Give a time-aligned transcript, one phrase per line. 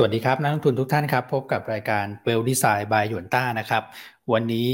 [0.00, 3.82] สวัสดีครับ นักลงทุนทุกท่านครับ พบกับรายการเวลดีไซน์บายหยวนต้านะครับ
[4.32, 4.70] วันนี้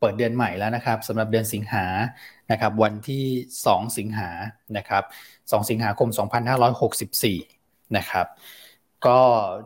[0.00, 1.86] เปิดเดือนใหม่แล้วนะครับสำหรับเดือนสิงหา
[2.50, 3.24] นะครับวันที่
[3.64, 4.30] 2 สิงหา
[4.76, 5.04] นะครับ
[5.36, 6.08] 2สิงหาคม
[7.22, 8.26] 2564 นะครับ
[9.06, 9.20] ก็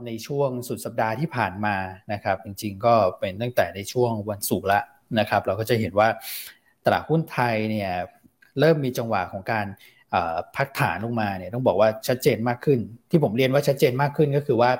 [0.07, 1.77] ในช่วงสุดสัปดาห์ที่ผ่านมา
[2.13, 4.81] นะครับ จริงๆก็เป็นตั้งแต่ในช่วงวันศุกร์ละ
[5.19, 6.09] นะครับ เราก็จะเห็นว่า
[6.85, 7.93] ตลาดหุ้นไทยเนี่ย
[8.59, 9.67] เริ่มมีจังหวะของการ
[10.57, 12.79] พักฐานลงมาเนี่ยต้องบอกว่าชัดเจนมากขึ้น
[13.11, 14.71] ที่ผมเรียนว่าชัดเจนมากขึ้นก็คือว่า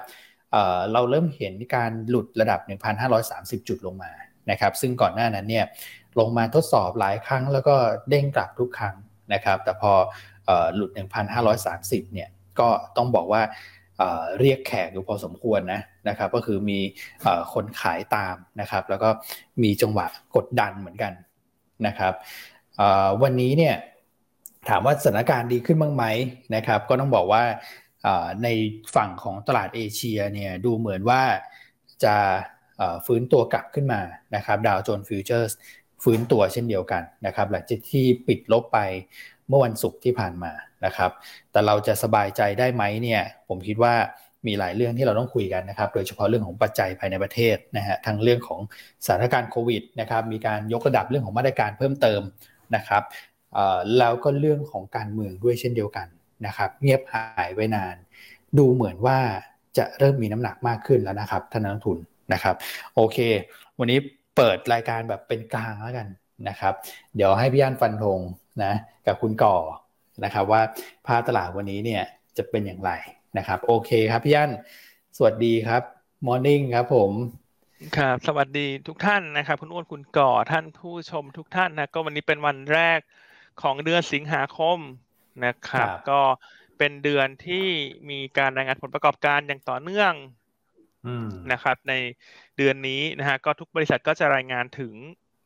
[0.93, 2.61] เราเริ่มเห็นการหลุดระดับ
[3.15, 4.13] 1,530 จุดลงมา
[4.51, 5.65] นะครับซึ่งก่อนหน้านั้นเนี่ย
[6.19, 7.75] ลงมาทดสอบหลายครั้งแล้วก็
[8.09, 8.95] เด้งกลับทุกครั้ง
[9.33, 9.93] นะครับแต่พอ
[10.75, 10.91] หลุด
[11.53, 12.29] 1,530 เนี่ย
[12.61, 13.43] ก็ต้องบอกว่า
[14.41, 16.79] เรียกแขกอยู่พอสมควรนะนะครับก็คือมี
[17.55, 19.09] คนขายตามนะครับแล้วก็
[19.63, 20.07] มีจังหวะ
[20.37, 21.13] กดดันเหมือนกัน
[21.87, 22.13] นะครับ
[23.23, 23.75] วันนี้เนี่ย
[24.69, 26.05] ถามว่าสถานการณ์ดีขึ้นบ้างไหม
[26.55, 27.43] นะครับ ก็ต้องบอกว่า
[28.43, 28.49] ใน
[28.95, 31.23] ฝั่งของตลาดเอเชียเนี่ยดูเหมือนว่า
[32.05, 32.17] จะ
[33.07, 34.01] ฟื้นตัวกลับขึ้นมา
[34.35, 35.53] นะครับดาวโจนส์ฟิวเจอร์ส
[36.03, 38.79] ฟื้นตัวเช่นเดียวกันนะครับหลังจากที่ปิดลบไป
[39.49, 40.53] เมื่อวันศุกร์ที่ผ่านมา
[40.85, 41.11] นะครับ
[41.53, 43.95] แต่เราจะสบายใจได้ไหมเนี่ยผมคิดว่า
[44.47, 48.61] มีหลายเรื่องที่เราต้องคุยกันนะครับ โดยเฉพาะเรื่องของปัจจัยภายในประเทศนะฮะทั้งเรื่องของ
[49.05, 52.21] สถานการณ์โควิดนะครับมีการยกระดับเรื่องของมาตรการเพิ่มเติม
[52.77, 53.03] นะครับ
[53.99, 56.07] แล้วก็เรื่องของการเมืองด้วยเช่นเดียวกัน
[56.47, 57.97] นะครับ เงียบหายไว้นาน
[58.59, 59.19] ดูเหมือนว่า
[59.79, 61.99] จะเริ่มมีน้ำหนักมากขึ้นแล้วนะครับท่านนักทุน
[62.33, 62.55] นะครับ
[62.95, 63.19] โอเค
[63.79, 63.99] วันนี้
[64.37, 66.07] เปิดรายการแบบเป็นกลางแล้วกัน
[66.49, 66.75] นะครับ
[67.17, 68.21] เดี๋ยวให้พี่อันฟันธง
[68.65, 68.73] นะ
[69.07, 69.57] กับคุณก่อ
[70.25, 70.61] นะครับว่า
[71.07, 72.03] ภาพตลาดวันนี้เนี่ย
[72.37, 72.91] จะเป็นอย่างไร
[73.39, 74.51] นะครับ โอเคครับพี่อัน
[75.17, 75.83] สวัสดีครับ
[76.27, 77.11] มอร์นิ่งครับผม
[77.97, 82.99] ครับ สวัสดีทุกท่านนะครับ คุณอ้วนคุณก่อท่านผู้ชมทุกท่านนะก็วันนี้เป็นวันแรก
[83.63, 84.79] ของเดือนสิงหาคม
[85.47, 86.21] นะครับก็
[86.79, 87.67] เป็นเดือนที่
[88.11, 90.13] มีการรายงานผลประกอบการอย่างต่อเนื่อง
[91.53, 91.95] นะครับใน
[92.57, 94.93] เดือนนี้นะฮะก็ทุกบริษัทก็จะรายงานถึง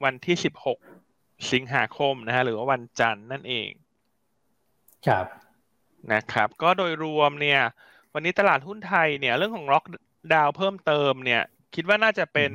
[0.04, 0.78] วันที่สิบหก
[1.52, 3.70] สิงหาคมนะฮะหรือว่าวันจันทร์นั่นเอง
[5.06, 5.26] ครับ
[6.12, 7.60] นะครับ ก็โดยรวมเนี่ย
[8.14, 9.84] วันนี้ตลาดหุ้นไทยเนี่ย เรื่องของล็อก
[10.34, 11.42] ดาวเพิ่มเติมเนี่ย
[11.74, 12.50] คิดว่าน่าจะเป็น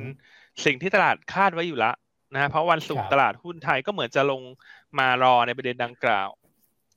[0.64, 1.92] สิ่งที่ตลาดคาดไว้อยู่ละ
[2.32, 4.42] นะฮะเพราะวันศุกร์ตลาดหุ้นไทยก็เหมือนจะลง
[4.98, 6.28] มารอในประเด็นดังกล่าว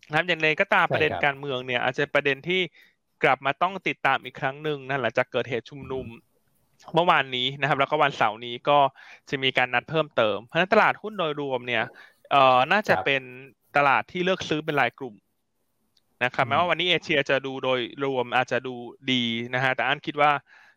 [0.09, 2.62] นะครับอย่างไรก็ตามประเด็นการเมืองเนี่ย อาจจะประเด็นที่
[3.23, 6.06] กลับมาต้องติดตามอีกครั้งหนึ่งนะหลังจากเกิดเหตุชุมนุม
[6.94, 8.78] เมื่อวานนี้นะครับ แล้วก็วันเสาร์นี้ก็
[9.29, 11.84] จะมีการนัดเพิ่มเติม เพราะฉะนั้นตลาดหุ้นโดยรวมเนี่ย
[12.31, 13.22] เอ่อน่าจะเป็น
[13.78, 15.16] ตลาดที่เลือกซื้อเป็นรายกลุ่ม
[16.23, 18.75] นะครับแม้ว่าวันนี้เอเชียจะดูโดยรวมอาจจะดู
[19.12, 19.23] ดี
[19.53, 20.31] นะฮะแต่อันคิดว่า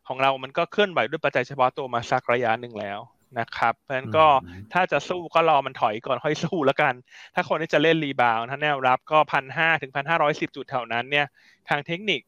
[0.09, 2.99] ของเรามันก็เคลื่อนไหวด้วยปัจจัยเฉพาะตัวมาสักระยะหนึ่งแล้ว
[3.38, 4.26] นะครับเพราะฉะนั้นก็
[4.72, 6.94] ถ้าจะสู้ก็รอมันถอยก่อนค่อยสู้แล้วกัน
[7.34, 11.26] ถ้าคนที่จะเล่น rebound ถ้าแนวรับก็พันห้าถึงพันห้าร้อยสิบจุดแถวนั้นเนี่ย
[11.69, 12.20] ทางเทคนิค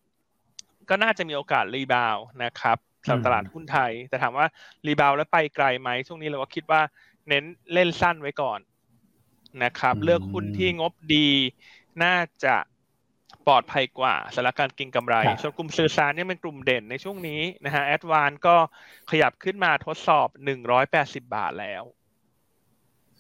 [0.89, 4.47] ก็น่าจะมีโอกาส rebound นะครับสำหรับตลาดหุ้นไทย แต่ถามว่า
[4.87, 6.81] รีบาวแล้วไปไกลไหมช่วงนี้เราก็คิดว่า
[7.29, 8.61] เน้นเล่นสั้นไว้ก่อน
[9.65, 11.29] นะครับ เลือกหุ้นที่งบดี
[12.05, 12.57] น่าจะ
[13.47, 18.57] ปลอดภัยกว่าสำหรับการกินกำไร ส่วนกลุ่มสื่อสารเนี่ยเป็นกลุ่มเด่นในช่วงนี้นะฮะแอดวานก็
[19.11, 21.83] ขยับขึ้นมาทดสอบหนึ่งร้อยแปดสิบาทแล้ว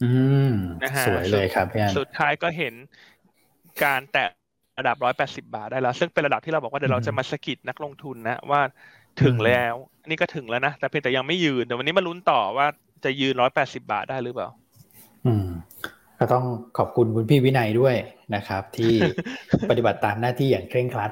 [0.02, 0.10] อื
[0.50, 2.74] มนะฮะสวยเลยครับพี่สุดท้ายก็เห็น
[3.84, 4.26] การแตะ
[4.78, 8.60] ระดับร้อยแปดสิบาทได้แล้ว ซึ่งเป็นระดับที่เราบอกว่าเดี๋ยวเราจะมาสกิดนักลงทุนนะว่า
[9.22, 12.66] ถึงแล้วอันนี้ก็ถึงแล้วนะ แต่เพียงแต่ยังไม่ยืนแต่วันนี้มาลุ้นต่อว่า
[13.04, 14.48] จะยืนร้อยแปดสิบาทได้หรือเปล่า
[15.26, 15.48] อืม
[16.24, 16.46] ก็ต้อง
[16.78, 17.96] ขอบคุณคุณพี่วินัยด้วย
[18.34, 18.92] นะครับ ที่
[19.70, 21.10] ปฏิบัติตามหน้าที่อย่างเคร่งครัด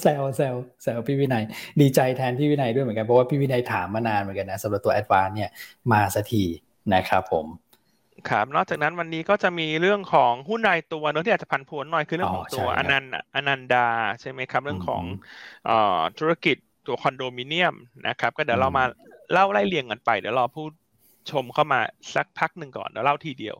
[0.00, 1.44] แซวแซวแซวพี่วินัย
[1.80, 5.50] ดีใจแทนพี่วินัยด้วยเหมือนกันเพราะว่าพี่วินัยถามมานานเหมือนกันนะสำหรับตัว ADVANC เนี่ย
[5.92, 6.44] มาสักที
[6.94, 7.46] นะครับผม
[8.30, 13.86] ครับนอกจากนั้นวันนี้ก็จะมีเรื่องของหุ้นรายตัวเนื้อที่อาจจะผันผวนหน่อยคือเรื่องของตัวอนันอนันดา
[14.20, 15.02] ใช่ไหมครับ เรื่องของ
[16.18, 16.56] ธุรกิจ
[16.86, 17.74] ตัวคอนโดมิเนียม
[18.08, 18.84] นะครับ ก็เดี๋ยวเรามา
[19.32, 20.66] เล่าไล่เรียงกันไป เดี๋ยวรอผู้
[21.30, 21.80] ชมเข้ามา
[22.14, 23.56] สักพักหนึ่งก่อนเดี๋ยวเล่าทีเดียว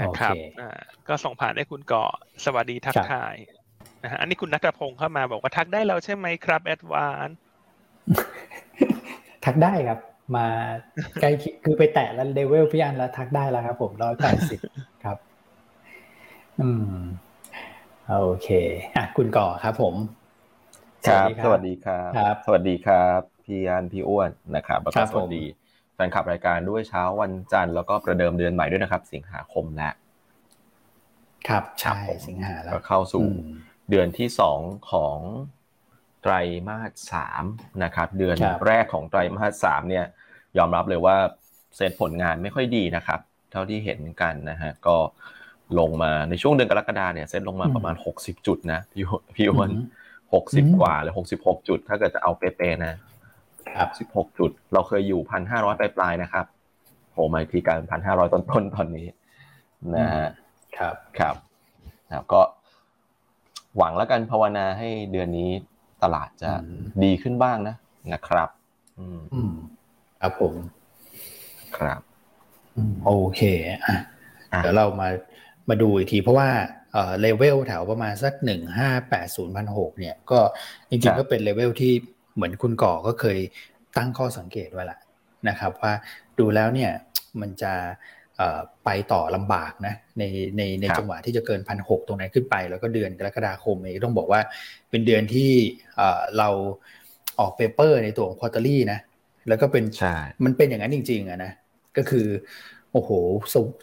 [0.00, 0.34] นะครับ
[1.08, 2.04] ก็ส่งผ่านให้คุณก่อ
[2.44, 3.36] สวัสดีทักทาย
[4.02, 7.28] นะฮะอันนี้คุณนัทพงศ์เข้ามาบอกว่าทักได้แล้วใช่ไหมครับแอดวาน
[9.44, 9.98] ทักได้ครับ
[10.36, 10.46] มา
[11.20, 11.30] ใกล้
[11.64, 14.60] คือไปแตะแล้วเลเวลพี่อันแล้วทักได้แล้วครับ ผมร้อยแปดสิบ
[15.04, 15.16] ครับ
[16.60, 17.02] อืม
[18.08, 18.48] โอเค
[18.96, 19.94] อะคุณก่อครับ ผม
[21.08, 22.00] ครับ สวัสดีครั
[22.32, 25.44] บ สวัสดีครับ พี่อันพี่อ้วนนะครับแล้วก็สวัสดี
[25.98, 29.92] แฟนคลับรายการด้วยเช้าวันจันทร์แล้วก็ประเดิมเดือนใหม่ด้วยนะครับ สิงหาคมแล้ว
[31.48, 33.26] ครับใช่สิงหาแล้วเข้าสู่
[33.90, 34.60] เดือนที่สอง
[34.90, 35.18] ของ
[36.22, 36.34] ไตร
[36.68, 37.44] มาสสาม
[37.84, 38.36] นะครับ เดือน
[38.66, 40.04] แรกของไตรมาสสามเนี่ย
[40.58, 41.16] ยอมรับเลยว่า
[41.76, 43.20] เซตผลงานไม่ค่อยดีนะครับ
[43.52, 44.96] เท่าที่เห็นกันนะฮะก็
[45.78, 49.04] ลงมาในช่วงเดือนกรกฎาเนี่ยเซ็ตลงมาประมาณหกสิบจุดนะพี่
[49.36, 49.70] พี่อ้วน
[50.34, 52.94] หกสิบกว่าหรือหกสิบหกจุด ถ้าเกิดจะเอาเป๊ะๆนะ
[53.76, 56.46] ครับสิบหกจุด เราเคยอยู่พันห้าร้อยปลายๆนะครับ
[57.12, 59.06] โหมาทีการพันห้าร้อยต้นๆตอนนี้
[59.96, 60.28] นะฮะ
[60.78, 61.34] ครับครับ
[62.12, 62.40] ครับก็
[63.76, 65.50] หวังแล้วกันภาวนาให้เดือนนี้
[66.02, 66.50] ตลาดจะ
[67.04, 67.76] ดีขึ้นบ้างนะ
[68.12, 68.48] นะครับ
[68.98, 69.52] อืมอืม
[70.20, 70.54] ครับผม
[71.78, 72.00] ครับ
[73.04, 73.42] โอเค
[73.86, 73.96] อะ
[74.58, 75.08] เดี๋ยวเรามา
[75.68, 76.48] มาดูอีกทีเพราะว่า
[76.92, 80.38] เอ่อเลเวลแถวประมาณสักหนึ่งห้าแปดศูนย์พันหกเนี่ย ก็
[80.88, 81.92] จริงๆก็เป็นเลเวลที่
[82.38, 83.38] เหมือนคุณก่อก็เคย
[83.96, 84.98] ตั้งข้อสังเกตไว้ละ
[85.48, 85.92] นะครับ ว่า
[86.38, 86.90] ดูแล้วเนี่ย
[87.40, 87.72] มันจะ
[88.84, 90.22] ไปต่อลำบากนะใน
[90.56, 94.40] ในในจังหวะที่จะเกินพันหกตรงไหนขึ้นไป แล้วก็เดือนกรกฎาคมเองต้องบอกว่า
[94.90, 95.50] เป็นเดือนที่
[96.38, 96.48] เรา
[97.40, 98.98] ออก paper ในตัวของ quarterly นะ
[99.48, 99.84] แล้วก็เป็น
[100.44, 101.52] มันเป็นอย่างนั้นจริงๆอะนะ
[101.96, 102.26] ก็คือ
[102.92, 103.10] โอ้โห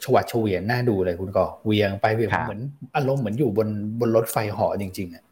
[0.04, 2.60] ฉวัดเฉวียนน่าดูเลยคุณก่อเหวี่ยงไปเหวี่ยงเหมือน
[2.96, 3.68] อารมณ์เหมือนอยู่บน
[4.00, 5.22] บนรถไฟเหาะจริง ๆอะ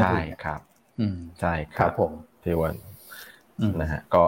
[0.00, 0.14] ใช่
[0.44, 0.60] ครับ
[1.00, 2.12] อืมใช่ครับผม
[2.42, 2.74] ที่วัน
[3.80, 4.22] นะฮะก็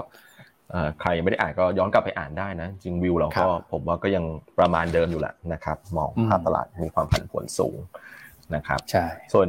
[1.01, 4.25] ใครยังไม่ได้อ่านก็ย้อนกลับไปอ่านได้นะ จริงวิวเราก็ผมว่าก็ยัง
[4.59, 7.77] ประมาณเดิมอยู่แหละนะครับ มองภาพตลาดมีความผันผวนสูง
[8.55, 9.49] นะครับใช่ส่วน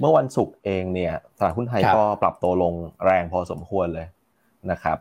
[0.00, 2.74] เมื่อวันศุกร์เองเนี่ยตลาดหุ้นไทยก็ปรับตัวลง
[3.04, 4.06] แรงพอสมควรเลย
[4.70, 4.98] นะครับ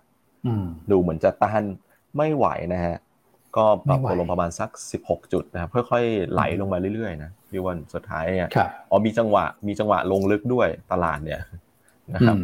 [0.91, 1.63] ดูเหมือนจะต้าน
[2.17, 2.95] ไม่ไหวนะฮะ
[3.57, 4.69] ก็ปรับตัวลงประมาณสัก
[5.03, 8.49] 16 จุดนะครับค่อยๆไหลลงมาเรื่อยๆนะพี่วันสุดท้ายเนี่ย
[8.89, 11.41] อ๋อมีจังหวะมีจังหวะลงลึกด้วยตลาดเนี่ย
[12.15, 12.37] นะครับ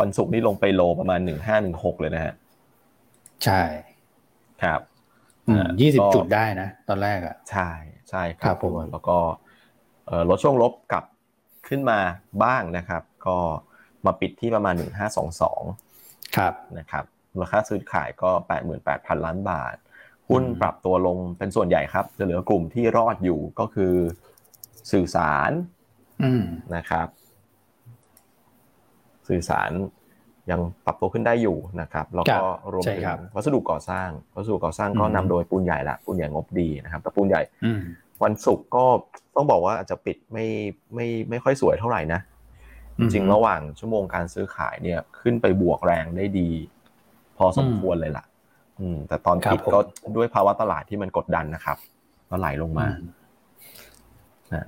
[0.00, 1.20] วันศุกร์นี้ลงไปโลประมาณ
[1.60, 2.34] 1516เลยนะฮะ
[3.44, 3.62] ใช่
[4.62, 4.80] ครับ
[5.80, 7.70] ยี่สิบจุดได้นะ ตอนแรกอะ ใช่
[8.10, 9.18] ใช่ครับผมแล้วก็
[10.28, 11.04] ลดช่วงลบกลับ
[11.68, 11.98] ขึ้นมา
[12.44, 13.38] บ้างนะครับ ก็
[14.06, 14.74] มาปิดที่ประมาณ
[15.56, 18.30] 1522ครับนะครับมูลค่าซื้อขายก็
[18.78, 19.76] 88,000ล้านบาท
[20.28, 23.94] หุ้นปรับตัวลงเป็นส่วนใหญ่ครับ จะเหลือกลุ่มที่รอดอยู่ก็คือ
[24.92, 25.50] สื่อสาร
[26.76, 27.06] นะครับ
[29.28, 29.70] สื่อสาร
[30.50, 33.04] ยังปรับตัวขึ้นได้อยู่นะครับแล้วก็รวมถึง
[33.36, 37.42] วัสดุก่อสร้างวัสดุก่อสร้างก็นำโดยปูนใหญ่ละปูนใหญ่งบดีนะครับ แต่ปูนใหญ่
[38.24, 38.84] วันศุกร์ก็
[39.36, 40.46] ต้องบอกว่าอาจจะปิดไม่
[40.94, 42.20] ไม่ไม่ค่อยสวยเท่าไหร่นะ
[42.98, 46.50] จริงระหว่างชั่วโมงการซื้อขายเนี่ยขึ้นไปบวกแรงได้ดี
[47.36, 48.24] พอสมควรเลยล่ะ
[48.80, 49.78] อืม แต่ตอนปิดก็
[50.16, 51.78] ด้วยภาวะตลาดที่มันกดดันนะครับ
[52.30, 52.86] ก็ไหลลงมา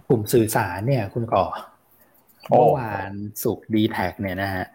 [0.08, 1.44] กลุ่มสื่อสารเนี่ย คุณก่อ
[2.48, 3.10] เมื่อวาน
[3.42, 4.66] สุกดีแท็เนี่ยนะฮะ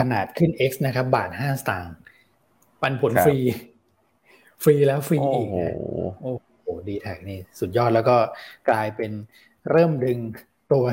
[0.00, 1.94] ขนาดขึ้น X นะครับ บาทห้าสตางค์
[2.82, 3.38] ปันผลฟรี
[4.62, 5.48] ฟรีแล้วฟรีอีก
[6.22, 8.16] โอ้โหดีแท็นี่สุดยอดแล้วก็
[8.70, 9.10] กลายเป็น
[9.70, 10.18] เริ่มดึง
[10.72, 10.84] ตัว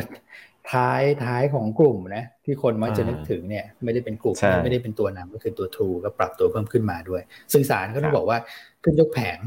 [0.74, 7.22] ท้ายท้ายของกลุ่มนะที่คนมักจะนึกถึงเนี่ยไม่ได้เป็นกลุ่มไม่ได้เป็นตัวนำก็คือตัวทูก็ปรับตัวเพิ่มขึ้นมาด้วย
[7.54, 8.38] สื่อสารก็ต้องบอกว่า
[8.84, 9.38] ขึ้นยกแผง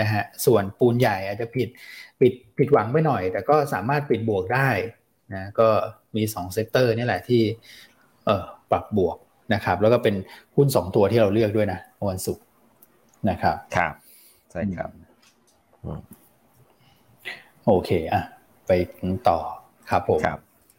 [0.00, 1.68] นะฮะส่วนปูนใหญ่อาจจะผิด
[2.20, 4.68] ปิดผิดหวังไปหน่อย แต่ก็สามารถปิดบวกได้
[5.34, 5.68] นะก็
[6.16, 7.42] มีสอง sector นี่แหละที่
[8.26, 9.16] เออปรับบวก
[9.54, 10.14] นะครับ แล้วก็เป็น
[10.56, 12.44] หุ้นสองตัวที่เราเลือกด้วยนะวันศุกร์
[13.30, 13.94] นะครับครับ
[14.50, 14.90] ใช่ครับ
[17.66, 18.22] โอเคอะ
[18.66, 18.72] ไป
[19.28, 19.38] ต่อ
[19.90, 20.38] ครับผมครับ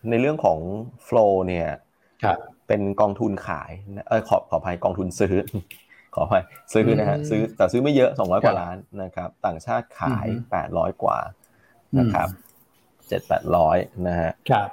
[0.10, 0.60] ในเรื่องของ
[1.08, 1.68] flow เนี่ย
[2.68, 3.72] เป็นกองทุนขาย
[4.08, 5.36] เออขอขออภัยกองทุนซื้อ
[6.16, 6.44] ขออภัย
[6.74, 11.18] ซื้อนะฮะซื้อแต่ซื้อไม่เยอะสองร้อยกว่าล้านนะครับ ต่างชาติขายแปดร้อยกว่า
[12.00, 12.30] นะครับ
[13.10, 13.78] เจ็ดแปดร้อย
[14.08, 14.70] นะฮะครับ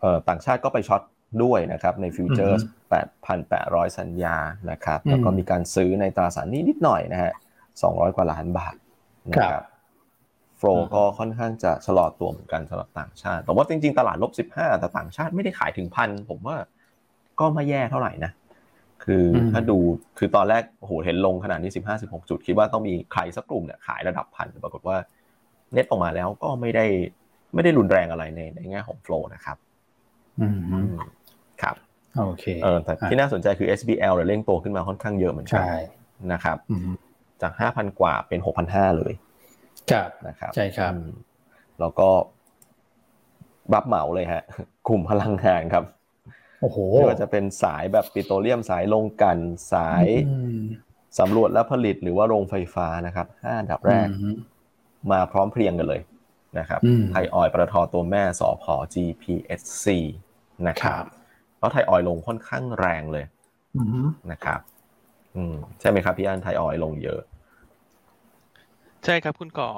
[0.00, 1.02] เอ่อต่างชาติก็ไป short
[1.44, 2.60] ด้วยนะครับในฟิวเจอร์
[2.90, 4.36] แปดพันแปดร้อยสัญญา
[4.70, 7.32] นะครับแล้วก็มีการซื้อในตราสารหนี้นิดหน่อยนะฮะ
[7.82, 8.74] สองร้อยกว่าล้านบาท
[9.30, 9.64] นะครับ
[10.58, 16.56] flow ก็ค่อนข้างจะชะลอตัวเหมือนกันสำหรับต่างชาติ แต่ว่าจริงๆ ตลาดลบสิบห้าแต่ต่างชาติไม่ได้ขายถึงพันผมว่า
[17.40, 18.32] ก็ไม่แย่เท่าไหร่นะ
[19.04, 19.78] คือถ้าดู
[20.18, 24.96] คือตอนแรกโอ้โหเห็นลงขนาดนี้สิบห้าสิบหกจุด คิดว่าต้องมีใครสักกลุ่มเนี่ยขายระดับพันปรากฏว่า
[25.72, 26.86] เน็ตออกมาแล้วก็ไม่ได้
[27.54, 29.56] ไม่ได้รุนแรงอะไรในในแง่ของโฟลนะครับ
[30.40, 30.48] อื
[30.92, 30.94] ม
[31.62, 31.76] ครับ
[32.18, 35.64] โอเคเออแต่ที่น่าสนใจคือ SBL เนี่ยเร่งโตขึ้นมาค่อนข้างเยอะเหมือนกัน
[36.32, 36.58] นะครับ
[37.42, 39.12] จากห้าพันกว่าเป็นหกพันห้าเลย
[39.92, 40.92] ครับนะครับใช่ครับ
[41.80, 42.08] แล้วก็
[43.74, 44.42] รับเหมาเลยฮะ
[44.88, 45.84] กลุ่มพลังงานครับ
[46.60, 49.38] โอ้โหไม่ว่าจะเป็นสายแบบปิโตรเลียมสายลงกัน
[49.72, 50.06] สาย
[51.18, 54.06] สำรวจและผลิตหรือว่าโรงไฟฟ้านะครับห้าดับแรก
[55.12, 56.00] มาพร้อมเพรียงกันเลย
[56.58, 56.80] นะครับ
[57.12, 59.86] ไทยออยประทอตัวแม่สอพอ GPSC
[60.68, 61.04] นะครับ
[61.58, 63.24] แล้วไทยออยลงค่อนข้างแรงเลย
[64.32, 64.60] นะครับ
[65.36, 67.20] อืมใช่ไหมครับพี่อันไทยออยลงเยอะ
[69.04, 69.70] ใช่ครับคุณก่อ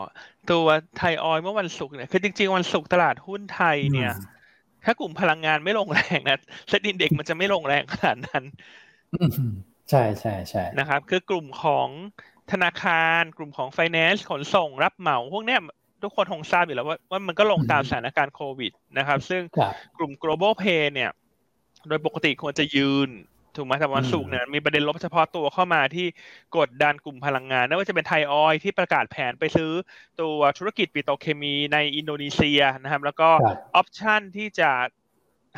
[0.50, 0.66] ตัว
[0.98, 4.12] ไทยออยเมื่อวันศุกร์เนี่ยคือจริงๆ วันศุกร์ตลาดหุ้นไทยเนี่ย
[4.84, 8.44] ถ้ากลุ่มพลังงานไม่ลงแรงนะเซ็ตอินเด็กมันจะไม่ลงแรงขนาดนั้น
[9.90, 11.88] ใช่ใช่ใช่นะครับ คือกลุ่มของ
[12.52, 15.60] ธนาคารกลุ่มของไฟแนนซ์ขนส่งรับเหมา พวกเนี้ย
[16.02, 19.42] ทุกคนคงทราบอยู่แล้วว่าว่ามันก็ลงตามสถานการณ์โควิดนะครับ ซึ่ง
[19.98, 21.10] กลุ่ม global pay เนี่ย
[21.88, 23.10] โดยปกติควรจะยืน
[23.56, 26.06] ถูกไหมแต่วันศุกร์เนี่ยมีประเด็นลบเฉพาะตัวเข้ามาที่
[26.56, 29.72] กดดันกลุ่มพลังงานไม่ว่าจะเป็นไทยออยล์ที่ประกาศแผนไปซื้อ
[30.20, 33.28] ตัวธุรกิจปิโตรเคมีในอินโดนีเซียนะครับ แล้วก็
[33.76, 34.70] option ที่จะ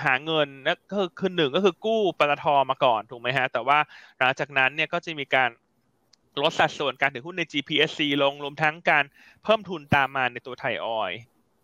[0.05, 3.79] หาเงินนั่นก็คือคือหนึ่งก็คือกู้ปตทมาก่อนถูกไหมฮะ แต่ว่า
[4.19, 5.51] หลังจากนั้นเนี่ยก็จะมีการ
[6.43, 9.05] ลดสัดส่วนการถือหุ้นใน GPSC ลงรวมทั้งการ
[9.45, 11.13] เพิ่มทุนตามมาในตัวไทยออยล์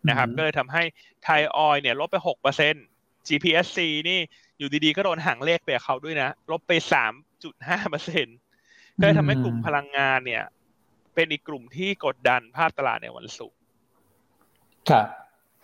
[0.08, 0.82] นะครับ ก็เลยทำให้
[1.24, 2.84] ไทยออยล์เนี่ยลบไปหกเปอร์เซ็นต์
[3.26, 4.18] GPSC นี่
[4.58, 8.26] อยู่ดีๆ ก็โดนห่างเลขไปเขาด้วยนะ ลบไปสามจุดห้าเปอร์เซ็น
[9.00, 10.44] ก็เลยทำให้กลุ่มพลังงานเนี่ย
[11.14, 13.56] เป็นอีกกลุ่มที่กดดันภาพตลาดในวันศุกร์
[14.90, 15.06] ครับ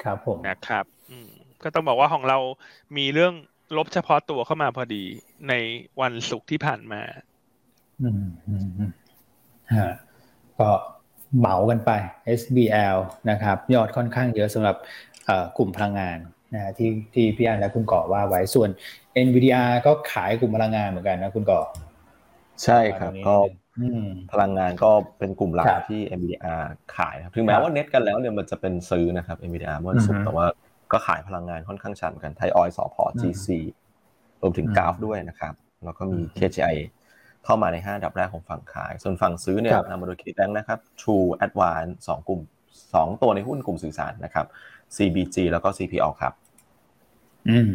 [0.02, 1.30] ครับผมนะครับอืม
[1.62, 2.38] ก็ต้องบอกว่าของเรา
[2.96, 3.34] มีเรื่อง
[3.76, 5.04] ลบเฉพาะตัวเข้ามาพอดี
[5.48, 5.54] ใน
[6.00, 7.02] วันศุกร์ที่ผ่านมา
[8.02, 8.54] อืมอื
[8.88, 8.90] ม
[9.76, 9.92] ฮะ
[10.58, 10.68] ก็
[11.38, 11.90] เหมากันไป
[12.40, 12.96] SBL
[13.30, 14.76] นะครับ ยอดค่อนข้างเยอะสำหรับ
[15.58, 16.18] กลุ่มพลังงาน
[16.54, 18.70] นะที่ที่พี่อันและคุณก่อว่าไว้ส่วน
[19.26, 21.60] NVIDIA ก็ขายกลุ่มพลังงานเหมือนกันนะคุณก่อ
[22.64, 23.36] ใช่ครับก็
[24.32, 26.46] พลังงานก็เป็นกลุ่มหลักที่ NVIDIA
[26.96, 30.46] ขายครับถึงแม้ว่าเน็ตกันแล้วเนี่ยมันจะเป็นซื้อนะครับ NVIDIA เมื่อสุดแต่ว่า
[30.92, 33.48] ก็ขายพลังงานค่อนข้างชันกันไทยออยสอพอ GC
[34.42, 36.76] รวมถึงกราฟด้วยนะครับ แล้วก็มี KGI
[37.44, 42.40] เข้ามาใน5ดับแรกของฝั่งขาย ส่วนฝั่งซื้อเนี่ยนำมาโดยคิดแบงนะครับ True Advance 2กลุ่ม
[42.80, 44.46] 2 ตัวในหุ้นกลุ่มสื่อสารนะครับ
[44.96, 46.32] CBG แล้วก็ CPO ครับ
[47.50, 47.72] อืม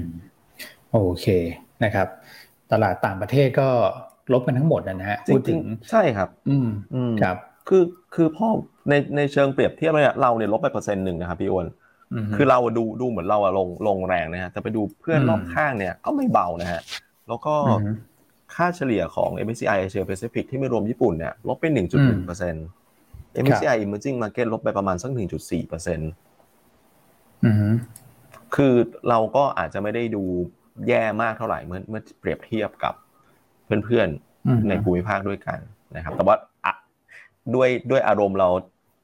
[0.91, 1.25] โอเค
[1.83, 2.07] นะครับ
[2.71, 3.69] ตลาดต่างประเทศก็
[4.33, 5.59] ลบกันทั้งหมดนะฮะพูดถึง
[5.91, 6.69] ใช่ครับ อืม
[7.21, 7.38] ครับ
[7.69, 7.83] คือ
[8.15, 8.47] คือพ่อ
[8.89, 11.67] ในในเชิงเปรียบเทียบเนี่ยเราเนี่ยลบไปเปอร์เซ็นต์หนึ่งนะครับพี่อ้วน
[12.35, 16.81] คือเราดูดูเหมือนเราอะลงลงแรงนะฮะแต่ไปดูเพื่อนรอบข้างเนี่ยก็ไม่เบานะฮะ
[17.27, 17.55] แล้วก็
[18.59, 22.65] ค่าเฉลี่ยของ MSCI Asia Pacific ที่ไม่รวมญี่ปุ่นเนี่ยลบไปหนึ่งจุดหนึ่งเปอร์เซ็นต์
[23.43, 26.11] MSCI Emerging Market ลบไปประมาณสักหนึ่งจุดสี่เปอร์เซ็นต์
[28.55, 28.73] คือ
[29.09, 30.23] เราก็อาจจะไม่ได้ดู
[30.87, 32.93] แย่มากเท่าไหร่เมื่อเมื่อเปรียบเทียบกับ
[33.85, 35.59] เพื่อนๆในภูมิภาคด้วยกัน
[35.95, 36.35] นะครับ แต่ว่า
[37.55, 38.49] ด้วยด้วยอารมณ์เรา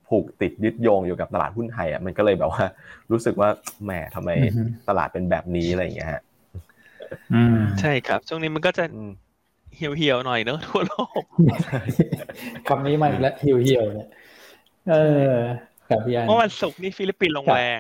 [0.10, 2.66] ผูกติดยึดโยงอยู่กับตลาดหุ้นไทยอะมันก็เลยแบบว่า
[3.12, 3.50] รู้สึกว่า
[3.84, 4.30] แหมทำไม
[4.90, 6.22] ตลาดเป็นแบบนี้อะไรอย่างเงี้ยฮะ
[7.80, 8.86] ใช่ครับ ช่วงนี้มันก็จะ
[9.78, 11.22] เหี่ยวเหี่ยวหน่อยเนอะทั่วโลก
[12.68, 14.10] คำนี้มาอีกแล้วเหี่ยวเหี่ยวเนี่ย
[14.90, 14.96] เอ
[15.30, 15.34] อ
[15.90, 17.80] กับพี่อันเมื่อวันศุกร์นี่ฟิลิปปินส์ลงแรง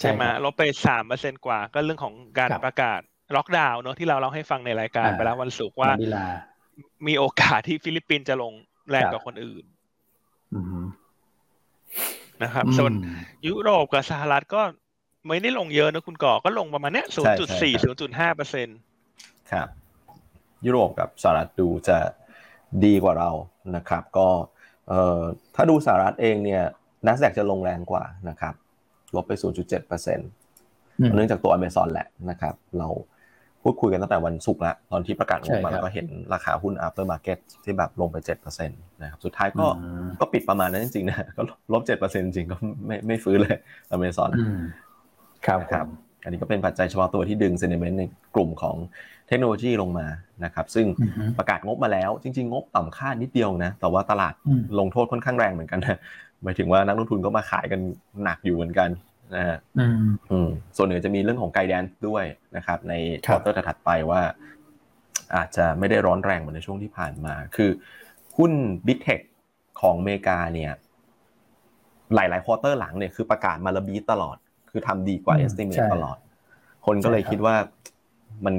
[0.00, 3.00] ใช่ไหมลบไปสามเปอร์เซ็นต์กว่า ก็เรื่องของการประกาศ
[3.36, 5.90] ล็อกดาวน์เนอะที่เราเล่าให้ฟังในรายการไปแล้ววันศุกร์ว่า
[7.06, 8.52] มีโอกาสที่ฟิลิปปินส์จะลง
[8.90, 9.64] แรงกว่าคนอื่น
[12.42, 12.92] นะครับ ส่วน
[13.48, 14.62] ยุโรปกับสหรัฐก็
[15.26, 18.68] ไม่ได้ลงเยอะนะคุณก่อก็ลงประมาณเนี้ยศูนย์จุดสี่ศูนย์จุดห้าเปอร์เซ็นต์
[19.52, 19.68] ครับ
[20.66, 21.98] ยุโรปกับสหรัฐดูจะ
[22.84, 23.30] ดีกว่าเรา
[23.76, 24.28] นะครับ ก็
[24.88, 25.20] เอ่อ
[25.54, 26.62] ถ้าดูสหรัฐเองเนี่ย
[27.06, 28.54] นัสแดกจะลงแรงกว่านะครับ
[29.16, 29.88] ลบไป 0.7%
[31.14, 32.88] เนื่องจากตัวอเมซอนแหละนะครับ เรา
[33.62, 39.66] พูดคุยกันตั้งแต่วันศุกร์แล้วตอนที่ประกาศงบมาแล้วก็เห็นราคาหุ้น after market ที่แบบลงไปเจ็ดเปอร์เซ็นต์นะครับสุดท้ายก็
[40.20, 43.58] ก็ปิดประมาณนั้นจริงๆนะก็ลบเจ็ดเปอร์เซ็นต์จริงก็ไม่ไม่ฟื้นเลย
[43.90, 44.30] อเมซอน
[45.46, 45.86] ครับครับ
[46.24, 48.76] อันนี้ก็เป็นปัจจัยเฉพาะตัวที่ดึงเซนิเมนต์ในกลุ่มของ
[49.30, 50.06] เทคโนโลยีลงมา
[50.44, 50.86] นะครับ ซึ่ง
[51.38, 54.34] ประกาศงบมาแล้ว จริง ๆ งบต่ำค่านิดเดียวนะ แต่ว่าตลาด
[54.78, 55.98] ลงโทษค่อนข้างแรงเหมือนกันนะ
[56.42, 57.80] หมายถึงว่านักลงทุนก็มาขายกัน
[58.24, 58.88] หนักอยู่เหมือนกัน
[59.36, 59.58] นะฮะ
[60.76, 62.24] ส่วนหนึ่งจะมีเรื่องของไกด์แดนด้วย
[62.56, 62.94] นะครับ ใน
[63.26, 64.20] ควอเตอร์ถัดไปว่า
[65.36, 67.70] อาจจะไม่ได้ร้อนแรงเหมือนในช่วงที่ผ่านมา คือ
[68.36, 68.52] หุ้น
[68.86, 69.20] บิ๊กเทค
[69.80, 70.72] ของอเมริกาเนี่ย
[72.14, 74.36] หลายๆ quarter หลังเนี่ยคือประกาศมาแล้ว beat ตลอด
[74.70, 76.18] คือทำดีกว่า estimate ตลอด
[76.86, 77.56] คนก็เลยคิดว่า
[78.44, 78.54] มัน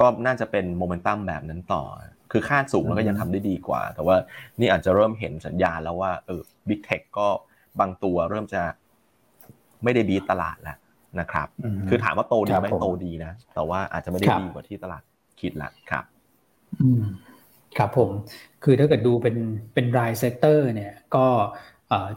[0.00, 1.82] ก็น่าจะเป็นโมเมนตัมแบบนั้นต่อ
[2.32, 4.16] คือคาดสูงแล้วก็ยังทำได้ดีกว่า แต่ว่า
[4.60, 7.28] นี่อาจจะเริ่มเห็นสัญญาณแล้วว่าเออ big tech ก็
[7.80, 8.62] บางตัวเริ่มจะ
[9.84, 10.76] ไม่ได้ beat ตลาดแล้ว
[11.20, 11.48] นะครับ
[11.88, 15.02] คือถามว่าโตดีไหมโตดีนะ แต่ว่าอาจจะไม่ได้ดีกว่าที่ตลาด
[15.40, 16.04] คิดละครับ
[17.78, 18.10] ครับผม
[18.64, 19.36] คือถ้าเกิดดูเป็น
[19.74, 21.26] เป็นราย sector เนี่ยก็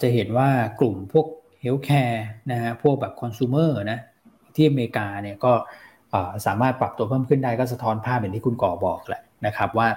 [0.02, 1.28] จะเห็นว่ากลุ่มพวก
[1.62, 4.00] healthcare นะฮะพวกแบบคอน sumer นะ
[4.56, 5.54] ที่อเมริกาเนี่ยก็
[6.46, 9.88] สามารถปรับตัวเพิ่มขึ้นได้ก็สะท้อนภาพอย่างที่คุณก่อบอกแหละนะครับว่า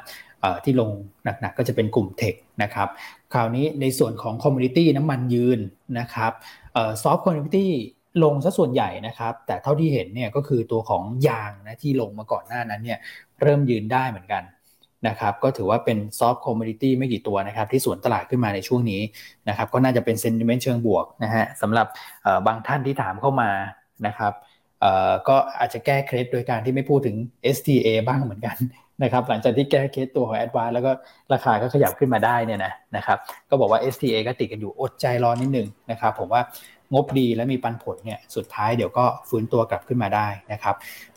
[0.64, 0.90] ที่ลง
[1.25, 2.88] หนักๆก็จะเป็นกลุ่ม tech นะครับ
[3.33, 5.59] คราวนี้ในส่วนของ commodity น้ำมันยืน
[5.99, 6.33] นะครับ
[7.02, 7.70] soft commodity
[8.25, 12.99] ลงซะส่วนใหญ่นะครับ แต่เท่าที่เห็นเนี่ยก็คือตัวของยางนะที่ลงมาก่อนหน้านั้นเนี่ย
[13.40, 14.42] เริ่มยืนได้เหมือนกัน
[15.09, 19.00] นะครับก็ถือว่าเป็น soft commodity ไม่กี่ตัวนะครับที่สวนตลาดขึ้นมาในช่วงนี้
[19.49, 21.87] นะครับก็น่าจะเป็น sentiment เชิงบวกนะฮะสำหรับ
[22.47, 23.50] บางท่านที่ถามเข้ามา
[24.06, 24.33] นะครับ
[25.28, 27.16] ก็อาจจะแก้เคล็ดโดยการที่ไม่พูดถึง
[27.56, 28.56] STA บ้างเหมือนกัน
[29.02, 30.90] นะครับหลังจากที่แก้เคล็ดตัวของ a d v a n c e แล้วก็
[31.32, 33.18] ราคาก็ขยับขึ้นมาได้เนี่ยนะนะครับ
[33.50, 36.42] ก็บอกว่า STA ก็ติดกันอยู่อดใจรอนิดนึงนะครับผมว่า
[36.92, 40.74] งบดีและมีปันผลเนี่ยสุดท้ายเดี๋ยวก็ฟื้นตัวกลับขึ้นมาได้นะครับ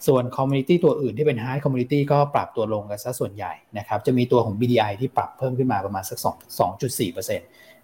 [0.08, 7.42] ส่วน commodity ตัวอื่นที่เป็น hard commodity ก็ปรับตัวลงกันซะส่วนใหญ่นะครับจะมีตัวของ BDI ที่ปรับเพิ่มขึ้นมาประมาณสัก 2 2.4%น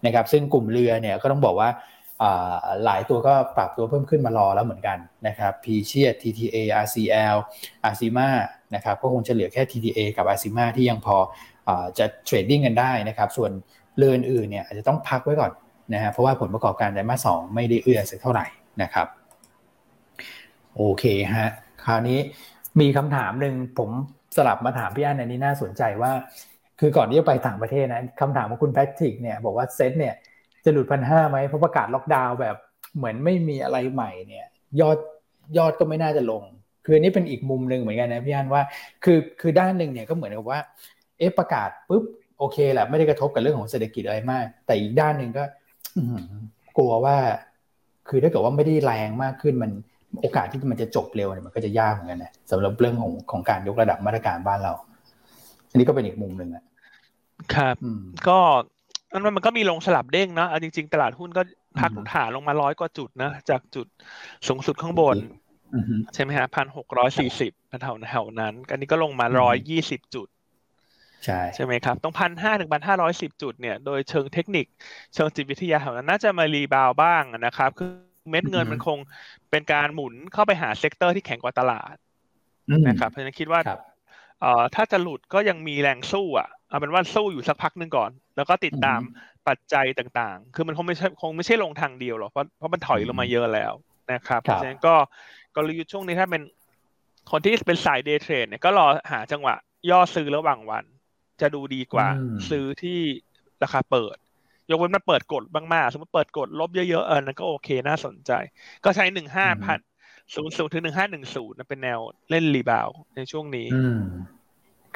[0.08, 1.68] ะครับซึ่งกลุ่มเรือเนี่ยก็ต้องบอกว่า
[2.84, 7.36] หลายตัวก็ปรับตัวเพิ่มขึ้นมารอแล้วเหมือนกันนะครับ Precious TTA RCL
[7.88, 8.28] ASIMAR
[8.74, 11.16] นะครับก็คงจะเหลือแค่ TTA กับ ASIMAR ที่ยังพอ
[11.68, 13.50] อจะ trading กันได้นะครับ ส่วน
[13.98, 15.52] เรืออื่นเนี่ยอาจจะต้องพักไว้ก่อน
[15.94, 18.46] นะฮะเพราะว่าผลประกอบการไตรมาสสองไม่ได้เอื้อสักเท่าไหร่
[18.82, 19.06] นะครับ
[20.76, 21.04] โอเค
[21.34, 21.50] ฮะ
[21.84, 22.18] คราวนี้
[22.80, 23.90] มีคำถามหนึ่งผม
[24.36, 26.12] สลับมาถามพี่อันอันนี้น่าสนใจว่า
[26.80, 30.14] คือก่อนที่จะไปต่างประเทศนะคำถามของคุณแพทริกเนี่ยบอกว่าเซ็ตเนี่ย
[30.64, 32.56] จะหลุดพันห้าไหมเพราะประกาศล็อกดาวน์แบบ
[32.96, 34.46] เหมือนไม่มีอะไรใหม่เนี่ย
[34.80, 34.98] ยอด
[35.58, 36.42] ยอดก็ไม่น่าจะลง
[36.84, 38.62] คือนี่เป็นอีกมุมหนึ่งเหมือนกันนะพี่อันว่า
[39.04, 40.60] คือคือด้านหนึ่งเนี่ยก็เหมือนกับว่า
[41.18, 42.04] เอ๊ะประกาศปุ๊บ
[42.38, 45.44] โอเคแหละไม่ได้กระทบกับเรื่องของเศรษฐกิจอะไรมาก แต่อีกด้านหนึ่งก็
[46.76, 47.16] กลัวว่า
[48.08, 49.70] คือถ้าเกิดว่าไม่ได้แรงมากขึ้นมัน
[50.20, 54.72] โอกาสที่มันจะจบเร็วเนี่ยมันก็จะยากเหมือนกันนะสำหรับเรื่องของของการยกระดับมาตรการบ้านเรา
[55.70, 56.64] อันนี้ก็เป็นอีกมุมหนึ่งอะ
[57.54, 57.76] ครับ
[58.28, 58.38] ก็
[59.14, 61.42] มันมันก็มีลงสลับเด้งนะจริง ๆ ตลาดหุ้นก็
[61.80, 63.86] พักฐานลงมาร้อยกว่าจุดนะ จากจุด
[64.48, 65.16] สูงสุดข้างบน
[66.14, 70.28] ใช่ไหมฮะพันหกร้อยสี่สิบแถวแถวนั้นอันนี้ก็ลงมาร้อยยี่สิบจุด
[71.24, 74.66] ใช่ใช่ไหมครับต้องพันห้าถึงพันห้าร้อยสิบจุดเนี่ยโดยเชิงเทคนิค
[75.14, 77.90] เชิงจิตวิทยาแถวนั้นน่าจะมา rebound บ้างนะครับ คือ
[78.30, 78.98] เม็ดเงินมันคง
[79.50, 81.94] เป็นการหมุนเข้าไปหา sector ที่แข็งกว่าตลาด
[82.88, 83.60] นะครับเพราะฉะนั้นคิดว่า
[84.40, 89.00] เอ่อถ้าจะหลุดก็ยังมีแรงสู้อะ เอาเป็นว่าสู้อยู่สักพักหนึ่งก่อน แล้วก็ติดตาม
[89.48, 93.72] ปัจจัยต่างๆ คือมันคงไม่ใช่คงไม่ใช่ลงทางเดียวหรอกเพราะเพราะมันถอยลงมาเยอะแล้ว
[94.12, 94.94] นะครับเพราะฉะนั้นก็
[95.56, 96.42] กลยุทธ์ช่วงนี้ถ้าเป็น
[97.30, 99.54] คนที่เป็นสาย day trade เนี่ยก็รอหาจังหวะ
[99.90, 100.84] ย่อซื้อระหว่างวัน
[101.40, 102.08] จะดูดีกว่า
[102.50, 102.98] ซื้อที่
[103.62, 104.16] ราคาเปิด
[104.70, 108.32] ยกเว้นมันเปิดกดบ้างมากสมมติเปิดกดลบเยอะๆเออนั่นก็โอเคน่าสนใจ
[108.84, 109.78] ก็ใช้หนึ่งห้าพัน
[110.34, 111.98] ศูนย์ศูนย์ถึงหนึ่งห้าหนึ่งศูนย์เป็นแนว
[112.30, 113.66] เล่นรีบาวในช่วงนี้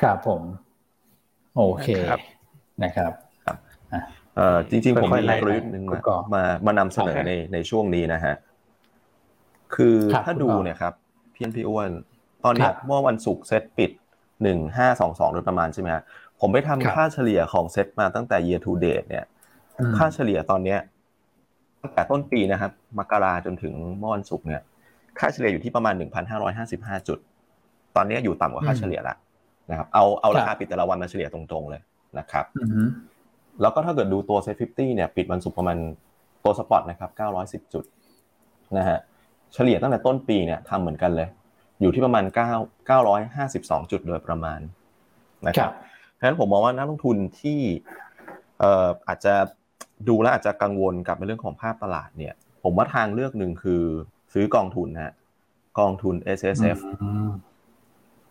[0.01, 0.43] ครับผม
[1.59, 1.89] โอเค
[2.83, 3.13] นะครับ
[4.37, 6.01] เอ่อจริงๆผมมีกลยุทธ์หนึ่งมา
[6.35, 8.35] มามานำเสนอในในช่วงนี้นะฮะ
[9.75, 10.93] คือถ้าดูเนี่ยครับ
[11.35, 11.91] พี่นพี่อ้วน
[12.45, 13.91] ตอนนี้เมื่อวันศุกร์เซตปิด
[14.43, 16.03] หนึ่งห้าสองสองโดยประมาณใช่ไหมฮะ
[16.41, 19.25] ผมไปทำค่าเฉลี่ยของเซตมาตั้งแต่ year to date เนี่ย
[19.99, 20.79] ค่าเฉลี่ยตอนเนี้ย
[21.83, 24.63] ตั้งแต่ต้นปีนะครับ มกราจนถึงเมื่อวันศุกร์เนี่ย
[25.19, 27.19] ค่าเฉลี่ยอยู่ที่ประมาณหนึ่งพันห้าร้อยห้าสิบห้าจุด
[27.97, 29.17] ตอนนี้อยู่ต่ำกว่าค่าเฉลี่ยละ
[29.71, 31.83] นะครับเอาเอาราคาปิดแต่ละวันมาเฉลี่ยตรงๆเลย
[32.19, 32.45] นะครับ
[33.63, 35.79] แล้วก็ถ้าเกิดดูตัว SET fifty เนี่ยปิดวันศุกร์ประมาณ
[36.45, 37.85] ตัว spot นะครับเก้าร้อยสิบจุด
[38.79, 38.99] นะฮะ
[39.55, 41.29] เฉลี่ยตั้งแต่ต้นปีเนี่ยทำเหมือนกันเลย
[41.81, 42.51] อยู่ที่ประมาณเก้า
[42.87, 44.61] เก้าร้อยห้าสิบสองจุดโดยประมาณ
[45.47, 45.73] นะครับ
[46.15, 47.61] เพราะฉะนั้นผมมองว่านักลงทุนที่
[48.59, 49.35] เอ่ออาจจะ
[50.09, 53.83] ดูแลอาจจะกังวลกับในเรื่องของภาพตลาดเนี่ย ผมว่าทางเลือกหนึ่งคือ
[54.33, 55.13] ซื้อกองทุนฮะ
[55.79, 56.79] กองทุน S S F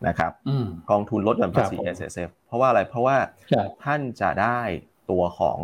[0.07, 0.31] นะครับ
[0.91, 3.17] กองทุนลดหย่อนภาษี S S F เพราะว่าอะไรเพราะว่า
[3.83, 4.59] ท่านจะได้
[5.11, 5.59] ตัวของ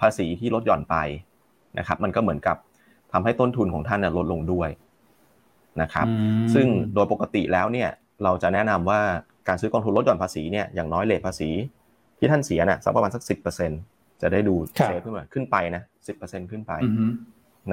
[0.00, 0.96] ภาษีที่ลดหย่อนไป
[1.78, 2.56] นะครับ มันก็เหมือนกับ
[3.12, 4.68] ทำให้ต้นทุนของท่านลดลงด้วย
[5.82, 6.06] นะครับ
[6.54, 7.90] ซึ่งโดยปกติแล้วเนี่ย
[8.24, 9.00] เราจะแนะนำว่า
[9.48, 11.50] การซื้อกองทุนลดหย่อนภาษีเนี่ยอย่างน้อยเลทภาษี
[12.18, 13.70] ที่ท่านเสียน่ะสักประมาณสักสิบเปอร์เซ็น
[14.22, 16.72] จะได้ดูเซฟขึ้นมาขึ้นไปนะสิบเปอร์เซ็นขึ้นไป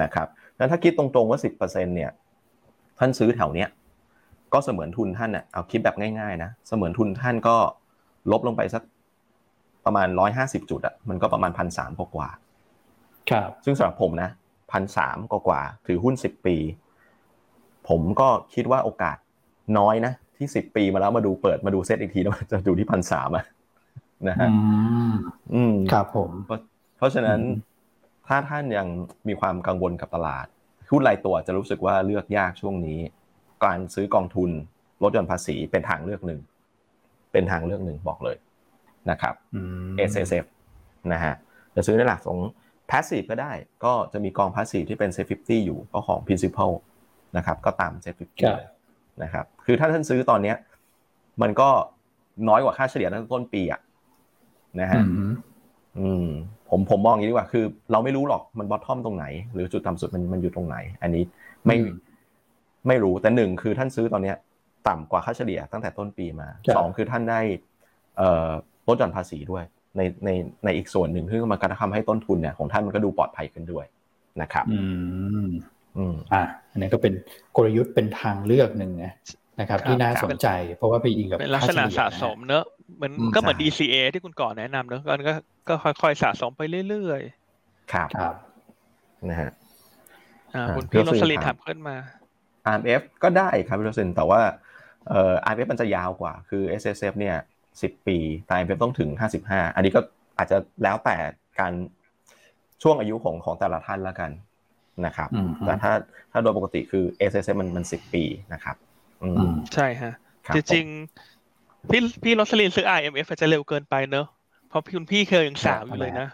[0.02, 2.10] นะครับแล้วถ้าคิดตรงๆว่าสิบเปอร์เซ็นเนี่ย
[2.98, 3.68] ท่านซื้อแถวเนี้ย
[4.52, 7.56] ก็เสมือนทุนท่านอะเอาคิดแบบง่ายๆนะเสมือนทุนท่านก็
[8.32, 8.82] ลบลงไปสัก
[9.84, 12.28] ประมาณร้อยห้าสิบจุดอะมันก็ประมาณพันสามกว่า
[13.30, 14.30] ครับ ซึ่งสำหรับผมนะ
[14.72, 16.56] พันสามกว่าถือหุ้นสิบปี
[17.88, 19.16] ผมก็คิดว่าโอกาส
[19.78, 23.44] น้อยนะที่สิบปีมาแล้วมาดูเปิดมาดูเซตอีกทีแล้วจะดูที่พันสามอะ
[24.28, 24.48] นะฮะ
[25.54, 26.30] อืมครับผม
[26.96, 27.40] เพราะฉะนั้น
[28.28, 28.86] ถ้าท่านยัง
[29.28, 30.46] มีความกังวลกับตลาด
[30.90, 32.98] หุ้นรายตัวจะรู้สึกว่าเลือกยากช่วงนี้
[33.64, 34.50] การซื้อกองทุน
[35.02, 36.40] ลดหย่อนภาษีเป็นทางเลือกหนึ่ง
[37.32, 38.36] เป็นทางเลือกหนึ่งบอกเลย
[39.10, 39.34] นะครับ
[40.10, 40.46] S S F
[41.12, 41.34] นะฮะ
[41.74, 42.38] จะซื้อในหลักของ
[42.90, 43.52] passive ก็ได้
[43.84, 46.72] ก็จะมีกอง passive ที่เป็น s a f 50อยู่ก็ของ principal
[47.36, 48.16] นะครับ ก็ตาม s a f
[48.68, 50.56] 50นะครับ คือถ้าท่านซื้อตอนเนี้ย
[51.42, 51.68] มันก็
[52.48, 53.80] น้อยกว่าค่าเฉลี่ยตั้งต้นปีอะ
[54.80, 55.00] นะฮะ
[55.98, 56.26] อืม
[56.70, 61.22] ผมผมมองอย่างนี้ดีกว่าคือ เราไม่รู้หรอกมันบอททอมตรงไหน หรือจุดต่ำสุดมันมันอยู่ตรงไหน อันนี้
[61.66, 61.76] ไม่
[62.88, 64.36] ไม่รู้แต่หนึ่งคือท่านซื้อตอนเนี้ย
[64.88, 67.40] ต่ำกว่าค่าเฉลี่ยตั้งแต่ต้นปีมาสองคือท่านได้
[68.16, 68.50] เอ่อ
[68.88, 69.64] ลดหย่อนภาษีด้วย
[69.96, 70.30] ในใน
[70.64, 73.86] ในอีกส่วนหนึ่งที่มันก็ทำให้ต้นทุนเนี่ยของท่านมันก็ดูปลอดภัยขึ้นด้วย
[74.42, 74.80] นะครับ อื
[75.46, 75.48] ม
[75.96, 77.12] อืมอ่าอันนี้ก็เป็น
[77.56, 78.92] กลยุทธ์เป็นทางเลือกหนึ่ง
[79.60, 82.64] นะครับ ที่น่าสนใจ เพราะว่าไปอิงกับเป็นลักษณะสะสมเนอะ
[82.96, 85.34] เหมือนก็เหมือน DCA ที่คุณก่อนแนะนำเนอะก็ก็
[85.68, 87.20] ก็ค่อยๆสะสมไปเรื่อย
[87.92, 88.34] ครับครับ
[89.30, 91.96] นะฮะๆอ่าอ่าคุณพี่พี่โรโรสลินสลินถามถามขึ้นมา
[92.70, 94.40] RMF ก็ได้ครับพี่โรสลินแต่ว่า
[95.08, 97.36] เอ่อ RMF มันจะยาวกว่า คือ SSF เนี่ย
[97.82, 100.00] สิบปีแต่ RMF ต้องถึงห้าสิบห้าอันนี้ก็
[100.38, 101.16] อาจจะแล้วแต่
[101.60, 101.72] การ
[102.82, 104.30] ช่วงอายุของของแต่ละท่านแล้วกัน
[105.06, 105.92] นะครับอืมแต่ถ้า
[106.32, 108.76] ถ้าโดยปกติคือ SSF มันมันสิบปีนะครับ
[109.22, 110.12] อืมอืมใช่ฮะ
[110.46, 114.26] ครับจริงๆพี่พี่โรสลินซื้อ RMF อาจจะเร็วเกินไปเนอะ
[114.68, 116.28] เพราะคุณพี่เคยยังสาวอยู่เลยนะ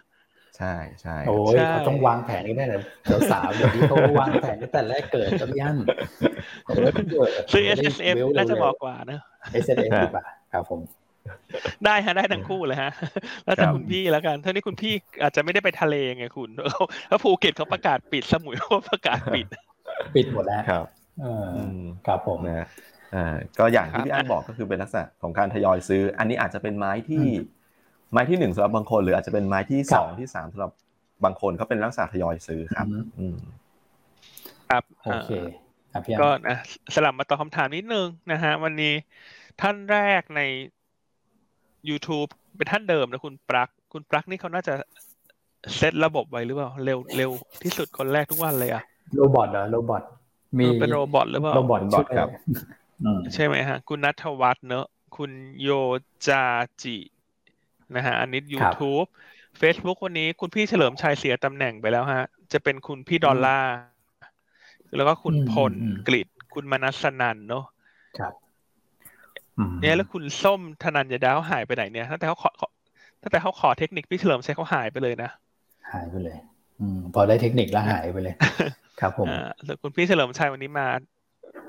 [0.61, 5.77] ใช่ใช่โอ้ยใช่เขาต้องวางแผนกันได้แต่เดี๋ยวสาวเดี๋ยวนี้เขาวางแผนตั้งแต่แรกเกิดครับพี่อัน
[7.53, 9.21] ซื้อ SSF น่าจะเหมาะกว่าเนอะ
[9.53, 10.81] SSF ดีกว่าครับผม
[11.85, 12.93] ได้ฮะได้ทั้งคู่เลยฮะ
[13.45, 16.51] แล้วแต่คุณพี่แล้วกันเท่านี้คุณพี่อาจจะไม่ได้ไปทะเลไงคุณ
[17.09, 19.47] แล้วภูเก็ตเขาประกาศปิดสมุยเขาประกาศปิด
[20.15, 20.85] ปิดหมดแล้วครับ
[21.21, 22.67] เอออืมครับผมนะฮะ
[23.15, 27.25] อ่าก็อย่างที่ครับพี่อันบอกก็คือเป็นลักษณะของการทยอยซื้อ อันนี้อาจจะเป็นไม้ที่
[28.13, 30.73] ไม้ที่หนึ่งสำหรับบางคน หรืออาจจะเป็นไม้ที่สองที่สามสำหรับ
[31.25, 32.87] บางคนเขาเป็นลักษณะทยอยซื้อครับ
[33.19, 33.37] อืม
[34.69, 35.31] ครับโอเค
[35.93, 36.59] ครับพี่อันก็นะ
[36.95, 38.95] สลับมาตอบคำถามนิดนึงนะฮะวันนี้
[39.61, 40.43] ท่านแรกใน
[41.89, 44.75] YouTube เป็นท่านเดิมนะคุณปลั๊กคุณปลั๊กนี่เขาน่าจะ
[45.77, 47.31] เซตระบบไว้หรือเปล่าเร็วเร็ว
[47.63, 48.83] ที่สุดคนแรกทุกวันเลยอะ
[49.17, 50.03] robot เหรอ robot
[50.59, 52.29] มีเออเป็น robot หรือเปล่า robot robot ครับ
[53.05, 55.31] อืมใช่ไหมฮะ คุณนัทวัฒน์เนอะ คุณ
[55.63, 55.71] โย
[56.29, 56.45] จา
[56.83, 56.97] จิ
[57.97, 59.07] นะฮะอันนี้ YouTube
[59.61, 63.75] Facebook วันนี้คุณพี่เฉลิมชัยเสียตำแหน่งไปแล้วฮะ จะเป็นคุณพี่ดอลลาร์
[64.97, 65.73] แล้วก็คุณพล
[66.09, 67.65] กฤษคุณมนัสนันเนอะ
[68.19, 68.33] ครับ
[69.59, 72.69] อืมเนี่ยแล้วคุณส้มธนัญญาดาวหายไปไหนเนี่ยตั้งแต่เขาขอขอ
[73.23, 75.31] ตั้งแต่เขาขอเทคนิคพี่เฉลิมชัยเขาหายไปเลยนะ
[75.93, 76.37] หายไปเลย
[76.81, 78.35] อืมพอได้เทคนิคแล้วหายไปเลย
[79.01, 80.87] ครับผมอ่าแล้วคุณพี่เฉลิมชัยวันนี้มา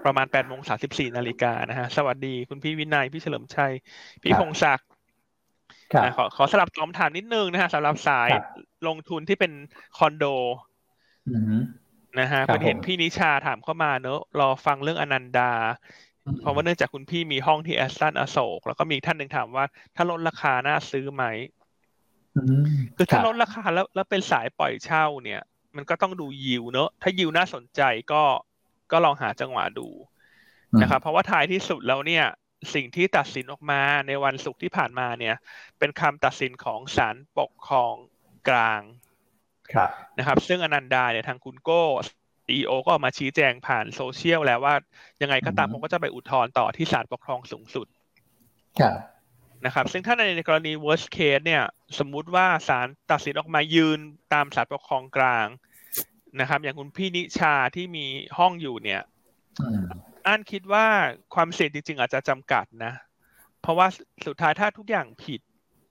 [0.05, 3.73] ประมาณแปดโมงสาสิบสี่นาฬิกานะฮะ สวัสดีคุณพี่วินัย พี่เฉลิมชัย
[4.21, 4.87] พี่ครับพงศักดิ์
[5.93, 8.43] ครับอ่าขอขอสลับตอบคำถามนิดนึงนะฮะสำหรับสายครับ
[8.87, 9.51] ลงทุนที่เป็น
[9.97, 10.25] คอนโด
[11.29, 11.61] อืม
[12.19, 15.51] นะฮะครับเป็นเห็นผมพี่นิชาถามเข้ามาเนอะรอฟังเรื่องอนันดา
[16.39, 21.23] เพราะว่าเนื่องจากคุณพี่มีห้องที่แอสตันอโศก แล้วก็มีท่านหนึ่งถามว่า ถ้าลดราคาน่าซื้อไหม
[22.35, 22.65] อืม
[22.97, 25.41] คือถ้ารับลดราคาแล้วแล้วเป็นสายปล่อยเช่าเนี่ย
[25.75, 28.23] มันก็ต้องดูยิวเนอะถ้ายิวน่าสนใจก็
[28.91, 29.87] ก็ลองหาจังหวะดู
[30.81, 32.25] นะครับเพราะว่าท้ายที่สุดแล้วเนี่ย
[32.73, 35.35] สิ่งที่ตัดสินออกมาในวันศุกร์ที่ผ่านมาเนี่ย
[35.79, 37.93] เป็นคำตัดสินของศาลปกครอง
[38.49, 38.81] กลาง
[39.73, 41.83] ครับนะครับ ซึ่งอนันดาเนี่ยทางคุณโก้
[42.45, 44.75] CEO ก็ออกมาชี้แจงผ่านโซเชียลแล้วว่า
[45.21, 47.87] ยังไงก็ตามอืมผมก็จะไปอุทธรณ์ต่อที่ศาลปกครองสูงสุด
[48.79, 48.97] ครับ
[49.65, 51.63] นะครับ ซึ่งถ้าในกรณี worst case เนี่ย
[51.99, 53.99] สมมุติว่าศาลตัดสินออกมายืน
[54.33, 55.47] ตามศาลปกครองกลาง
[56.39, 58.05] นะครับ อย่างคุณพี่นิชาที่มี
[58.37, 59.01] ห้องอยู่เนี่ย
[60.29, 60.85] อืมอันคิดว่า
[61.35, 62.93] ความเสี่ยงจริง ๆ อาจจะจำกัดนะ
[63.61, 63.87] เพราะว่า
[64.27, 65.41] สุดท้ายถ้าทุกอย่างผิด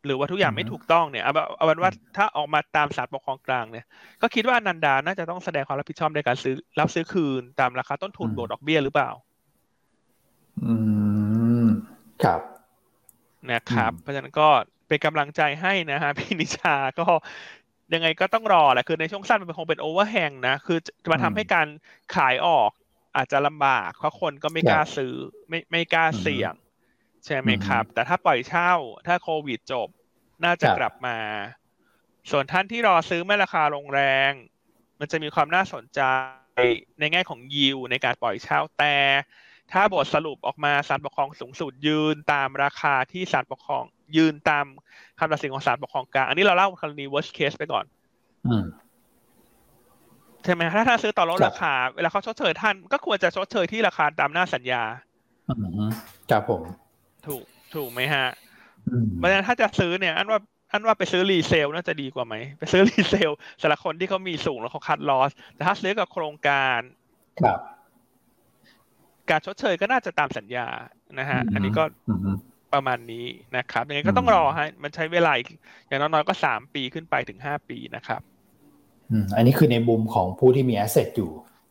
[0.06, 3.84] หรือว่าทุกอย่างไม่ถูกต้องเนี่ยเอาเป็นเอาเป็นว่าถ้าออกมาตามศาลปกครองกลางเนี่ย
[4.22, 9.10] ก็คิดว่าอนันดาน่าจะต้องแสดงความรับผิดชอบในการซื้อรับซื้อคืนตามราคาต้นทุนบวกดอกเบี้ยหรือเปล่า
[10.64, 10.74] อื
[11.64, 11.66] ม
[12.24, 12.40] ครับ
[13.50, 14.48] นะครับอืมเพราะฉะนั้นก็
[14.88, 17.06] เป็นกำลังใจให้นะฮะพี่นิชาก็
[17.94, 21.66] ยังไงก็ต้องรอแหละคือในช่วงสั้นมันคงเป็นโอเวอร์แฮงนะ คือจะมาทำให้การ
[22.16, 22.70] ขายออก
[23.18, 25.14] อาจจะลำบากเพราะคนก็ไม่กล้าซื้อ
[25.48, 26.52] ไม่ไม่กล้าเสี่ยง
[27.24, 28.72] ใช่ไหมครับ แต่ถ้าปล่อยเช่า
[29.06, 29.88] ถ้าโควิดจบ
[30.44, 31.18] น่าจะกลับมา
[32.30, 34.00] ส่วนท่านที่รอซื้อไม่ราคาลงแร
[34.30, 34.32] ง
[34.98, 36.00] มันจะมีความน่าสนใจ
[37.00, 38.96] ในแง่ของยิวในการปล่อยเช่าแต่
[39.72, 43.84] ถ้าบทสรุปออกมาศาลปกครองสูงสุดยืนตามราคาที่ศาลปกครอง
[44.16, 44.64] ยืนตาม
[45.18, 47.84] คำตัดสินของศาลปกครองกลางอันนี้เราเล่ากรณี worst case ไปก่อน
[48.46, 54.82] อืมใช่ไหมถ้าท่านซื้อต่อลดครับราคา เวลาเขาชดเชยท่านก็ควรจะชดเชยที่ราคาตามหน้าสัญญา
[55.48, 55.52] อื
[55.88, 55.90] ม
[56.30, 56.62] ครับผม
[57.26, 57.42] ถูก
[57.74, 58.26] ถูกไหมฮะ
[58.90, 60.40] อืมเพราะฉะนั้นถ้าจะซื้อเนี่ย อันว่า
[60.72, 63.30] อันว่าไปซื้อ resale น่าจะดีกว่าไหม ไปซื้อ resale
[63.60, 66.80] สำหรับคนที่เขามีสูงแล้วเขา cut loss แต่ถ้าซื้อกับโครงการ
[67.42, 67.58] ครับ
[69.30, 70.66] การชดเชยก็น่าจะตามสัญญา
[71.18, 72.36] นะฮะอืมอันนี้ก็อืม
[72.74, 75.48] ประมาณนี้นะครับยังไงก็ต้องอืมรอฮะมันใช้เวลาอีก
[75.86, 78.20] อย่างน้อยๆก็สามปีขึ้นไปถึงห้าปีนะครับ
[79.10, 81.30] อืมอันนี้คือในมุมของผู้ที่มี asset อยู่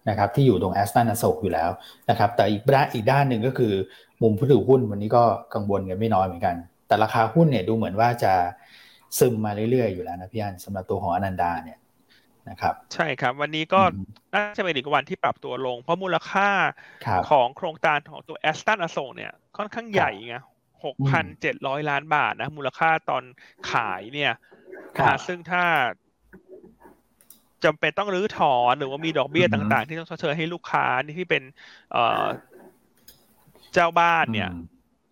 [0.10, 1.70] นะครับที่อยู่ตรงแอสตันอโศกอยู่แล้ว
[2.10, 3.74] นะครับแต่อีกด้านอีกด้านหนึ่งก็คือ
[4.22, 5.24] มุมผู้ถือหุ้นวันนี้ก็
[5.54, 6.56] กังวลกันไม่น้อยเหมือนกัน
[6.88, 8.34] แต่ราคาหุ้นเนี่ยดูเหมือนว่าจะ
[9.20, 11.80] ซึมมาเรื่อยๆอยู่แล้วนะพี่อันสำหรับตัวของอนันดาเนี่ย
[12.50, 16.50] นะครับใช่ครับ วันนี้ก็อืมน่าจะเป็นอีกวันที่ปรับตัวลง เพราะมูลค่า
[17.06, 20.36] ครับของโครงการของตัวแอสตันอโศกเนี่ยค่อนข้างใหญ่ไง
[20.86, 23.24] หกพันเจ็ดร้อยล้านบาทนะมูลค่าตอน
[23.72, 24.32] ขายเนี่ย
[24.98, 25.64] ครับนะฮะซึ่งถ้า
[27.66, 30.86] จำเป็นต้องรื้อถอนหรือว่ามีดอกเบี้ยต่าง ๆ ที่ต้องชดเชยให้ลูกค้า
[31.18, 31.44] ที่เป็น
[31.92, 32.26] เอ่อ
[33.74, 34.50] เจ้าบ้านเนี่ย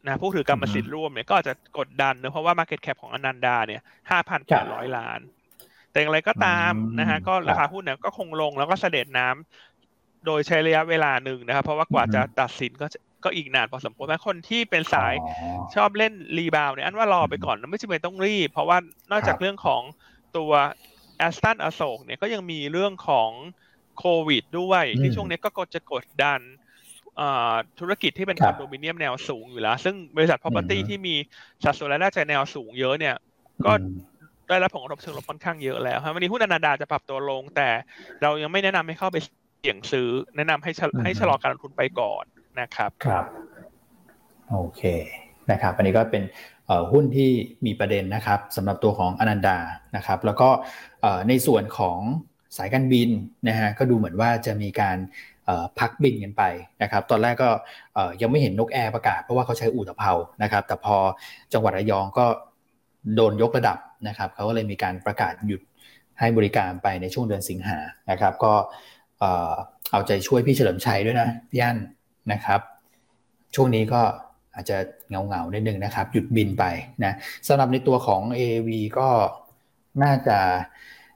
[0.08, 5.20] นะผู้ถือกรรมสิทธิ์ร่วมเนี่ยก็อาจจะกดดันเนะเพราะว่า Market Cap ของอนันดาเนี่ยห้าพันแปดร้อยล้าน
[5.92, 12.88] แต่อย่างไรก็ตามนะฮะก็ราคาหุ้นเนี่ยก็คงลงแล้วก็เสด็จน้ำโดยใช้ระยะเวลาหนึ่งนะครับ เพราะว่ากว่าจะตัดสินก็
[13.24, 15.14] ก็อีกนานพอสมควรแม้คนที่เป็นสาย
[15.76, 18.78] ชอบเล่นรีบาวเนี่ยอันว่ารอไปก่อนไม่จำเป็นต้องรีบ เพราะว่า
[19.12, 19.82] นอกจากเรื่องของ
[20.38, 20.52] ตัว
[21.18, 23.32] แอสตันอโศกเนี่ยก็ยังมีเรื่องของ
[24.00, 26.42] โควิดด้วยที่ช่วงนี้ก็กดจะกดดัน
[27.80, 31.16] ธุรกิจที่เป็นคอนโดมิเนียมแนวสูงอยู่แล้ว ซึ่งบริษัท property ที่มี
[31.64, 33.16] สัดส่วนรายได้จากแนวสูงเยอะเนี่ย
[33.66, 33.72] ก็
[34.50, 37.70] ได้รับผลกระทบเชิงลบค่อนข้างเยอะแล้วครับวันนี้หุ้นอนาดาจะปรับตัวลง แต่
[38.22, 39.18] เรายังไม่แนะนำให้เข้าไป
[39.60, 40.72] เสี่ยงซื้อ แนะนำให้
[41.04, 42.24] ให้ชะลอการลงทุนไปก่อน
[42.60, 43.26] นะครับ ครับ
[44.50, 44.82] โอเค
[45.52, 46.24] นะครับอันนี้ก็เป็น
[46.92, 47.32] หุ้นที่
[47.66, 49.58] มีประเด็นนะครับสำหรับตัวของอนันดา
[49.96, 50.50] นะครับ แล้วก็
[51.28, 52.00] ในส่วนของ
[52.58, 53.10] สายการบิน
[53.48, 54.98] นะฮะก็ดูเหมือนว่าจะมีการ
[55.80, 56.44] พักบินกันไป
[56.82, 57.50] นะครับ ตอนแรกก็
[58.22, 60.96] ยังไม่เห็นนกแอร์ประกาศเพราะว่าเขาใช้อู่ตะเภานะครับ แต่พอ
[61.54, 62.26] จังหวัดระยองก็
[63.16, 63.78] โดนยกระดับ
[64.08, 65.62] นะครับเขาก็เลยมีการประกาศหยุด
[66.20, 67.80] ให้บริการไปในช่วงเดือนสิงหา
[68.12, 68.54] นะครับ ก็
[69.92, 71.78] เอาใจช่วยพี่เฉลิมชัยด้วยนะพี่อั้น
[72.32, 72.62] นะครับ
[73.56, 74.02] ช่วงนี้ก็
[74.56, 74.78] อาจจะ
[75.10, 76.64] เงาเงานิดนึงนะครับ หยุดบินไป
[77.04, 77.14] นะ
[77.48, 79.08] สำหรับในตัวของ AV ก็
[80.04, 80.38] น่าจะ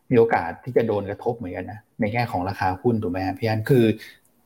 [0.09, 3.85] มีโอกาสที่จะโดนกระทบเหมือนกันนะในแง่ของราคาหุ้นถูกไหมครับพี่อันคือ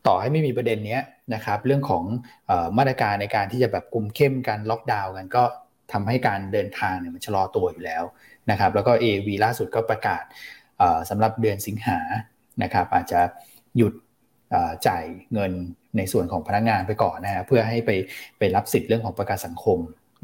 [0.08, 0.99] ต่อให้ไม่มีประเด็นนี้
[1.34, 2.03] นะครับ เรื่องของ
[2.77, 5.43] มาตรการในการที่จะแบบคุมเข้มการล็อกดาวน์กันก็
[5.91, 8.03] ทำให้การเดินทางเนี่ยมันชะลอตัวอยู่แล้ว
[8.51, 10.23] นะครับ แล้วก็ AV ล่าสุดก็ประกาศ
[11.10, 11.99] สำหรับเดือนสิงหา
[12.63, 13.21] นะครับ อาจจะ
[13.77, 13.93] หยุด
[14.88, 15.03] จ่าย
[15.34, 15.51] เงิน
[15.97, 17.91] ในส่วนของพนักงานไปก่อนนะฮะเพื่อให้ไป
[18.39, 19.79] ไปรับสิทธิ์เรื่องของประกันสังคม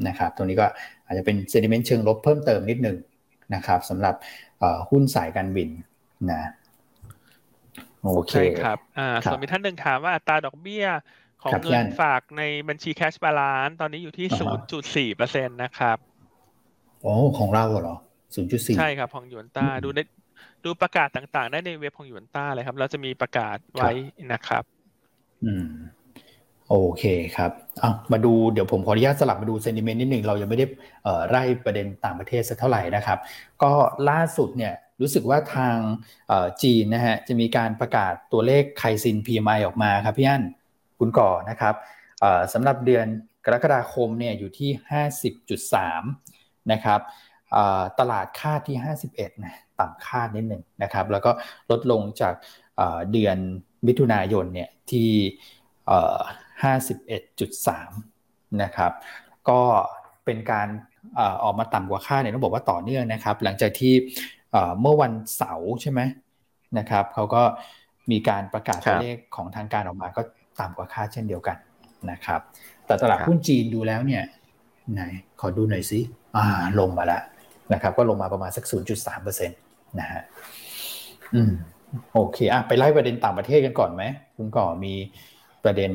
[0.07, 0.65] นะครับตรงนี้ก็
[1.05, 2.97] อาจจะเป็นเซนิเมนต์เชิงลบเพิ่มเติมนิดหนึ่ง
[3.55, 4.15] นะครับสำหรับ
[4.89, 5.69] หุ้นสายการบิน
[6.31, 6.41] นะ
[8.03, 10.85] โอเคครับอ่าส่วนมีท่านหนึ่งถามว่าอัตราดอกเบี้ย
[11.43, 15.97] ของเงินฝากในบัญชีแคชบาลานตอนนี้อยู่ที่ศูนย์จุดสี่เปอร์เซ็นตนะครับ
[17.01, 17.97] โอ้ของเราเหรอ
[18.35, 19.99] ศูนย์จุดสี่ใช่ครับของยวนต้าดูใน
[20.65, 23.91] ดูประกาศต่างๆ ได้ในเว็บของยวนต้าเลยครับ เราจะมีประกาศไว้
[24.33, 24.63] นะครับ
[25.43, 25.67] อืม
[26.69, 27.03] โอเค
[27.37, 30.65] ครับเอามาดูเดี๋ยวผมขออนุญาตสลับมาดูเซนิเมนต์นิดหนึ่งเรายังไม่ได้
[31.29, 33.19] ไล่ประเด็นต่างประเทศสักเท่าไหร่นะครับ
[33.63, 33.71] ก็
[34.09, 35.77] ล่าสุดเนี่ยรู้สึกว่าทาง
[36.63, 40.43] จีนนะฮะจะมีการประกาศตัวเลขไคซิน PMI ออกมาครับพี่อั้น
[40.99, 41.75] คุณก่อนะครับ
[42.53, 43.05] สำหรับเดือน
[43.45, 44.69] กรกฎาคมเนี่ยอยู่ที่
[45.51, 46.99] 50.3 นะครับ
[47.99, 48.77] ตลาดคาดที่
[49.09, 51.31] 51นะต่ำคาดนิดหนึ่งนะครับ แล้วก็
[51.71, 52.33] ลดลงจาก
[53.11, 53.37] เดือน
[53.87, 55.09] มิถุนายนเนี่ยที่
[56.63, 58.91] 51.3 นะครับ
[59.49, 59.61] ก็
[60.25, 60.67] เป็นการ
[61.43, 63.93] ออกมาต่ำกว่าคาดเนี่ยต้องบอกว่าต่อเนื่องนะครับ หลังจากที่
[64.81, 66.01] เมื่อวันเสาร์ใช่ไหม
[66.79, 67.43] นะครับเขาก็
[68.11, 70.21] มีการประกาศตัวเลขของทางการออกมาก็
[70.61, 71.57] ต่ำกว่าคาดเช่นเดียวกัน
[72.11, 72.41] นะครับ
[72.85, 74.23] แต่ตลาดหุ้นจีนดูแล้วเนี่ย
[74.93, 75.01] ไหน
[75.39, 75.99] ขอดูหน่อยสิ
[76.37, 76.45] อ่า
[76.79, 77.21] ลงมาแล้ว
[77.73, 78.65] นะครับ ก็ลงมาประมาณสัก
[79.07, 80.21] 0.3%นะฮะ
[81.35, 81.51] อืม
[82.13, 84.03] โอเคอะไปไล่ประเด็นต่างประเทศกันก่อนไหม
[84.37, 84.93] คุณก่อมี
[85.63, 85.91] ประเด็น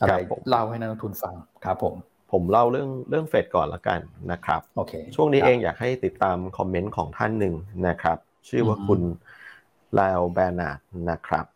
[0.00, 0.14] อะไร
[0.48, 1.94] เล่าให้นักลงทุนฟังครับผม
[2.32, 4.00] ผมเล่าเรื่องเรื่องเฟดก่อนละกัน
[4.32, 7.54] นะครับโอเคช่วงนี้เองอยากให้ติดตามคอมเมนต์ของท่านหนึ่ง
[7.88, 9.00] นะครับ ชื่อว่าคุณ
[9.98, 10.80] ลาลแบรนาร์ด
[11.10, 11.46] นะครับ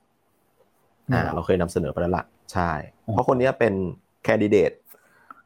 [1.13, 2.71] อ่าเราเคยนำเสนอไปแล้วละใช่
[3.13, 3.75] เพราะคนนี้เป็น
[4.25, 4.73] แคนดิเดต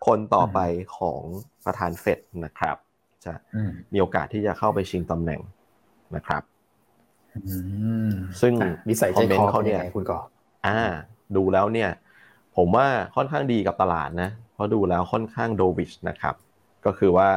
[0.06, 0.58] คนต่อไป
[0.98, 1.20] ของ
[1.64, 2.76] ประธานเฟดนะครับ
[3.24, 3.32] จะ
[3.92, 5.40] มีโอกาสที่จะเข้าไปชิงตำแหน่ง
[6.16, 6.42] นะครับ
[8.40, 8.52] ซึ่ง
[9.16, 10.20] คอมเมนต์เขาเนี่ยคุณก่อ
[10.66, 10.80] อ่า
[11.36, 11.90] ดูแล้วเนี่ย
[12.56, 16.34] ผมว่าค่อนข้างดีกับตลาดนะ เพราะดูแล้วค่อนข้างโดวิชนะครับ
[16.86, 17.28] ก็คือว่า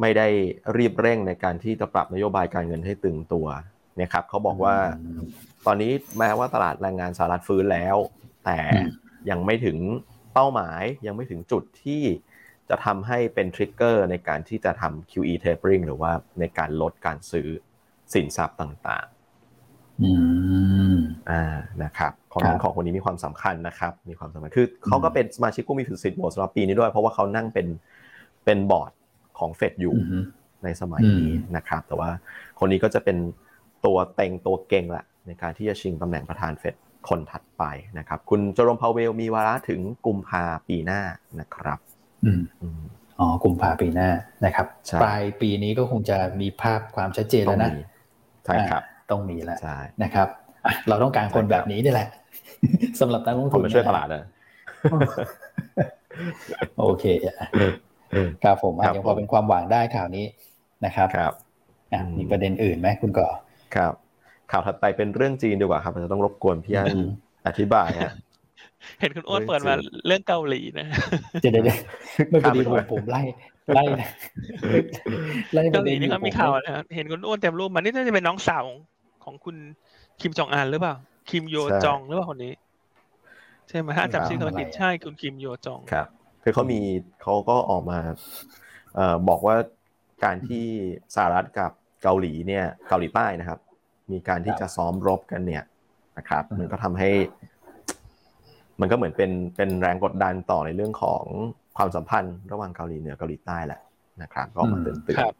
[0.00, 0.28] ไม่ได้
[0.76, 3.46] รีบเร่งในการที่จะปรับนโยบายการเงินให้ตึงตัว
[3.96, 4.76] เนี่ยครับเขาบอกว่า
[5.66, 7.96] ตอนนี้แม้ว่าตลาดแรงงานสหรัฐฟื้นแล้ว
[8.44, 8.58] แต่
[9.30, 9.78] ยังไม่ถึง
[10.34, 12.02] เป้าหมายยังไม่ถึงจุดที่
[12.68, 17.48] จะทำให้เป็นทริกเกอร์ในการที่จะทำ QE tapering หรือว่าในการลดการซื้อ
[18.12, 19.06] สินทรัพย์ต่าง
[19.98, 21.42] ๆอ่า
[21.84, 27.66] นะครับคอมเมนต์ของคนนี้มีความสำคัญนะครับ มีความสำคัญคือเขาก็เป็นสมาชิกผู้มีสิทธิ์โหวตสำหรับปีนี้ด้วย เพราะว่าเขานั่งเป็น
[28.44, 28.92] เป็นบอร์ด
[29.38, 29.94] ของเฟดอยู่
[30.64, 32.10] ในสมัยนี้นะครับ แต่ว่า
[32.58, 33.16] คนนี้ก็จะเป็น
[33.86, 36.74] ตัวเต็งตัวเก่งแหละในการที่จะชิงตำแหน่งประธานเฟด
[37.08, 37.64] คนถัดไป
[37.98, 41.00] นะครับ คุณจอรมพาวเวลมีวาระถึงกุมภาปีหน้า
[41.40, 41.78] นะครับ
[42.24, 42.40] อืม
[43.20, 44.10] อ๋อกุมภาปีหน้า
[44.44, 44.66] นะครับ
[45.02, 47.70] ปลายปีนี้ก็คงจะมีภาพความชัดเจนแล้วนะ
[48.44, 49.58] ใช่ครับ ต้องมีแล้ว
[50.02, 50.28] นะครับ
[50.88, 52.08] เราต้องการคนแบบนี้นี่แหละ
[53.00, 54.24] สำหรับนักลงทุนมาช่วยตลาดนะ
[56.78, 57.04] โอเค
[58.44, 60.24] ครับผมยังพอเป็นความหวังได้ข่าวนี้
[60.84, 61.32] นะครับครับ
[62.18, 63.28] มีประเด็นอื่นไหมคุณก่อ
[63.74, 63.92] ครับ
[64.50, 66.96] ข่าวถัดไปเป็นเรื่องจีนดีกว่าครับเราจะต้องรบกวนพี่อัน
[67.46, 68.12] อธิบายฮะ
[69.00, 69.74] เห็นคุณอ้วนเปิดมา
[70.06, 70.86] เรื่องเกาหลีนะ
[71.40, 71.64] เดี๋ยวเดี๋ยว
[72.30, 73.22] ไม่พอดีผมผมไล่
[73.74, 73.84] ไล่
[75.54, 78.66] ไล่เกาหลีนี่เขามีข่าวนะเห็นคุณอ้วนเต็มรูปมานี่น่าจะเป็นน้องสาว
[79.28, 79.56] ของคุณ
[80.20, 80.94] คิมจองอันหรือเปล่า
[81.30, 82.52] คิมโยจองหรือเปล่าคนนี้
[83.68, 86.06] ใช่ไหมถ้าจำชื่อเขาผิดใช่คุณคิมโยจองครับ
[86.42, 86.80] คือเขามี
[87.22, 87.98] เขาก็ออกมา
[88.94, 89.56] เอ่อบอกว่า
[90.24, 90.66] การที่
[91.14, 91.70] สหรัฐกับ
[92.02, 93.58] เกาหลีเนี่ยเกาหลีใต้นะครับ
[94.12, 95.64] มีการที่จะซ้อมรบกันเนี่ย
[96.18, 97.10] นะครับ มันก็ทำให้
[98.80, 101.24] มันก็เหมือนเป็นเป็นแรงกดดันต่อในเรื่องของ
[101.76, 103.80] ความสัมพันธ์ระหว่างเกาหลีเหนือเกาหลีใต้แหละ
[104.22, 105.34] นะครับ ก็ออกมาเตือนเตือนครับ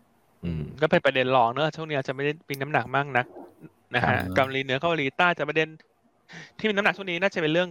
[0.44, 3.26] อืมก็เป็นประเด็นรองเนอะช่วงนี้อาจจะไม่ได้มีน้ำหนักมากนัก
[3.94, 5.68] นะฮะเกาหลีเหนือเกาหลีใต้จะประเด็น
[6.58, 7.70] ที่มีน้ำหนักช่วงนี้น่าจะเป็นเรื่อง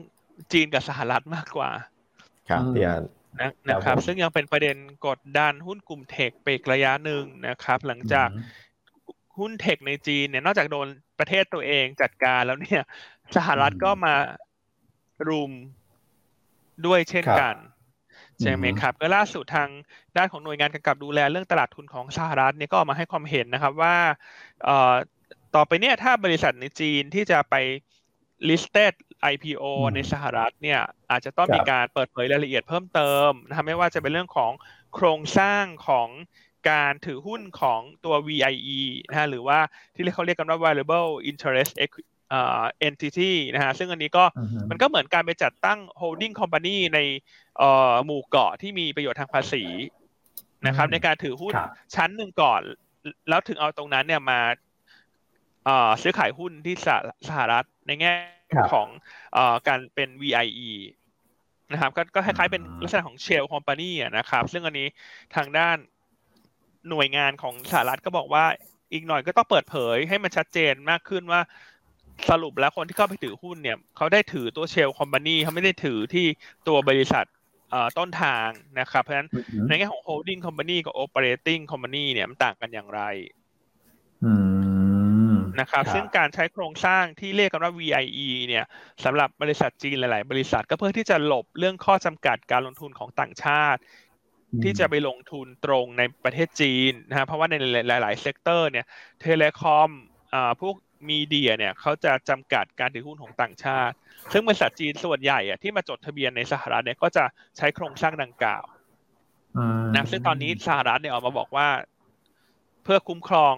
[0.54, 1.70] จีนกับสหรัฐมากกว่า
[2.50, 3.04] ครับพี่อัน
[3.40, 4.78] นะนะครับ ซึ่งยังเป็นประเด็น
[5.08, 8.30] กดดันหุ้นกลุ่มเทคไปอีกระยะหนึ่งนะครับ หลังจาก
[9.38, 10.88] หุ้นเทคในจีนเนี่ยนอกจากโดน
[11.20, 12.84] ประเทศตัวเองจัดการแล้วเนี่ย
[13.36, 14.16] สหรัฐก็มา
[15.30, 15.52] รุม
[16.86, 17.56] ด้วยเช่นกัน
[18.42, 19.70] ใช่ไหมครับก็ล่าสุดทาง
[20.18, 23.96] ด้านของหน่วยงานกำกับดูแลเรื่องตลาดทุนของสหรัฐเนี่ยก็ออกมาให้ความเห็นนะครับว่า
[24.66, 24.94] เอ่อ
[25.56, 27.56] ต่อไปเนี่ยถ้าบริษัทในจีนที่จะไป
[28.50, 28.94] listed
[29.34, 29.64] IPO
[29.96, 30.82] ในสหรัฐเนี่ย
[31.12, 34.52] อาจจะต้องมีการเปิดเผยรายละเอียดเพิ่มเติมนะครับไม่ว่าจะเป็นเรื่องของ
[34.94, 36.10] โครงสร้างของ
[36.70, 39.60] การถือหุ้นของตัว VIE นะฮะหรือว่า
[39.96, 41.74] ที่เขาเรียกกันว่า variable interest
[42.88, 44.24] entity นะฮะซึ่งอันนี้ก็
[44.70, 47.00] มันก็เหมือนการไปจัดตั้ง holding company ใน
[48.06, 49.64] หมู่เกาะที่มีประโยชน์ทางภาษี
[50.68, 51.54] นะครับในการถือหุ้น
[51.96, 52.62] ชั้นหนึ่งก่อน
[53.30, 54.40] แล้วถึงเอาตรงนั้นเนี่ยมา
[56.02, 56.76] ซื้อขายหุ้นที่
[57.28, 58.14] สหรัฐในแง่
[58.74, 58.88] ของ
[59.68, 60.72] การเป็น VIE
[61.72, 64.88] นะครับก็คล้ายๆเป็นลักษณะของ Shell Company นะครับ ซึ่งอันนี้
[65.36, 65.78] ทางด้าน
[66.90, 68.46] หน่วยงานของสหรัฐก็บอกว่า
[68.94, 71.42] อีกหน่อยก็ต้องเปิดเผยให้มันชัดเจนมากขึ้นว่า
[72.30, 76.26] สรุปแล้วคนที่เข้าไปถือหุ้นเนี่ยเขาได้ถือตัว Shell Company เขาไม่ได้ถือที่
[76.68, 77.26] ตัวบริษัท
[77.98, 78.50] ต้นทาง
[78.80, 79.30] นะครับ เพราะฉะนั้น
[79.68, 83.02] ในแง่ของ holding company กับ operating company เนี่ยมันต่างกันอย่างไร
[85.60, 88.66] นะครับ ซึ่งการใช้โครงสร้างที่เรียกกันว่า VIE เนี่ย
[89.04, 93.82] สำหรับบริษัทจีนหลาย ๆ บริษัทก็เพื่อที่จะหลบเรื่องข้อจำกัดการลงทุนของต่างชาติ
[94.64, 97.56] ที่จะไปลงทุนตรงในประเทศจีนนะฮะเพราะว่าใน
[97.88, 98.86] หลาย ๆ sector เนี่ย
[99.20, 99.90] telecom
[100.34, 100.76] อ่าพวก
[101.10, 103.96] media เนี่ยเขาจะจำกัดการถือหุ้นของต่างชาติ
[104.34, 107.24] ซึ่งบริษัทจีนส่วนใหญ่อะที่มาจดทะเบียนในสหรัฐเนี่ยก็จะ
[107.58, 108.64] ใช้โครงสร้างดังกล่าว
[109.96, 111.70] นะซึ่งตอนนี้สหรัฐเนี่ยออกมาบอกว่า
[112.84, 113.54] เพื่อคุ้มครอง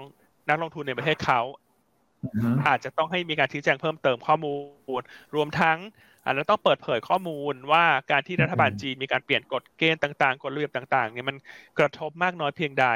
[0.50, 1.42] นักลงทุนในประเทศเขา
[2.68, 4.54] อาจจะต้องให้มีการชี้แจงเพิ่มเติมข้อมู
[5.00, 5.02] ล
[5.36, 5.78] รวมทั้ง
[6.26, 11.38] อาจจะต้องเปิดเผยข้อมูลว่าการที่รัฐบาลจีนมีการเปลี่ยนกฎเกณฑ์ต่างๆ กฎระเบียบต่าง ๆ เนี่ยมัน
[11.80, 12.88] กระทบมากน้อยเพียงใด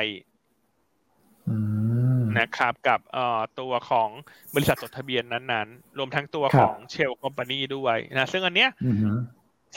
[2.40, 3.00] นะครับกับ
[3.60, 4.10] ตัวของ
[4.54, 8.70] บริษัทจดทะเบียนนั้นๆ รวมทั้งตัวของเชลคอมพานีด้วยนะซึ่งอันเนี้ย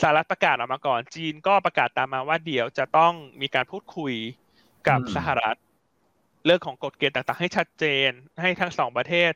[0.01, 4.15] สหรัฐประกาศออกมาก่อนจีนก็ประกาศตามมาว่าเดี๋ยวจะต้องมีการพูดคุย
[4.89, 5.57] กับสหรัฐ
[6.47, 9.33] เรื่องของกฎเกณฑ์ต่างๆ ให้ชัดเจน ให้ทั้งสองประเทศ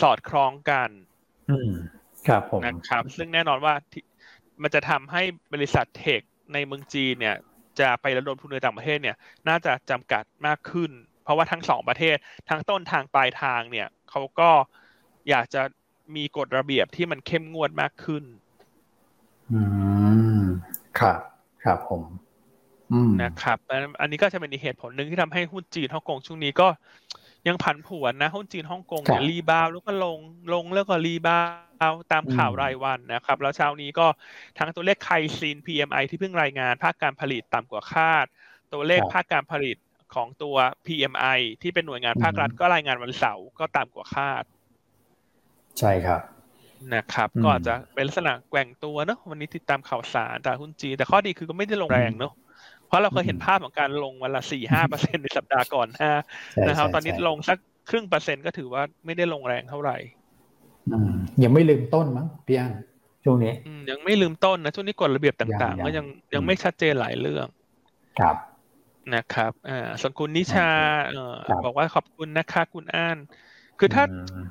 [0.00, 0.90] สอดคล้องกัน
[2.28, 3.74] ครับผมนะครับ ซึ่งแน่นอนว่า
[4.62, 6.20] มันจะทำให้บริษัทเทค
[6.52, 7.36] ในเมืองจีนเนี่ย
[7.80, 9.16] จะไประดมทุนในต่างประเทศเนี่ย
[9.48, 10.90] น่าจะจำกัดมากขึ้น
[11.24, 12.16] เพราะว่าทั้งสองประเทศ
[12.48, 14.50] ทั้งต้นทางปลายทางเนี่ยเขาก็
[15.28, 15.62] อยากจะ
[16.16, 18.24] มีกฎระเบียบที่มันเข้มงวดมากขึ้น
[19.52, 19.60] อื
[20.40, 20.42] ม
[20.98, 21.18] ครับ
[21.64, 22.02] ครับผม
[23.22, 23.58] นะครับ
[24.00, 26.68] อันนี้ก็จะเป็นอีกเหตุผลหนึ่งที่ทำให้หุ้นจีนฮ่องกงช่วงนี้ก็
[27.48, 30.18] ยังผันผวนนะหุ้นจีนฮ่องกงเนี่ย rebound แล้วก็ลง
[30.54, 34.06] ลงแล้วก็ rebound ตามข่าวรายวันนะครับ แล้วเช้านี้ก็
[34.58, 38.26] ทั้งตัวเลขไคซีน PMI ที่เพิ่งรายงาน ภาคการผลิตต่ำกว่าคาด
[38.72, 39.76] ตัวเลขภาคการผลิต
[40.14, 44.44] ของตัว PMI ที่เป็นหน่วยงานภาครัฐก็รายงานวันเสาร์ก็ต่ำกว่าคาด
[45.78, 46.22] ใช่ครับ
[46.94, 52.32] นะครับก็อาจจะเป็นลักษณะแกว่งตัวเนาะวันนี้ติดตามข่าวสารจากหุ้นจีนแต่ข้อดีคือก็ไม่ได้ลงแรงเนาะ
[52.88, 56.12] เพราะเราเคยเห็นภาพของการลงวันละสี่ห้าเปอร์เซ็นในสัปดาห์ก่อนหน้า
[56.68, 57.58] นะครับ ตอนนี้ลงสัก
[57.90, 59.96] ครึ่งเปอร์เซ็นก็ถือว่าไม่ได้ลงแรงเท่าไหร่
[61.42, 62.72] ยังไม่ลืมต้นมั้งพี่อัน
[63.24, 63.52] ช่วงนี้
[63.90, 67.46] ยังไม่ลืมต้นนะช่วงนี้กฎระเบียบต่างๆ ก็ยังยังไม่ชัดเจนหลายเรื่อง
[68.20, 68.36] ครับ
[69.14, 70.68] นะครับอ่าส่วนคุณนิชา
[71.08, 73.18] เอ่อบอกว่าขอบคุณนะคะคุณอ่าน
[73.80, 74.04] คือถ้า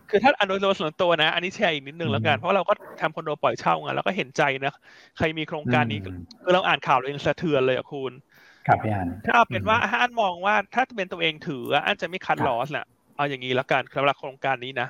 [0.10, 4.74] คือถ้าอันโดยส่วนตัวนะ อันนี้แชร์อีกนิดนึงแล้วกัน เพราะเราก็ทำคอนโดปล่อยเช่าไงเราก็เห็นใจนะ
[5.18, 6.14] ใครมีโครงการนี้คือ
[6.54, 8.12] เราอ่านข่าวเรายังสะเทือนเลยอะคุณ
[8.68, 14.88] ครับพี่อันถ้าเป็นว่าอันมองว่าถ้าเป็นตัวเองถืออันจะไม่คัดลอสน่ะเอาอย่างนี้แล้วกันสำหรับโครงการนี้นะ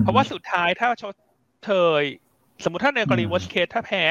[0.00, 1.14] เพราะว่าสุดท้ายถ้าชด
[1.64, 2.02] เชย
[2.64, 4.02] สมมติถ้าในกรณี worst case ถ้าแพ้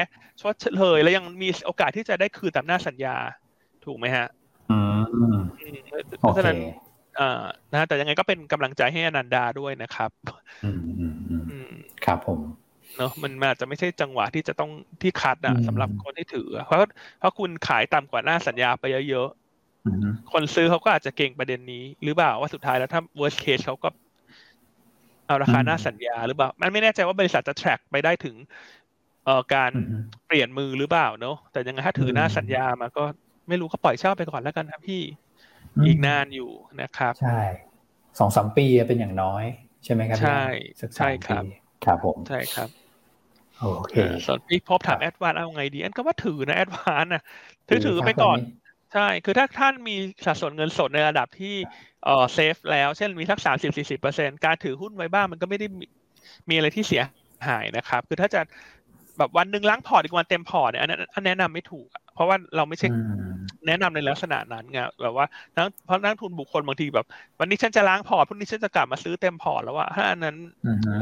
[0.42, 3.16] ชดเชยแล้วยังมีโอกาสที่จะได้คืนตามหน้าสัญญา
[3.84, 4.26] ถูกไหมฮะ
[4.70, 4.78] อื
[5.36, 5.38] ม
[6.18, 6.56] เพราะฉะนั้น
[7.20, 7.42] อ่า
[7.72, 10.10] นะแต่ยังไงก็เป็นกำลังใจให้อนันดาด้วยนะครับ
[10.64, 11.72] อืมอืมอืมอืม
[12.04, 12.38] ครับผม
[12.96, 14.70] เนอะมันอาจจะไม่ใช่จังหวะที่จะต้อง
[15.02, 16.78] ที่คัดอะอืมสำหรับคนที่ถือ เพราะ
[17.18, 19.26] เพราะคุณขายต่ำกว่าหน้าสัญญาไปเยอะ
[19.84, 23.88] อืมๆคนซื้อเขาก็อาจจะเก่งประเด็นนี้หรือเปล่าว่าสุดท้ายแล้วถ้า worst case เขาก็
[25.26, 28.36] เอาราคาหน้าสัญญาหรือเปล่า มันไม่แน่ใจว่าบริษัทจะ track ไปได้ถึง
[29.24, 33.02] เอ่อการอืมเปลี่ยนมือหรือเปล่าเนอะแต่ยังไงถ้าถือหน้าสัญญามาก็
[33.48, 34.96] ไม่รู้ก็ปล่อยเช่าไปก่อนแล้วกันครับพี่
[35.84, 36.44] อีกนานอยู่
[36.80, 37.38] นะครับ ใช่
[38.18, 39.44] สองสามปีเป็นอย่างน้อย
[39.84, 40.30] ใช่ไหมครับ ใช่
[40.80, 42.68] สักสามใช่ครับปี ครับผมใช่ครับ
[43.60, 43.94] โอเค
[44.26, 47.22] ส่วนพี่พบถามครับแอดวานเอาไงดีอันก็ว่าถือนะแอดวานนะ
[47.68, 48.38] ถือถือไปก่อน
[48.94, 51.54] ใช่ คือถ้าท่านมีสัดส่วนเงินสดในระดับที่
[52.04, 55.86] เอ่อ safe แล้ว เช่นมีสักสามสิบสี่สิบเปอร์เซ็นการถือหุ้นไว้บ้างมันก็ไม่ได้มี
[56.48, 57.02] มีอะไรที่เสีย
[57.48, 58.40] หายนะครับ คือถ้าจะ
[59.18, 62.98] แบบวันหนึ่งล้างพอร์ตอีกวันเต็มพอร์ตเนี่ยอันนั้นอันแนะนำไม่ถูกอะเพราะว่าเราไม่ใช่อื
[63.30, 63.32] ม
[63.66, 67.06] แนะนำในลักษณะนั้นไงแบบว่านักเพราะนักทุนบุคคลบางทีแบบ
[67.40, 70.36] วันนี้ฉันจะล้างพอร์ตพรุ่งนี้ฉันจะกลับมาซื้อเต็มพอร์ตแล้วว่าถ้าอันนั้น
[70.66, 70.92] อืมฮึ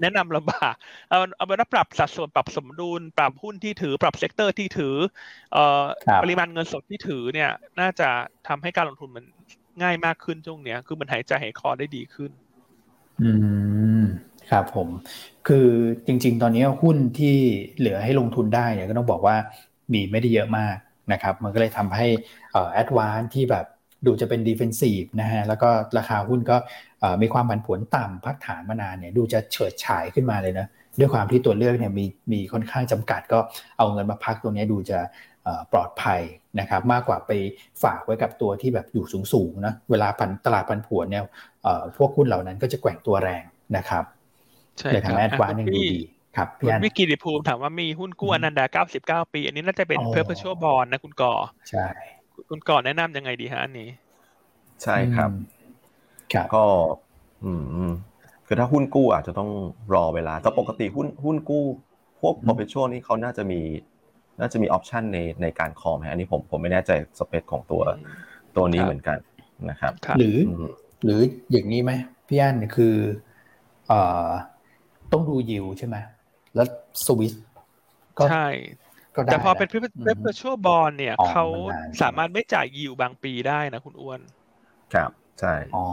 [0.00, 0.74] แนะนำลำบาก
[1.08, 4.96] เอาเอาเป็นว่าปรับสัดส่วนปรับสมดุล ปรับหุ้นที่ถือ ปรับ sector ที่ถือ
[5.52, 7.50] เอ่อครับปริมาณเงินสดที่ถือเนี่ย
[7.80, 8.08] น่าจะ
[8.48, 9.24] ทำให้การลงทุนมัน
[9.82, 12.30] ง่ายมากขึ้นช่วงเนี้ย คือมันหายใจหายคอได้ดีขึ้น
[13.22, 13.30] อื
[14.02, 14.04] ม
[14.50, 14.88] ครับผม
[15.48, 15.68] คือ
[16.06, 17.36] จริง ๆ ตอนนี้หุ้นที่
[17.78, 19.36] เหลือให้ลงทุนได้เนี่ยก็ต้องบอกว่า
[19.92, 20.76] มีไม่ได้เยอะมาก
[21.12, 22.06] นะครับ มันก็เลยทำให้
[22.52, 23.66] แอดวานที่แบบ
[24.06, 26.56] ดูจะเป็นดีเฟนซีฟนะฮะ แล้วก็ราคาหุ้นก็
[27.22, 30.66] มีความผันผวนต่ำพักฐานมานานเนี่ยดูจะเฉิดฉายขึ้นมาเลยนะ
[30.98, 33.38] ด้วยความที่ตัวเลือกเนี่ยมีมีค่อนข้างจำกัดก็
[33.78, 34.98] เอาเงินมาพักตรงนี้ดูจะ
[35.72, 36.20] ปลอดภัย
[36.60, 37.30] นะครับมากกว่าไป
[37.82, 41.24] ฝากไว้กับตัวที่แบบอยู่สูงๆนะเวลาพันตลาดพันผวนเนี่ย
[41.96, 43.42] พวกหุ้นเหล่านั้นก็จะแกว่งตัวแรง
[43.76, 44.04] นะครับ
[44.80, 46.00] ใช่เลยครัทำบให้แอดวานอะยังคุณดูพี่ดี
[46.36, 51.34] ครับคุพี่ณอันวิกิติภูมิถามว่ามีหุ้นกู้อืมอนันดา99ปี อันนี้น่าจะเป็นอ๋อเพอร์เพชวลบอลนะคุณก่อ
[51.68, 51.84] ใช่
[52.48, 53.88] คุณก่อแนะนำยังไงดีฮะอันนี้
[54.82, 55.60] ใช่ครับอืม
[56.34, 56.64] ครับก็
[57.44, 57.92] อืมอืม
[58.46, 59.50] คือถ้าหุ้นกู้อาจจะต้อง
[59.94, 61.64] รอเวลาแต่ปกติหุ้นหุ้นกู้
[62.20, 63.60] พวกอืม perpetual นี่เขาน่าจะมี
[64.40, 67.82] น่าจะมีออปชันในในการคอมอันนี้ผมผมไม่แน่ใจสเปคของตัว
[68.56, 69.18] ตัวนี้ครับเหมือนกัน
[69.70, 70.64] นะครับครับหรืออืม
[71.04, 71.20] หรือ
[71.50, 71.92] อย่างนี้ไหม
[72.28, 72.94] พี่อันคือ
[73.88, 74.30] เอ่อ
[75.12, 75.96] ต้องดูยิวใช่ไหม
[76.54, 76.66] แล้ว
[77.06, 77.32] สวิส
[78.18, 78.46] ก็ใช่
[79.16, 84.20] ก็ได้แต่พอเป็นนะ perpetual bond เนี่ยอ๋อเขามันนานสามารถไม่จ่ายยิวบางปีได้นะคุณอ้วน
[84.94, 85.84] ครับใช่อ๋อ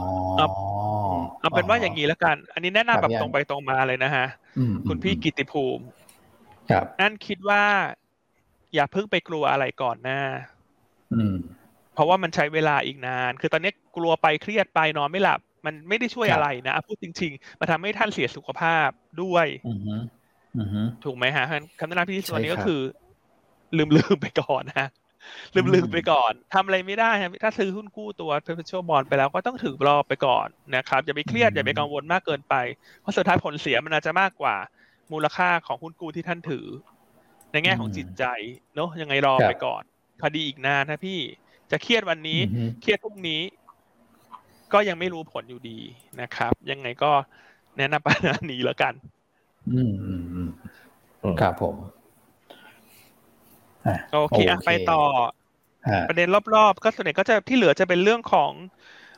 [1.40, 4.26] เอาเป็นว่าอย่างนี้แล้วกัน อันนี้แนะนำแบบตรงไปตรงมาเลยนะฮะ
[4.58, 5.84] อืมคุณพี่กิติภูมิ
[6.70, 7.64] ครับ นั่นคิดว่า
[8.74, 10.20] อย่าเพิ่งไปกลัวอะไรก่อนหน้า
[11.14, 11.36] อืม
[11.94, 18.88] เพราะว่ามันใช้เวลาอีกนาน คือตอนนี้กลัวไปเครียดไปนอนไม่หลับ มันไม่ได้ช่วยครับอะไรนะอะพูดจริง ๆมันทำให้ท่านเสียสุขภาพ
[19.22, 19.94] ด้วยอืมฮึ
[20.56, 21.44] อืมฮึถูกไหมฮะ
[21.78, 22.80] คำแนะนำที่ดีสุดใช่วันนี้ก็ครับคือ
[23.76, 24.86] ลืมลืมไปก่อนนะ
[25.54, 30.46] ลืมลืมอืมไปก่อนทำอะไรไม่ได้ครับถ้าซื้อหุ้นกู้ตัว perpetual bond ไปแล้วก็ต้องถือรอไปก่อน
[30.76, 32.54] นะครับอย่าไปเครียดอย่าไปกังวลมากเกินไป
[33.00, 34.56] เพราะสุดท้ายผลเสียมันอาจจะมากกว่า
[35.12, 36.66] มูลค่าของหุ้นกู้ที่ท่านถือ
[37.52, 38.24] ในแง่ของอืมจิตใจ
[38.74, 39.82] เนอะยังไงรอครับไปก่อน
[40.22, 41.18] คดีอีกนานนะพี่
[41.70, 43.40] จะเครียดวันนี้อืมฮึเครียดพรุ่งนี้
[44.72, 45.78] ก็ยังไม่รู้ผลอยู่ดี
[46.20, 47.12] นะครับ ยังไงก็
[47.76, 48.94] แนะนำปัญหานี้แล้วกัน
[49.70, 50.48] อืมอืมอืม
[51.22, 51.76] อืมครับผม
[53.86, 55.00] อะโอเคอะไปต่อ
[55.88, 58.52] ฮะประเด็นรอบๆ ก็ส่วนใหญ่ก็จะที่เหลือจะเป็นเรื่องของ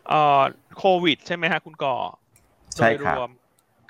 [0.09, 0.42] เอ่อ
[0.76, 1.96] โควิด ใช่ไหมฮะคุณก่อ
[2.78, 3.28] ใช่โดยครับรวม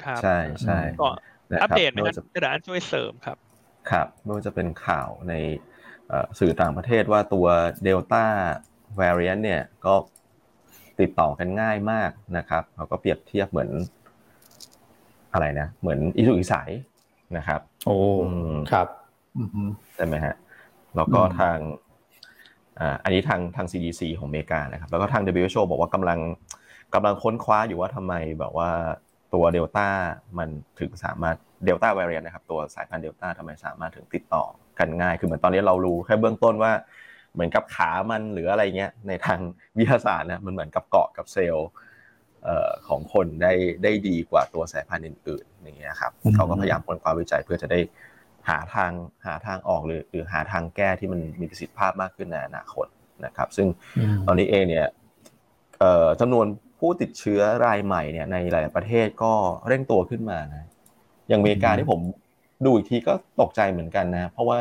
[0.05, 1.09] ครับใช่ใช่ก็
[1.53, 3.39] นะคอัรัปเดตไหมไม่ครัว่าบจะกระดานช่วยเสริมครับ
[3.91, 5.35] ครับไม่ว่าจะเป็นข่าวใน
[6.09, 7.47] เอ่อสื่อต่างประเทศว่าตัว
[7.85, 8.25] เดลต้า
[8.99, 9.95] variant เนี่ย ก็
[11.03, 13.71] ติดต่อกันง่ายมากนะครับเขาก็เปรียบเทียบเหมือน
[15.33, 16.71] อะไรนะ เหมือนอิสุกอิสัย
[17.37, 18.87] นะครับ โอ้อืมครับ
[19.37, 19.63] อืมฮึ
[19.97, 20.35] ใช่ไหมฮะ
[20.97, 21.57] แล้วก็อืมทาง
[22.81, 26.19] อ่าอันนี้ทางทาง CDC ของอเมริกานะครับ แล้วก็ทาง WHO บอกว่ากำลัง
[26.95, 28.71] กำลังค้นคว้าอยู่ว่าทำไมแบบว่า
[29.35, 29.89] ตัวเดลต้า
[30.39, 30.49] มัน
[30.81, 34.45] ถึงสามารถเดลต้า v a r i a n t นะครับ ตัวสายพันธุ์เดลต้าทำไมสามารถถึงติดต่อ
[34.79, 36.73] กันง่าย คือเหมือนตอนนี้เรารู้แค่เบื้องต้นว่า
[37.35, 39.41] เหมือนกับขามันหรืออะไรเงี้ยในทาง
[39.79, 41.69] วิทยาศาสตร์นะมันเหมือนกับเกาะกับเซลล์
[42.45, 43.53] เอ่อของคนได้
[43.83, 47.81] ได้ดีกว่าตัวสายพันธุ์อื่นๆอย่างเงี้ยครับอืมเขาก็พยายามค้นคว้าวิจัยเพื่อจะได้
[48.49, 48.93] หาทาง
[49.27, 52.87] หาทางออกหรือหรือหาทางแก้ที่มันมีประสิทธิภาพมากขึ้นในอนาคต
[53.25, 53.69] นะครับ ซึ่ง
[53.99, 54.87] อืมตอนนี้เองเนี่ย
[55.79, 56.47] เอ่อจำนวน
[56.79, 59.33] ผู้ติดเชื้อรายใหม่เนี่ยในหลายประเทศก็
[59.69, 60.65] เร่งตัวขึ้นมานะ
[61.29, 62.01] อย่างอเมริกาอืมที่ผม
[62.65, 64.59] ดูอีกทีก็ตกใจเหมือนกันนะ เพราะว่า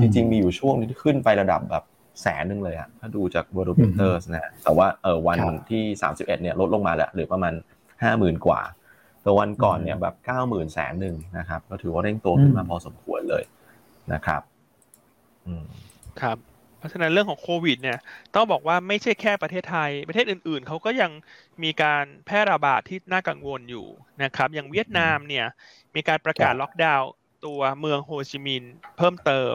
[0.00, 1.84] จริง ๆ มีอยู่ช่วงที่ขึ้นไประดับแบบ
[2.22, 7.52] แสนหนึ่งเลยอะถ้าดูจาก w o r l d b e t e r s นะแต่ว่าเออวันครับที่ 31เนี่ยลดลงมาแล้วหรือประมาณ
[8.00, 8.60] 50,000 กว่า
[9.22, 10.14] แต่วันก่อนเนี่ยแบบ
[10.44, 13.44] 90,000แสนหนึ่งนะครับ ก็ถือว่าเร่งตัวขึ้นมาอืมพอสมควรเลย
[14.12, 14.42] นะครับ
[15.46, 15.64] อืม
[16.20, 16.38] ครับ
[16.78, 17.98] เพราะฉะนั้นเรื่องของโควิดเนี่ย
[18.34, 21.10] ต้องบอกว่าไม่ใช่แค่ประเทศไทย ประเทศอื่นๆ เขาก็ยัง
[21.62, 23.86] มีการแพร่ระบาดที่น่ากังวลอยู่
[24.22, 25.46] นะครับ อย่างเวียดนามเนี่ย
[25.94, 27.10] มีการประกาศล็อกดาวน์
[27.44, 29.54] ตัวเมืองโฮจิมินห์เพิ่มเติม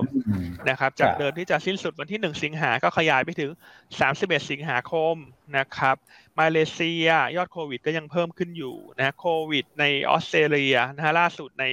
[0.70, 3.52] นะครับ จากเดิมที่จะสิ้นสุดวันที่ 1 สิงหาก็ขยายไปถึง
[4.02, 5.16] 31 สิงหาคม
[5.58, 5.96] นะครับ
[6.40, 11.66] มาเลเซียยอดโควิดก็ยังเพิ่มขึ้นอยู่นะโควิดในออสเตรเลียนะฮะล่าสุดใน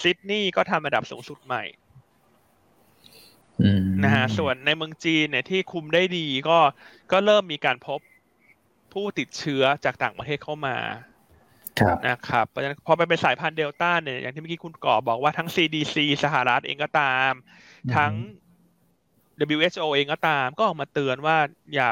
[0.00, 1.64] ซิดนีย์ก็ทำระดับสูงสุดใหม่
[4.04, 6.58] นะฮะส่วนในเมืองจีนเนี่ยที่คุมได้ดีก็
[7.12, 8.00] ก็เริ่มมีการพบ
[8.92, 10.76] ผู้ติดเชื้อจากต่างประเทศเข้ามา
[12.08, 17.32] นะครับเพราะฉะนั้นพอไปเป็นสายพันธุ์เดลต้าเนี่ยอย่างที่เมื่อกี้คุณก่อบอกว่าทั้ง CDC สหรัฐเองก็ตาม
[17.96, 18.12] ทั้ง
[19.56, 21.38] WHO เองก็ตาม ก็ออกมาเตือนว่า
[21.74, 21.90] อย่า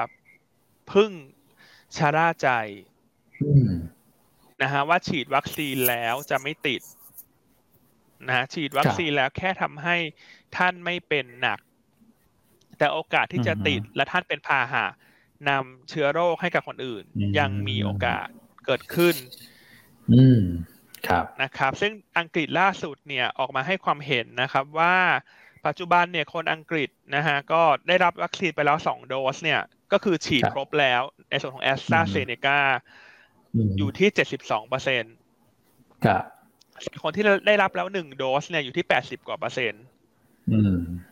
[0.92, 1.10] พึ่ง
[1.96, 2.48] ชาร่าใจ
[4.62, 6.80] นะฮะว่าฉีดวัคซีนแล้วจะไม่ติด
[8.28, 9.96] นะฉีดวัคซีนแล้วแค่ทำให้
[10.56, 11.58] ท่านไม่เป็นหนัก
[12.78, 14.84] แต่โอกาสที่จะติดและท่านเป็นพาหะ
[15.48, 17.04] นำเชื้อโรคให้กับคนอื่น
[17.38, 18.26] ยังมีโอกาส
[18.66, 19.14] เกิดขึ้น
[20.14, 20.42] อืม
[21.08, 24.96] ครับนะครับ ซึ่งอังกฤษล่าสุดเนี่ยออกมาให้ความเห็นนะครับว่า
[25.66, 29.61] ปัจจุบันเนี่ยคนอังกฤษนะฮะก็ได้รับวัคซีนไปแล้วสองโดสเนี่ย
[29.92, 32.61] ก็คือฉีดครบแล้วในส่วนของแอสตราเซเนกา
[33.78, 35.14] อยู่ที่เจ็ดสิบสองเปอร์เซ็นต์
[36.04, 36.22] ครับ
[37.02, 39.82] คนที่ได้รับแล้วหนึ่งโดสเนี่ยอยู่ที่แปดสิบกว่าเปอร์เซ็นต์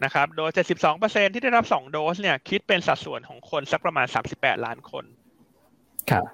[0.04, 5.04] นะครับ โดยเจ็ดสิบสองเปอร์เซ็นที่ได้รับสองโดสเนี่ยคิดเป็นสัดส่วนของคนสักประมาณสามสิบแปดล้านคน
[6.10, 6.24] ครับ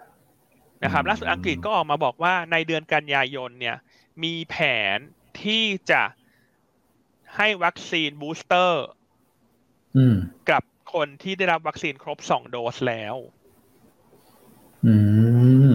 [0.83, 3.77] นะครับล่าสุดอังกฤษก็ออกมาบอกว่าในเดือนกันยายนเนี่ย
[4.23, 4.57] มีแผ
[4.97, 4.99] น
[5.43, 6.03] ที่จะ
[7.37, 8.87] ให้วัคซีน booster
[10.51, 10.63] กับ
[10.95, 13.17] คนที่ได้รับวัคซีนครบสองโดสแล้ว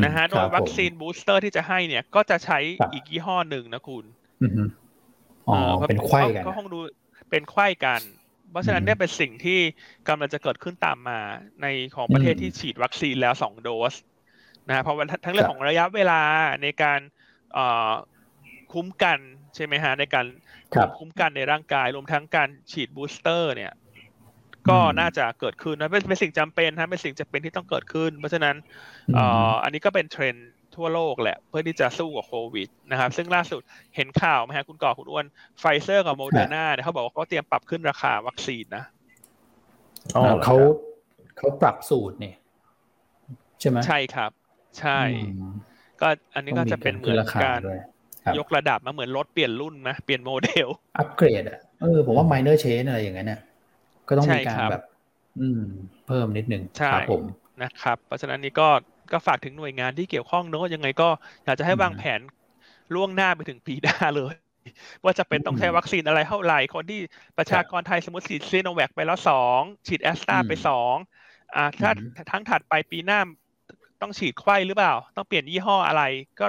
[0.06, 2.60] นะฮะโดยวัคซีน booster ที่จะให้เนี่ย ก็จะใช้
[2.94, 4.06] อีกยี่ห้อหนึ่งนะคุณ
[5.48, 5.58] อ๋อ
[5.90, 6.80] เป็นไขว้กันก็คงดู
[7.30, 8.02] เป็นไขว้กัน
[8.52, 9.60] เพราะฉะนั้นเนี่ยเป็นสิ่งที่
[10.08, 11.20] กำลังจะเกิดขึ้นตามมา
[11.62, 13.94] ในของประเทศที่ฉีดวัคซีนแล้วสองโดส
[14.70, 16.22] นะเพราะว่าทั้งเรื่องของระยะเวลา
[16.64, 17.00] ในการ
[18.74, 19.20] คุ้มกัน
[19.56, 20.26] ใช่ไหมฮะในการ
[20.98, 23.74] คุ้มกันในร่างกายรวมทั้งการฉีด booster เนี่ย
[24.70, 28.56] ก็น่าจะเกิดขึ้นนะเป็นสิ่งจำเป็นฮะเป็นสิ่งจำเป็นที่ต้องเกิดขึ้น เพราะฉะนั้น
[29.64, 33.62] อันนี้ก็เป็นเทรนด์ทั่วโลกแหละ เพื่อที่จะสู้กับโควิดนะครับ ซึ่งล่าสุด
[33.96, 35.26] เห็นข่าวไหมฮะคุณก่อคุณอ้วน
[35.60, 38.84] ไฟเซอร์กับโมเดอร์นาเนี่ยเขาบอกว่าเขาเตรียมปรับขึ้นราคาวัคซีนนะ
[40.12, 40.56] เขา
[41.38, 42.36] เขาปรับสูตรเนี่ย
[43.60, 44.32] ใช่ไหมใช่ครับ
[44.80, 45.02] ใช่
[46.02, 47.62] ก็อันนี้ก็จะเป็นเหมือนการ
[48.38, 50.68] ยกระดับมาเหมือนรถเปลี่ยนรุ่นนะเปลี่ยนโมเดล
[50.98, 53.42] อัปเกรดอะเออผมว่า minor change อะไรอย่างเงี้ยเนี่ย
[54.08, 54.84] ก็ต้องมีการแบบ
[55.40, 55.62] อืม
[56.08, 57.22] เพิ่มนิดนึงครับผม
[57.64, 58.68] นะครับ เพราะฉะนั้นนี้ก็
[59.12, 61.10] ก็ฝากถึงหน่วยงานที่เกี่ยวข้องเนอะยังไงก็
[61.46, 62.20] อยากจะให้วางแผน
[62.96, 64.34] ล่วงหน้าไปถึงปีหน้าเลย
[65.04, 67.00] ว่าจะเป็นต้องใช้วัคซีนอะไรเท่าไหร่คนที่
[67.38, 70.96] ประชากรไทยสมมติฉีดซีโนแวคไปแล้วสองฉีดแอสตราไปสอง
[71.56, 71.92] อ่าถ้า
[72.32, 73.20] ทั้งถัดไปปีหน้า
[74.02, 76.04] ต้องฉีดไข้หรือเปล่า ต้องเปลี่ยนยี่ห้ออะไร
[76.40, 76.46] ก็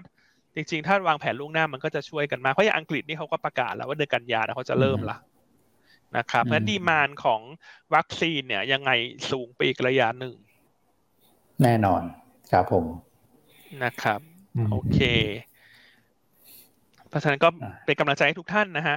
[0.54, 5.16] จริง ๆ ถ้าวางแผนล่วงหน้ามันก็จะช่วยกันมาเพราะอย่างอังกฤษนี่เขาก็ประกาศแล้วว่าเดือนกันยาเขาจะเริ่มละ
[6.16, 7.40] นะครับเพราะดีมานของ
[7.94, 8.90] วัคซีนเนี่ยยังไง
[9.30, 10.34] สูงไปอีกระยะหนึ่ง
[11.62, 12.02] แน่นอน
[12.52, 12.84] ครับผม
[13.84, 14.20] นะครับ
[14.70, 15.00] โอเค
[17.08, 17.48] เพราะฉะนั้นก็
[17.84, 18.96] เป็นกำลังใจให้ทุกท่านนะฮะ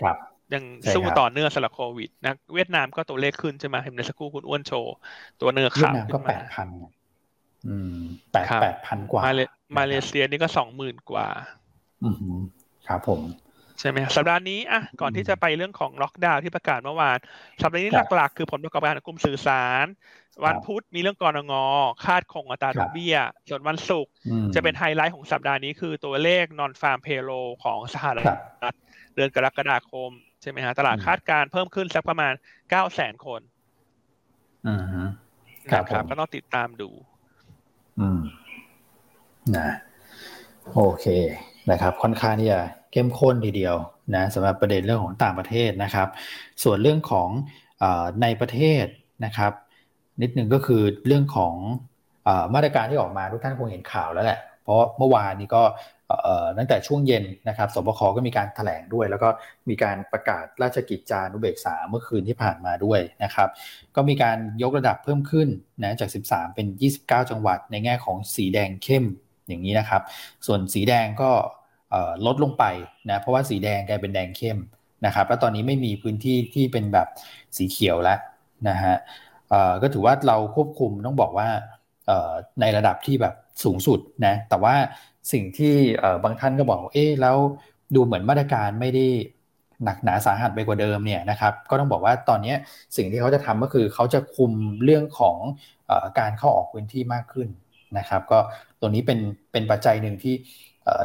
[0.00, 0.16] ครับ
[0.54, 0.64] ยัง
[0.94, 4.94] สู้ต่อเนื่องสำหรับโควิดนะเวียดนามก็ตัวเลขขึ้นใช่ไหมเห็นในสักครู่คุณอ้วนโชว์
[5.40, 6.68] ตัวเนื้อขาวเวียดนามก็แปดพัน
[7.66, 7.94] อืม
[8.32, 9.22] แปดแปดพันกว่า
[9.78, 11.28] มาเลเซียนี่ก็สองหมื่นกว่า
[12.04, 12.16] อืม
[12.88, 13.20] ครับผม
[13.80, 17.18] ใช่ไหมสัปดาห์นี้อะก่อนที่จะไปเรื่องของล็อกดาวน์ที่ประกาศเมื่อวาน
[17.62, 19.86] สัปดาห์นี้หลักๆ คือผลประกอบการของกลุ่มสื่อสาร
[20.44, 21.54] วันพุธมีเรื่องกรงง
[22.04, 23.16] คาดคงอัตราดอกเบี้ย
[23.48, 24.12] ส่วนวันศุกร์
[24.54, 27.30] จะเป็นไฮไลท์ของสัปดาห์นี้คือตัวเลขนอนฟาร์มเพโล
[27.64, 28.22] ของสหรั
[28.72, 28.74] ฐ
[29.14, 30.10] เดือนกรกฎาคม
[30.42, 32.32] ใช่ไหมฮะตลาดคาดการเพิ่มขึ้นสักประมาณ
[32.70, 33.40] เก้าแสนคน
[35.66, 36.90] นะครับก็ต้องติดตามดู
[37.98, 38.20] อืม
[39.56, 39.68] นะ
[40.74, 41.06] โอเค
[41.70, 42.60] นะครับ ค่อนข้างที่จะ
[42.92, 43.76] เข้มข้นทีเดียว
[44.14, 46.08] นะสำหรับประเด็นเรื่องของต่างประเทศนะครับ
[46.62, 47.28] ส่วนเรื่องของ
[47.82, 47.84] อ
[48.22, 48.84] ในประเทศ
[49.24, 49.52] นะครับ
[50.22, 51.54] นิดนึงก็คือเรื่องของ
[52.28, 55.62] อมาตรการที่ออกมาทุกท่านคงเห็นข่าวแล้วแหละ เพราะเมื่อวานนี้ก็
[56.58, 59.28] ตั้งแต่ช่วงเย็นนะครับสบคก็มีการถแถลงด้วย แล้วก็
[59.68, 63.48] มีการประกาศราชกิจจานุเบกษาเมื่อคืนที่ผ่านมาด้วยนะครับ
[63.96, 65.48] ก็มีการยกระดับเพิ่มขึ้น
[65.82, 66.66] นะจาก 13 เป็น
[67.00, 69.04] 29 จังหวัด ในแง่ของสีแดงเข้ม
[69.48, 70.02] อย่างนี้นะครับ
[70.46, 71.30] ส่วนสีแดงก็
[72.26, 72.64] ลดลงไป
[73.10, 74.58] นะเพราะว่าสีแดงกลายเป็นแดงเข้ม
[75.06, 77.08] นะครับแล้วตอนนี้ไม่มีพื้นที่ที่เป็นแบบ
[77.56, 78.18] สีเขียวแล้ว
[78.68, 78.96] นะฮะ
[79.82, 81.48] ก็ถือว่าเราควบคุมต้องบอกว่า
[82.60, 83.34] ในระดับที่แบบ
[83.64, 84.74] สูงสุดนะแต่ว่า
[85.32, 85.74] สิ่งที่
[86.24, 87.36] บางท่านก็บอกเอ๊ะแล้ว
[87.94, 89.06] ดูเหมือนมาตรการไม่ได้
[89.84, 92.54] หนักหนาสาหัสไปกว่าเดิมเนี่ยนะครับก็ต้องบอกว่าตอนนี้
[92.96, 94.52] สิ่งที่เขาจะทำก็คือเขาจะคุม
[94.84, 95.36] เรื่องของ
[95.90, 97.48] อการเข้าออกพื้นที่มากขึ้น
[97.98, 98.38] นะครับ ก็
[98.80, 99.18] ตัวนี้เป็น
[99.52, 100.34] เป็นปัจจัยหนึ่งที่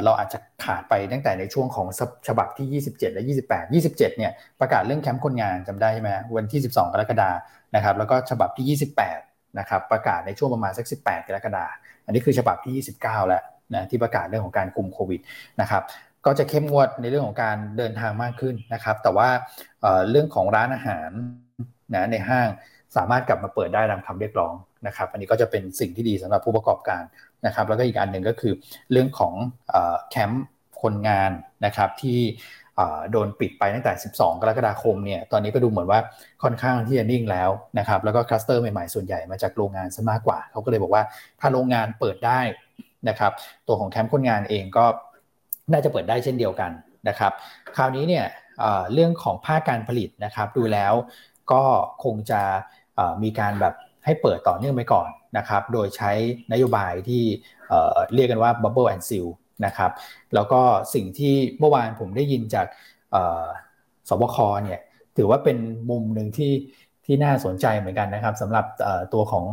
[0.04, 1.86] เราอาจจะขาดไปตั้งแต่ในช่วงของ
[2.28, 7.30] ฉบับที่ 27 และ 28 27 เนี่ยประกาศเรื่องแคมป์คนงานจำได้ไหมวันที่ 12 กรกฎา
[7.74, 8.78] นะครับแล้วก็ฉบับที่
[9.10, 11.66] 28 นะครับประกาศในช่วงประมาณสัก 18 กรกฎา
[12.04, 13.42] อันนี้คือฉบับที่ 29 แล้ว
[13.74, 15.20] นะที่ประกาศเรื่องของการคุมโควิด
[15.60, 15.82] นะครับ
[16.26, 19.28] ก็จะเข้มงวดในเรื่องของการเดินทางมากขึ้นนะครับ แต่ว่า
[20.10, 21.10] เรื่องของร้านอาหาร
[21.94, 22.48] นะในห้าง
[22.96, 24.54] สามารถกลับมาเปิดได้ตามคำเรียกร้อง
[24.86, 27.02] นะครับ อันนี้ก็จะเป็นสิ่งที่ดีสำหรับผู้ประกอบการ
[27.46, 28.52] นะครับ แล้วก็อีกอันหนึ่งก็คือ
[28.92, 29.34] เรื่องของ
[30.10, 30.44] แคมป์
[30.82, 31.30] คนงาน
[31.66, 32.20] นะครับที่
[33.10, 36.00] โดนปิดไปตั้งแต่ 12 กรกฎาคมเนี่ย ตอนนี้ก็ดูเหมือนว่า
[36.42, 41.02] ค่อนข้างที่จะนิ่งแล้วนะครับ แล้วก็คลัสเตอร์ใหม่ๆ ส่วนใหญ่มาจากโรงงานซะมากกว่า เขาก็เลยบอกว่า
[41.40, 42.40] ถ้าโรงงานเปิดได้
[43.08, 43.32] นะครับ
[43.68, 44.84] ตัวของแคมป์คนงานเองก็
[45.72, 46.70] น่าจะเปิดได้เช่นเดียวกัน
[47.08, 47.32] นะครับ
[47.76, 48.26] คราวนี้เนี่ย
[48.92, 50.92] เรื่องของภาคการผลิตนะครับ ดูแล้ว
[51.52, 51.62] ก็
[52.04, 52.42] คงจะ
[53.22, 53.74] มีการแบบ
[54.04, 56.12] ให้เปิดต่อเนื่องไปก่อนนะครับ โดยใช้
[56.52, 57.22] นโยบายที่
[58.14, 59.28] เรียกกันว่า bubble and seal
[59.66, 59.90] นะครับ
[60.34, 60.60] แล้วก็
[60.94, 62.66] สิ่งที่เมื่อวานผมได้ยินจาก
[64.08, 64.80] สบคเนี่ย
[65.16, 65.58] ถือว่าเป็น
[65.90, 66.52] มุมหนึ่งที่
[67.04, 68.66] ที่น่าสนใจเหมือนกันนะครับสำหรับ
[69.14, 69.44] ตัวของ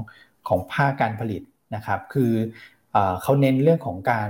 [0.48, 1.42] ของภาคการผลิต
[1.76, 2.32] นะครับ คือ
[3.22, 4.30] เขาเน้นเรื่องของการ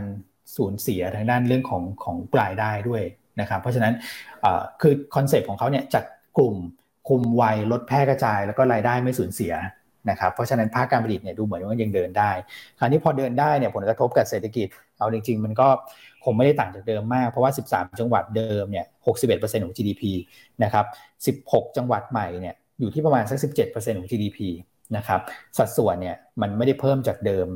[0.56, 3.04] สูญเสียทางด้านเรื่องของของรายได้ด้วย
[3.42, 3.94] นะครับ เพราะฉะนั้น
[4.82, 6.04] คือคอนเซปต์ของเขาเนี่ยจัด
[6.38, 6.56] กลุ่ม
[7.10, 9.54] คุมไวลดแพร่กระจาย แล้วก็รายได้ไม่สูญเสีย
[10.10, 12.32] นะครับเพราะฉะนั้นภาคการผลิตเนี่ยดูเหมือนว่ายังเดินได้
[12.80, 14.68] คราวนี้พอเดินได้เนี่ยผลกระทบกับเศรษฐกิจ
[15.00, 15.68] เอาจริง ๆ มันก็
[16.24, 18.86] คงไม่ได้ต่างจากเดิมมาก เพราะว่า 13 จังหวัดเดิมเนี่ย
[19.30, 20.04] 61%ของ GDP
[20.64, 20.86] นะครับ
[21.50, 24.40] 16 จังหวัดใหม่เนี่ยอยู่ที่ประมาณสัก 17%ของ GDP
[24.98, 25.22] นะครับ
[25.58, 27.48] สัดส่วนเนี่ยมันไม่ได้เพิ่มจากเดิม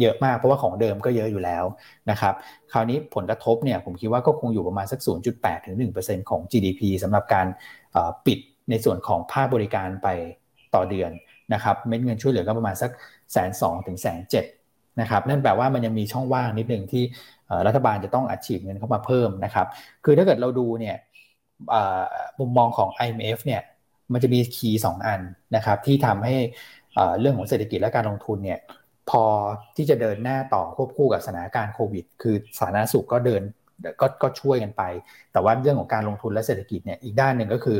[0.00, 1.64] เยอะมากเพราะว่าของเดิมก็เยอะอยู่แล้ว
[2.10, 2.34] นะครับ
[2.72, 5.00] คราวนี้ผลกระทบเนี่ยผมคิดว่าก็คงอยู่ประมาณสัก
[5.32, 7.46] 0.8ถึง1%ของ GDP สำหรับการ
[8.26, 8.38] ปิด
[8.70, 10.08] ในส่วนของภาคบริการไป
[10.74, 11.10] ต่อเดือน
[11.54, 12.90] นะครับเม็ดเงินช่วยเหลือก็ประมาณสัก
[13.32, 14.44] แสนสองถึงแสนเจ็ด
[15.00, 17.04] นะครับนั่นแปลว่ามันยังมีช่องว่างนิดหนึ่งที่
[17.66, 19.66] รัฐบาลจะต้องอัดฉีดเงินเข้ามาเพิ่มนะครับ
[20.04, 20.96] คือถ้าเกิดเราดูเนี่ย
[22.40, 23.60] มุมมองของ IMF เนี่ย
[24.12, 25.20] มันจะมีคีย์สองอัน
[25.56, 26.36] นะครับ ที่ทำให้
[27.20, 28.58] เรื่องของเศรษฐกิจและการลงทุนเนี่ย
[29.10, 29.24] พอ
[29.76, 33.42] ที่จะเดินหน้าต่อควบคู่กับสถานการณ์โควิด คือสาธารณสุขก็เดิน
[34.00, 34.82] ก็ก็ช่วยกันไป
[35.32, 37.78] แต่ว่าเรื่องของการลงทุนและเศรษฐกิจเนี่ยอีกด้านหนึ่งก็คือ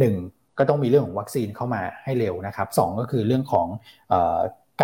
[0.00, 3.66] 1 ก็ต้องมีเรื่องของวัคซีนเข้ามาให้เร็วนะครับสก็คือเรื่องของ
[4.12, 4.14] อ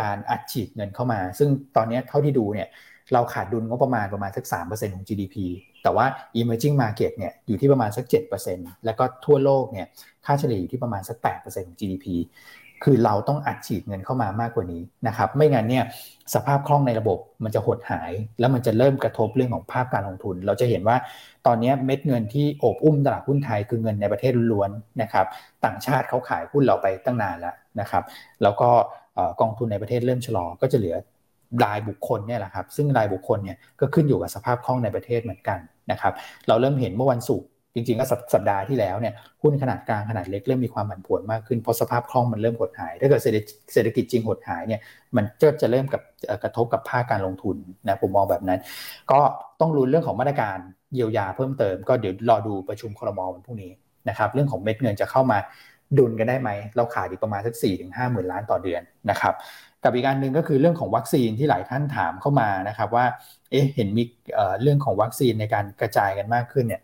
[0.01, 2.69] การอัดฉีดเงินเข้ามา ซึ่งตอนนี้เท่าที่ดูเนี่ย
[3.13, 5.37] เราขาดดุลงบประมาณประมาณสัก3%ของ GDP
[5.83, 6.07] แต่ว่า
[6.41, 8.05] emerging market เนี่ยอยู่ที่ประมาณสัก
[8.45, 9.87] 7%แล้วก็ทั่วโลกเนี่ย
[10.27, 12.07] ค่าเฉลี่ยอยู่ที่ประมาณสัก 8%ของ GDP
[12.87, 15.85] คือเราต้องอัดฉีดเงินเข้ามามากกว่านี้นะครับไม่งั้นเนี่ย
[16.35, 20.97] สภาพคล่องในระบบมันจะหดหาย แล้วมันจะเริ่มกระทบเรื่องของภาพการลงทุน เราจะเห็นว่า
[21.47, 24.71] ตอนนี้เม็ดเงินที่โอบอุ้มตลาดหุ้นไทยคือเงินในประเทศล้วน
[25.03, 25.27] นะครับ
[25.65, 28.05] ต่างชาติเขาขายหุ้นเราไปตั้งนานแล้วนะครับ
[28.43, 28.71] แล้วก็
[29.41, 30.97] กองทุนในประเทศเริ่มชะลอก็จะเหลือ
[31.65, 35.59] รายบุคคลเนี่ยแหละครับซึ่งรายบุคคลเนี่ยก็ขึ้นอยู่กับสภาพคล่องในประเทศเหมือนกัน
[35.91, 36.13] นะครับ
[36.49, 44.81] เราเริ่มเห็นเมื่อวันศุกร์จริงๆก็สัปดาห์ที่แล้วเนี่ยหุ้นขนาดกลางขนาดเล็กเริ่มมีความผันผวนมากขึ้นเพราะสภาพคล่องมันเริ่มหดหายถ้าเกิดเศรษฐกิจจริงหดหายเนี่ย
[45.17, 46.03] มันก็จะเริ่มกับ
[46.43, 48.61] กระทบกับภาคการลงทุนนะผมมองแบบนั้น
[49.13, 49.21] ก็
[49.61, 50.59] ต้องรุนเรื่องของมาตรการ
[50.95, 53.73] เยียวยาเพิ่มเติม ก็เดี๋ยวรอดูประชุมครมวันพรุ่งนี้
[54.09, 55.39] นะครับเรื่องของเม็ดเงินจะเข้ามา
[55.99, 59.35] ดุลกันได้ไหมเราขาดอีกประมาณสักสี่ถึงห้าหมื่นล้านต่อเดือนนะครับ
[59.85, 63.05] กับอีกการหนึ่งก็คือเรื่องของวัคซีนที่หลายท่านถามเข้ามานะครับว่า
[63.51, 64.05] เอ๊ะเห็นมี
[64.63, 66.83] เรื่องของวัคซีนในการกระจายกันมากขึ้นเนี่ย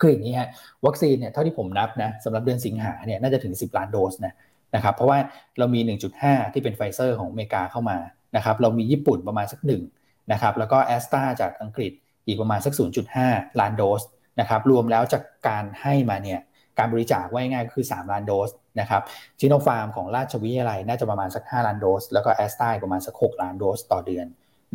[0.00, 0.48] คืออย่างนี้ฮะ
[0.86, 4.34] วัคซีนเนี่ยเท่าที่ผมนับนะสำหรับเดือนสิงหาเนี่ยน่าจะถึง 10 ล้านโดสนะ
[4.74, 5.18] นะครับเพราะว่า
[5.58, 5.80] เรามี
[6.16, 7.98] 1.5 ที่เป็นไฟเซอร์ของอเมริกาเข้ามา
[8.36, 9.82] นะครับเรามีญี่ปุ่นประมาณสักหนึ่ง
[10.32, 11.92] นะครับแล้วก็แอสตราจากอังกฤษ
[12.26, 12.72] อีกประมาณสัก
[13.16, 14.02] 0.5 ล้านโดส
[14.40, 16.40] นะครับรวมแล้วจากการให้มาเนี่ย
[16.80, 18.50] การบริจาคไว่าง่ายก็คือ 3 ล้านโดส
[18.80, 19.02] นะครับ
[19.40, 24.26] จิโนฟาร์มของราชวิทยาลัยน่าจะประมาณสัก 5 ล้านโดส แล้วก็แอสตราประมาณสัก 6 ล้านโดสต่อเดือน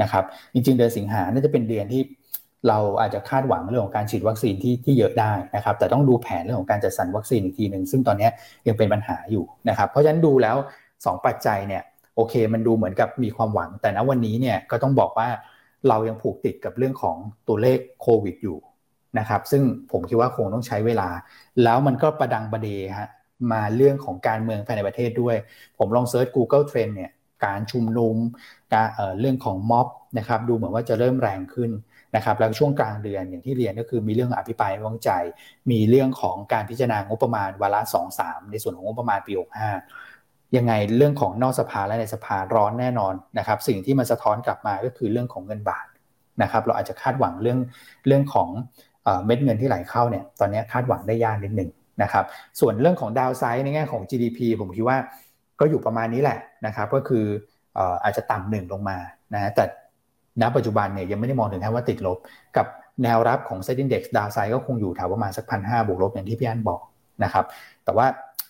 [0.01, 2.01] นะครับจริงๆ เดือนสิงหาน่าจะเป็นเดือนที่
[2.67, 8.29] เราอาจจะคาดหวังเรื่องของการฉีดวัคซีนที่ที่เยอะได้นะครับแต่ต้องดูแผนเรื่องของการจัดสรรวัคซีนอีกทีหนึ่งซึ่งตอนนี้
[8.67, 10.55] ยังเป็นปัญหาอยู่นะครับเพราะฉะนั้นดูแล้ว
[10.91, 11.83] 2 ปัจจัยเนี่ย
[12.15, 15.29] โอเค มันดูเหมือนกับมีความหวัง แต่ณวันนี้เนี่ยก็ต้องบอกว่า
[15.89, 17.15] เรายังผูกติดกับเรื่องของ
[17.47, 18.57] ตัวเลขโควิดอยู่
[19.19, 21.09] นะครับ ซึ่งผมคิดว่าคงต้องใช้เวลา
[21.63, 23.09] แล้วมันก็ประดังประเดฮะ
[23.51, 25.35] มาเรื่องของการเมืองภายในประเทศด้วย
[25.77, 27.11] ผมลองเซิร์ช Google Trend เนี่ย
[27.45, 28.15] การชุมนุม
[28.73, 29.87] การเรื่องของม็อบ
[30.17, 31.71] นะครับดูเหมือนว่าจะเริ่มแรงขึ้น
[32.15, 35.11] นะครับแล้วช่วงกลางเดือนอย่างที่เรียนก็คือมีเรื่องอภิปรายไม่วางใจ
[35.71, 39.71] มีเรื่องของการพิจารณางบประมาณวาระสองสามในส่วนของงบประมาณปีหกห้า
[40.57, 45.87] ยังไงเรื่องของนอกสภาและในสภาร้อนแน่นอนนะครับ สิ่งที่มันสะท้อนกลับมาก็คือเรื่องของเงินบาท
[46.41, 47.59] นะครับ เราอาจจะคาดหวังเรื่อง
[48.07, 48.49] เรื่องของ
[49.25, 51.69] เม็ดเงินที่ไหลเข้าเนี่ยตอนนี้คาดหวังได้ยากนิดหนึ่ง
[52.03, 52.25] นะครับ
[52.59, 54.97] ส่วนเรื่องของดาวไซด์ในแง่ของ GDP ผมคิดว่า
[55.59, 57.25] ก็อยู่ประมาณนี้แหละนะครับก็คือ
[58.03, 58.97] อาจจะต่ำหนึ่งลงมา
[59.33, 59.63] นะแต่
[60.41, 62.17] ณปัจจุบันเนี่ยยังไม่ได้มองถึงขั้นว่าติดลบ
[62.57, 62.65] กับ
[63.03, 66.81] แนวรับของเซ็นดี x ดาวไซด์ก็คงอยู่แถวประมาณสักพันห้าบวกลบอย่างที่พี่อันบอก
[67.23, 67.45] นะครับ
[67.83, 68.05] แต่ว่า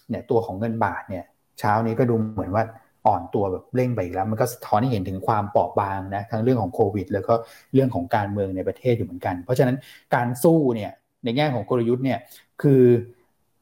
[0.10, 1.24] เนี่ยตัวของเงินบาทเนี่ย
[1.60, 2.64] เช้านี้ก็ดูเหมือนว่า
[3.08, 7.34] อ่อนตัวแบบเร่งไปอีกแล้ว มันก็สะท้อนให้เห็นถึงความเปราะบางนะทั้งเรื่องของโควิด แล้วก็
[7.74, 9.76] เรื่องของการเมืองในประเทศอยู่เหมือนกัน เพราะฉะนั้น
[10.16, 10.91] การสู้เนี่ย
[11.24, 12.20] ในแง่ของกลยุทธ์เนี่ย
[12.62, 12.84] คือ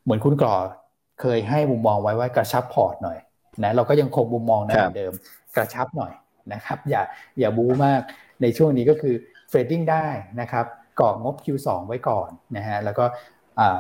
[0.04, 0.56] เหมือนคุณกรอ
[1.22, 3.18] เคยให้มุมมองไว้ว่ากระชับพอร์ตหน่อย
[3.64, 5.14] นะเราก็ยังคงมุมมองนั้นเหมือนเดิม
[5.56, 6.14] กระชับหน่อย
[6.54, 7.02] นะครับ อย่า
[7.40, 8.02] อย่าบู๊มาก
[8.42, 9.16] ในช่วงนี้ก็คือ
[9.50, 10.08] trading ได้
[10.42, 10.66] นะครับ
[11.00, 13.06] เก็งงบ Q2 ไว้ก่อนนะฮะแล้วก็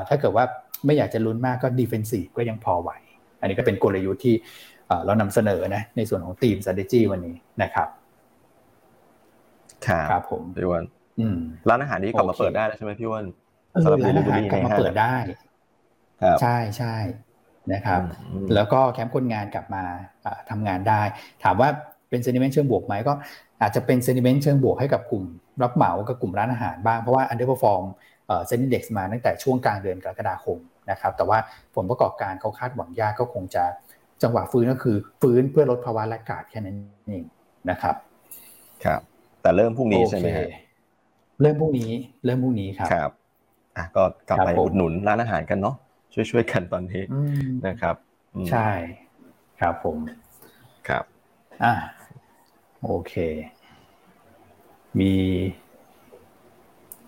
[0.09, 0.45] ถ้าเกิดว่า
[0.85, 2.91] ไม่อยากจะลุ้นมากก็ defensive ก็ยังพอไหว
[3.39, 4.35] อันนี้ก็เป็นกลยุทธ์ที่
[5.05, 7.87] เรานำเสนอนะในส่วนของทีม strategy วันนี้นะครับ
[9.87, 10.85] ครับครับผมพี่วัน
[11.69, 13.25] ร้านอาหารนี้กลับมาเปิดได้แล้วใช่ไหมพี่วัน
[13.83, 15.15] สำหรับร้านอาหารกลับมาเปิดได้
[16.41, 16.95] ใช่ใช่
[17.73, 18.01] นะครับ
[18.55, 19.83] แล้วก็แคมป์คนงานกลับมา
[20.49, 21.01] ทำงานได้
[21.43, 21.69] ถามว่า
[22.09, 23.13] เป็น sentiment เชิงบวกไหมก็
[23.61, 25.23] อาจจะเป็น sentiment เชิงบวกให้กับกลุ่ม
[25.63, 27.83] รับเหมากับกลุ่มร้านอาหารบ้าง เพราะว่า underperform
[28.47, 30.57] เซ็นดีเด็กมาตั้งแต่ช่วงกลางเดือนกรกฎาคม
[30.91, 31.37] นะครับ แต่ว่า
[31.75, 33.63] ผลประกอบการเขาคาดหวังยากก็คงจะ
[34.23, 37.23] จังหวะฟื้นก็คือฟื้นเพื่อลดภาวะแลกขาดแค่นั้นเอง
[37.69, 37.95] นะครับ
[38.85, 39.01] ครับ
[39.41, 40.47] แต่เริ่มพรุ่งนี้ใช่ไหมครับ
[41.41, 41.91] เริ่มพรุ่งนี้
[42.25, 43.11] เริ่มพรุ่งนี้ครับครับ
[43.77, 45.75] อะก็กลับไปอุดหนุนร้านอาหารกันเนาะ
[46.13, 47.03] ช่วยช่วยกันตอนนี้
[47.67, 47.95] นะครับ
[48.49, 48.69] ใช่
[49.59, 49.97] ครับผม
[50.87, 51.03] ครับ
[51.63, 51.73] อะ
[52.83, 53.13] โอเค
[54.99, 55.13] มี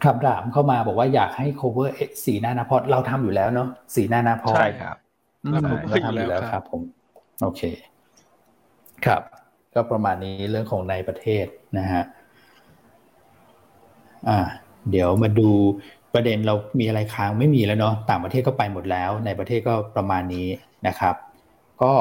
[0.04, 1.90] คำถามเข้ามาบอกว่าอยากให้ cover
[2.26, 4.96] สีหน้านาพอดเราทำอยู่แล้วเนาะสีหน้านาพอดใช่ครับ
[5.52, 6.82] เราทำอยู่แล้วครับผม
[7.42, 7.62] โอเค
[9.06, 9.22] ครับ
[9.74, 11.46] ก็ประมาณนี้เรื่องของในประเทศ
[11.80, 12.04] นะฮะ
[14.30, 14.40] อ่า
[14.92, 15.50] เดี๋ยวมาดู
[16.14, 20.48] ประเด็นเรามีอะไรค้างไม่มีแล้วเนาะต่างประเทศก็ไปหมดแล้ว ในประเทศก็ประมาณนี้
[20.88, 21.16] นะครับ
[21.84, 21.94] ก็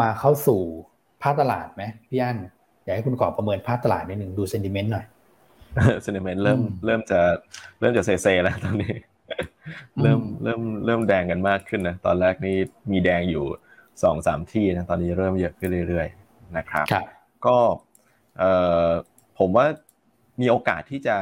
[0.00, 0.60] มาเข้าสู่
[1.22, 2.38] ภาคตลาดไหมพี่อั้น
[2.84, 5.06] อยากให้คุณก่อประเมินภาคตลาดนิดหนึ่งดูเซนติเมนต์หน่อย
[6.02, 7.20] เซนติเมนต์เริ่มเริ่มจะ
[7.80, 8.94] เริ่มจะเซเซแล้วตอนนี้
[10.02, 12.56] เริ่มเริ่มเริ่มแดงกันมากขึ้นนะตอนแรกนี่
[12.90, 13.44] มีแดงอยู่
[14.02, 16.86] สองสามที่นะตอนนี้เริ่มเยอะขึ้นเรื่อยๆนะครับ
[17.46, 17.56] ก็
[18.38, 18.52] เอ่
[18.86, 18.88] อ
[19.38, 19.66] ผมว่า
[20.40, 21.16] มีโอกาสที่จะ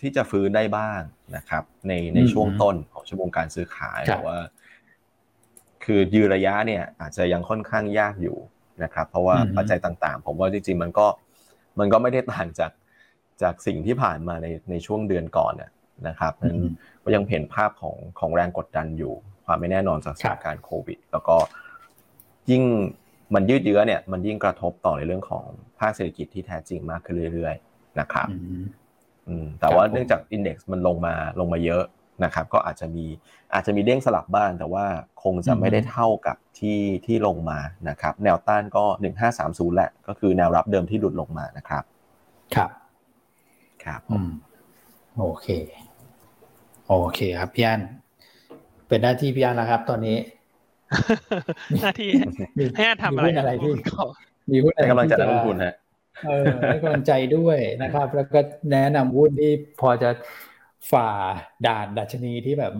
[0.00, 1.00] ที่จะฟื้นได้บ้าง
[1.36, 4.38] นะครับ ในในช่วงต้นของชั่วโมงการซื้อขายแต่ว่า
[5.84, 8.36] คือยืนระยะเนี่ย อาจจะยังค่อนข้างยากอยู่
[8.82, 11.06] นะครับ เพราะว่าปัจจัยต่างๆ ผมว่าจริงๆมันก็
[11.78, 12.72] มันก็ไม่ได้ต่างจาก
[13.42, 15.70] จากสิ่งที่ผ่านมาในในช่วงเดือนก่อนเนี่ย
[16.08, 16.58] นะครับนั้น
[17.02, 19.12] ก็ยังเห็นภาพของของแรงกดดันอยู่
[19.44, 21.36] ความไม่แน่นอนจากสถานการณ์โควิด แล้วก็
[22.50, 22.62] ยิ่ง
[23.34, 25.44] มันยืดเยื้อเนี่ยมันยิ่งกระทบต่อในเรื่องของ
[25.78, 28.28] ภาคเศรษฐกิจที่แท้จริงมากขึ้นเรื่อยๆนะครับ
[29.60, 31.84] แต่ว่าเนื่องจากอินเด็กซ์มันลงมาลงมาเยอะ
[32.24, 33.06] นะครับ ก็อาจจะมี
[33.54, 34.84] อาจจะมีเด้งสลับบ้างแต่ว่า
[35.22, 41.82] คงจะไม่ได้เท่ากับที่ที่ลงมานะครับ แนวต้านก็หนึ่งห้าสามศูนย์แหละ ก็คือแนวรับเดิมที่หลุดลงมานะครับ
[42.54, 42.70] ครับ
[43.84, 44.30] ครับอืม
[45.18, 45.48] โอเค
[46.88, 47.80] โอเคครับพี่อัน
[48.88, 50.16] เป็นหน้าที่พี่อันแล้วครับ ตอนนี้
[51.80, 52.10] หน้าที่
[52.76, 53.72] ให้ทำอะไรอะไรที่
[54.50, 55.74] มีหุ้นอะไรกำลังจะลงทุนฮะ
[56.26, 58.40] เออให้กำลังใจด้วยนะครับ แล้วก็
[58.72, 60.10] แนะนำวุ้นที่พอจะ
[60.92, 61.08] ฝ่า
[61.66, 62.72] ด่านดัชนีที่แบบ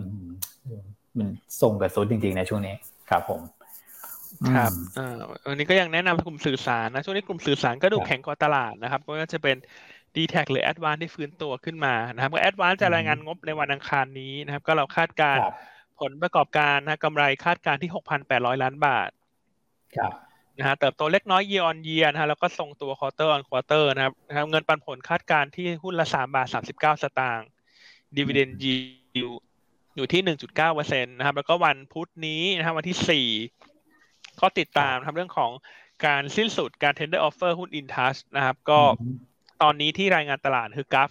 [1.19, 1.29] มัน
[1.63, 2.75] ส่งกับซุดจริงๆในช่วงนี้
[3.11, 3.41] ครับผม
[4.57, 9.57] ครับอ่าวันนี้ก็ยังแนะนำกลุ่มสื่อสารนะ ช่วงนี้กลุ่มสื่อสารก็ดูแข็งกว่าตลาดนะครับก็จะเป็น
[10.15, 12.69] d t แทหรือ a d v a n c e ที่ฟื้นตัวขึ้นมานะครับก็ a d v a
[12.69, 15.39] n c e จะรายงานงบในวันอังคารนี้นะครับ ก็เราคาดการ
[16.03, 17.91] ผลประกอบการนะกำไรคาดการที่
[18.27, 19.11] 6,800 ล้านบาท
[19.97, 20.13] ครับ
[20.59, 26.47] นะฮะเติบโตเล็กน้อย year on year นะฮะแล้วก็ทรงตัว quarter on quarter นะครับนะครับเงินปันผลคาดการที่หุ้นละ 3 บาท
[26.77, 27.49] 39 สตางค์
[28.17, 29.41] dividend yield
[29.97, 35.53] อยู่ที่ 1.9เปอร์เซ็นต์นะครับ แล้วก็วันพุธนี้นะครับวันที่ 4 ก็ติดตามทำเรื่องของ
[36.07, 38.81] การสิ้นสุดการ tender offer หุ้น Intouch นะครับ ก็
[39.63, 41.11] ตอนนี้ที่รายงานตลาดคือกัลฟ์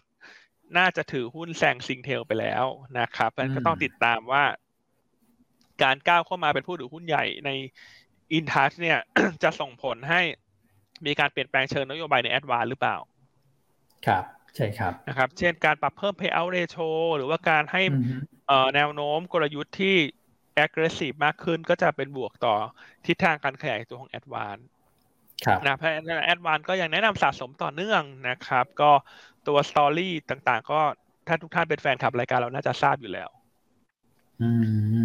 [0.78, 2.66] น่าจะถือหุ้นแซงซิงเทลไปแล้ว
[3.00, 4.44] นะครับก็ต้องติดตามว่า
[5.84, 7.49] การก้าวเข้ามาเป็นผู้ถือหุ้นใหญ่ใน
[8.34, 8.99] อินทัชเนี่ย
[9.43, 10.21] จะส่งผลให้
[11.05, 12.97] มีการเปลี่ยนแปลงเชิงนโยบายใน ADVANC หรือเปล่า
[14.07, 14.23] ครับ
[14.55, 17.82] ใช่ครับนะครับ เช่นการปรับเพิ่ม payout ratio หรือว่าการให้
[18.75, 19.95] แนวโน้มกลยุทธ์ที่
[20.63, 22.55] aggressive มากขึ้นก็จะเป็นบวกต่อ
[23.05, 24.57] ทิศทางการขยายตัวของ ADVANC
[25.65, 25.91] นะเพราะ
[26.26, 28.91] ADVANC ก็ยังแนะนำสะสมต่อเนื่องนะครับ ก็
[29.47, 30.82] ตัว story ต่างๆ ก็
[31.27, 33.29] ถ้าทุกท่านเป็นแฟนคลับรายการเราน่าจะทราบอยู่แล้ว
[34.42, 34.50] อื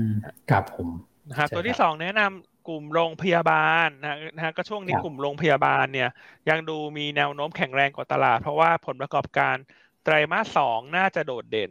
[0.04, 0.08] ม
[0.50, 0.88] ครับผม
[1.28, 6.10] นะครับตัวที่สองแนะนำกลุ่มโรงพยาบาลนะนะฮะก็ช่วงนี้กลุ่มโรงพยาบาลเนี่ย
[6.50, 9.56] ยังดูมีแนวโน้มแข็งแรงกว่าตลาด เพราะว่าผลประกอบการ
[10.04, 11.70] ไตรมาสสองน่าจะโดดเด่น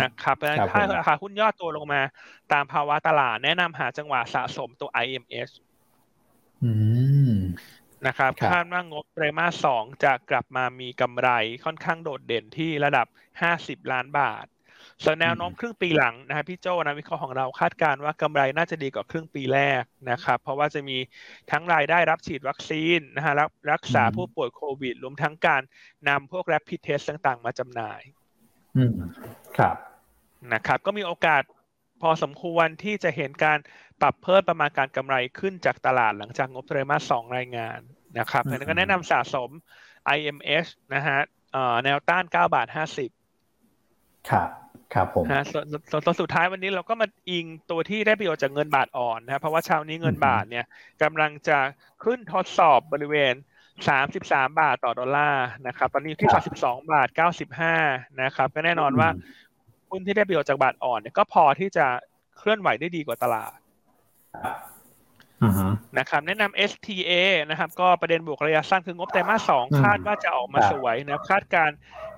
[0.00, 0.36] นะครับ
[0.72, 2.02] ถ้าราคาหุ้นย่อตัวลงมา
[2.52, 5.50] ตามภาวะตลาดแนะนำหาจังหวะสะสมตัว IMS
[8.06, 11.28] นะครับคาดว่างบไตรมาสสองจะกลับมามีกำไร
[11.64, 13.06] ค่อนข้างโดดเด่นที่ระดับ
[13.50, 14.46] 50ล้านบาท
[15.04, 20.96] ส่วนแนวโน้มครึ่งปีหลังนะครับพี่โจนะวิเคราะห์ของเราคาดการว่ากำไรน่าจะดีกว่าครึ่งปีแรกนะครับ เพราะว่าจะมี
[21.50, 25.62] ทั้งรายได้รับฉีดวัคซีนนะฮะรับรักษาผู้ป่วยโควิดรวมทั้งการ
[26.08, 28.00] นำพวกแรปพิเทสต่างๆ มาจำหน่าย
[28.76, 28.92] อืม
[29.58, 29.76] ครับ
[30.52, 31.42] นะครับ ก็มีโอกาส
[32.02, 33.58] พอสมควรที่จะเห็นการ
[34.00, 37.78] ปรับเพิ่มประมาณการกำไรขึ้นจากตลาดหลังจากงบไตรมาสสองรายงาน
[38.18, 39.50] นะครับแล้วก็แนะนำสะสม
[40.16, 41.18] IMS นะฮะ
[41.84, 42.68] แนวต้าน 9 บาท
[43.48, 44.48] 50 ครับ
[44.94, 50.64] ครับผมส่วนส่วนสุดท้ายวันนี้เราก็มาอิงตัวที่ได้ประโยชน์จากเงินบาทอ่อนนะเพราะว่าเช้านี้เงินบาทเนี่ย
[51.02, 51.58] กำลังจะ
[52.04, 53.34] ขึ้นทดสอบบริเวณ
[54.00, 56.30] 33บาทต่อดอลลาร์นะครับ ตอนนี้ที่
[56.60, 57.08] 32บาท
[57.64, 59.08] 95นะครับ ก็แน่นอนว่า
[59.90, 61.86] หุ้นที่ได้ประโยชน์จากบาทอ่อนเนี่ยก็พอที่จะ
[62.38, 63.52] เคลื่อนไหวได้ดีกว่าตลาด
[65.98, 67.12] นะครับแนะนำ STA
[67.50, 71.70] นะครับ ก็ประเด็นบวกระยะสั้นคืองบไตรมาสสองคาดว่าจะออกมาสวยนะคาดการ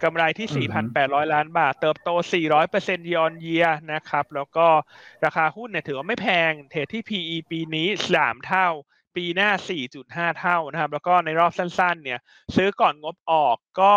[0.03, 2.11] กำไรที่ 4,800 ล้านบาท เติบโต
[2.63, 4.67] 400%ยอนเยียนะครับ แล้วก็
[5.25, 7.87] ราคาหุ้นเนี่ยถือว่าไม่แพงเทรดที่ PE ปีนี้
[8.19, 8.69] 3 เท่า
[9.17, 9.51] ปีหน้า
[9.95, 12.19] 4.5 เท่านะครับ แล้วก็ในรอบสั้น ๆ เนี่ย
[12.57, 13.95] ซื้อก่อนงบออกก็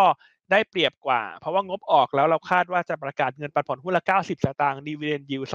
[0.51, 5.53] ได้เปรียบกว่า เพราะว่างบออกแล้วเราคาดว่าจะประกาศเงินปันผลหุ้นละ 90 สตางค์ดีเวนยิว2%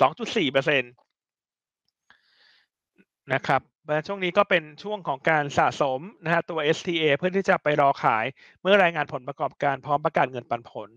[0.00, 1.11] 2.4%
[3.32, 3.60] นะครับ
[4.06, 8.24] ช่วงนี้ก็เป็นช่วงของการสะสมนะฮะตัว STA เพื่อที่จะไปรอขาย
[8.62, 10.90] เมื่อรายงานผลประกอบการพร้อมประกาศเงินปันผล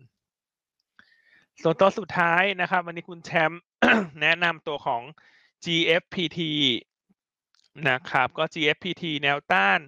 [1.61, 3.61] ส่วนตัวสุดท้ายนะครับ วันนี้คุณแชมป์
[4.21, 5.01] แนะนำตัวของ
[5.65, 6.39] GFPT
[7.89, 9.79] นะครับ ก็ GFPT แนวต้าน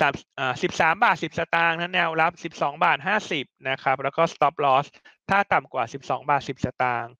[0.00, 0.14] สาม
[0.62, 4.86] สิบสามบาทสิบสตางค์นะแนวรับสิบสองบาทห้าสิบนะครับ แล้วก็ stop loss
[5.30, 7.12] ถ้าต่ำกว่าสิบสองบาทสิบสตางค์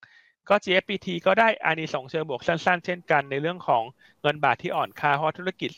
[0.48, 3.82] ก็ GFPT ก็ได้อานิสงส์เชิงบวกสั้นๆ เช่นกันในเรื่องของ
[4.22, 5.70] เงินบาทที่อ่อนค่าเพราะธุรกิจ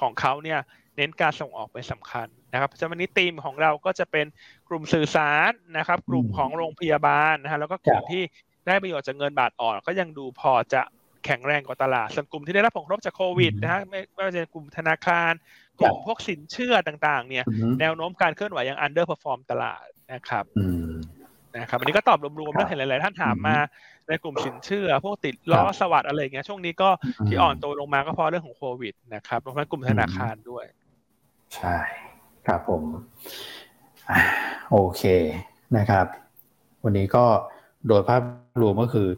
[0.00, 0.58] ของเขาเนี่ย
[0.96, 4.26] เน้นการส่งออกเป็นสำคัญนะครับจะวันนี้ธีมของเราก็จะเป็น
[4.68, 8.22] กลุ่มสื่อสารนะครับ กลุ่มของโรงพยาบาลนะฮะแล้วก็กลุ่มที่
[8.66, 10.82] ได้ประโยชน์จากเงินบาทอ่อน ก็ยังดูพอจะ
[11.24, 15.32] แข็งแรงกว่าตลาดส่วนกลุ่มที่ได้รับผลกระทบจากโควิดนะฮะไม่ว่าจะเป็นกลุ่มธนาคาร
[15.78, 17.44] กลุ่มพวกสินเชื่อต่างๆ เนี่ย
[17.80, 20.44] แนวโน้มการเคลื่อนไหวยัง underperform ตลาดนะครับ
[21.56, 23.56] นะครับอันนี้ก็ตอบรวมๆแล้วเห็นหลายๆท่านถามมา
[24.08, 26.88] ในกลุ่มสินเชื่อ พวกติดล้อสวัสด์อะไรเงี้ยช่วงนี้ก็
[27.28, 30.64] ที่อ่อนตัวลงมาก็เพราะเรื่องของโควิดนะครับรวมทั้งกลุ่มธนาคารด้วย
[31.56, 31.76] ใช่
[32.46, 32.82] ครับผม
[34.70, 35.02] โอเค
[35.76, 36.06] นะครับ
[36.84, 37.24] วันนี้ก็
[37.88, 38.22] โดยภาพ
[38.62, 39.08] รวมก็คือ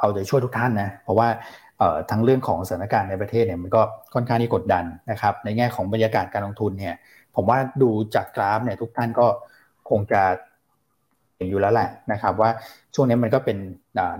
[0.00, 1.28] เอาใจช่วยทุกท่านนะ เพราะว่า
[2.10, 3.82] ทั้งเรื่องของสถานการณ์ในประเทศเนี่ยมันก็
[4.14, 6.94] ค่อนข้างที่กดดันนะครับ ในแง่ของบรรยากาศการลงทุนเนี่ย
[7.36, 9.26] ผมว่าดูจากกราฟเนี่ยทุกท่านก็
[9.90, 10.51] คงจะเห็
[11.42, 12.50] นอยู่แล้วแหละนะครับว่า
[12.94, 13.58] ช่วงนี้มันก็เป็น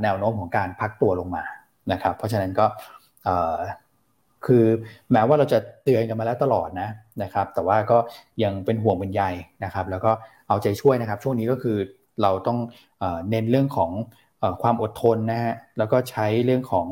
[0.03, 1.45] แนวโน้มของการพักตัวลงมา
[1.93, 2.67] นะครับเพราะฉะนั้นก็
[4.47, 4.65] คือ
[5.13, 6.89] แม้ว่าเราจะเตือนกันมาแล้วตลอดนะ
[7.23, 7.99] นะครับ แต่ว่าก็
[8.43, 9.23] ยังเป็นห่วงเป็นใย
[9.65, 10.13] นะครับ แล้วก็
[10.49, 11.77] เอาใจช่วยนะครับ ช่วงนี้ก็คือ
[12.23, 12.59] เราต้อง
[13.31, 13.91] เน้นเรื่องของ
[14.63, 16.87] ความอดทนนะฮะแล้วก็ใช้เรื่องของ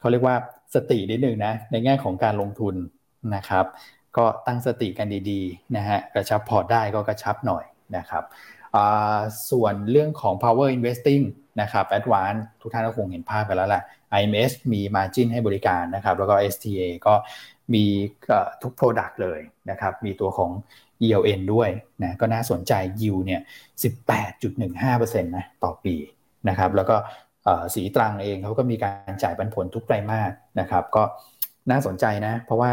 [0.00, 0.36] เขาเรียกว่า
[0.74, 2.74] สตินิดหนึ่งนะในแง่ของการลงทุน
[3.34, 3.64] นะครับ
[4.16, 7.64] ก็ตั้งสติกันดีๆนะฮะกระชับพอร์ตได้ก็กระชับหน่อย
[7.96, 8.24] นะครับ
[9.50, 11.24] ส่วนเรื่องของ power investing
[11.60, 13.82] นะครับ advance ทุกท่านก็คงเห็นภาพกันแล้วแหละ
[14.18, 17.14] IMS มี margin ให้บริการนะครับ แล้วก็ STA ก็
[17.74, 17.84] มี
[18.62, 20.50] ทุก product เลยนะครับ มีตัวของ
[21.04, 21.70] ELN ด้วย
[22.02, 23.40] นะก็น่าสนใจ yield เนี่ย
[24.32, 25.94] 18.15%นะต่อปี
[26.48, 26.96] นะครับ แล้วก็
[27.74, 31.02] สีตรังเองเขาก็มีการจ่ายปันผลทุกไตรมาสนะครับ ก็
[31.70, 32.70] น่าสนใจนะ เพราะว่า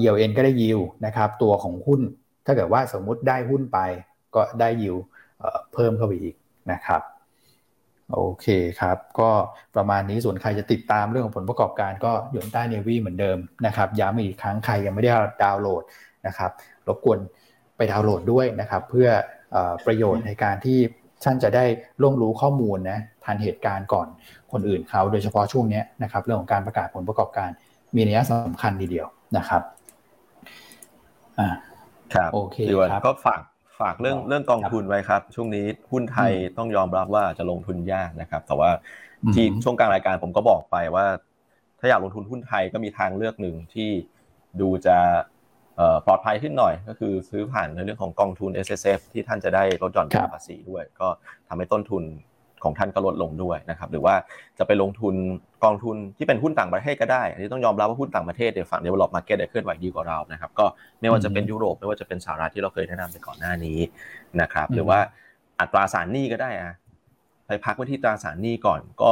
[0.00, 2.00] ELN ก็ได้ yield นะครับ ตัวของหุ้น
[2.46, 3.78] ถ้าเกิดว่าสมมุติได้หุ้นไป
[4.34, 5.02] ก็ได้ yield
[5.72, 6.34] เพิ่มเข้าไปอีก
[6.72, 7.02] นะครับ
[8.14, 8.46] โอเค
[8.80, 9.30] ครับ ก็
[9.76, 15.10] ประมาณนี้ส่วนใครจะติดตามเรื่องของผลประกอบการก็ยนต้าเนวีเหมือนเดิมนะครับย้ำอีกครั้งใครยังไม่ได้
[15.42, 15.82] ดาวน์โหลด
[16.26, 16.50] นะครับ
[16.88, 17.18] รบกวน
[17.76, 19.08] ไปดาวน์โหลดด้วยนะครับ เพื่อ
[19.54, 20.78] อประโยชน์ในการที่
[21.24, 21.64] ท่านจะได้
[22.02, 24.06] ร่วมรู้ข้อมูลนะทันเหตุการณ์ก่อน
[24.52, 27.48] คนอื่นเขาโดยเฉพาะช่วงนี้นะครับเรื่องของการประกาศผลประกอบการ
[27.94, 29.62] มีนัยสำคัญทีเดียวนะครับ
[31.38, 31.48] อ่า
[32.14, 32.56] ครับโอเค
[32.90, 33.40] ครับก็ฝาก
[33.82, 38.70] ฝากเรื่องเรื่องกองทุนไว้ครับ ช่วงนี้หุ้นไทยต้องยอมรับว่าจะลงทุนยากนะครับ แต่ว่า
[39.34, 41.06] ที่ช่วงกลางรายการผมก็บอกไปว่า
[41.78, 43.90] ถ้าอยากลงทุนหุ้นไทยก็มีทางเลือกหนึ่งที่
[44.60, 44.98] ดูจะ
[46.06, 51.08] ปลอดภัยขึ้นหน่อย ก็คือซื้อผ่านในเรื่องของกองทุน S S F ที่ท่านจะได้ลดหย่อนภาษีด้วย ก็
[51.48, 52.02] ทำให้ต้นทุน
[52.64, 54.14] ของท่านก็ลดลงด้วยนะครับหรือว่า
[54.58, 55.14] จะไปลงทุน
[55.64, 60.66] กองทุนที่เป็นหุ้นต่างประเทศก็ได้อันนี้ต้องยอมรับว่าหุ้นต่างประเทศเดี๋ยวฝั่ง develop market เดี๋ยวเคลื่อนไหวดีกว่าเรานะครับก็
[61.00, 63.78] ไม่ว่าจะเป็นยุโรปไม่ว่าจะเป็นสหรัฐที่เราเคยแนะนำไปก่อนหน้านี้
[64.40, 64.98] นะครับหรือว่า
[65.60, 66.72] อัตราสารหนี้ก็ได้อะ
[67.46, 69.10] ไปพักไว้ที่ตราสารหนี้ก่อนก็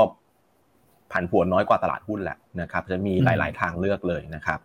[1.13, 4.61] ผันผวนน้อยกว่าตลาดหุ้นแหละนะครับจะมีหลาย ๆ ทางเลือกเลยนะครับ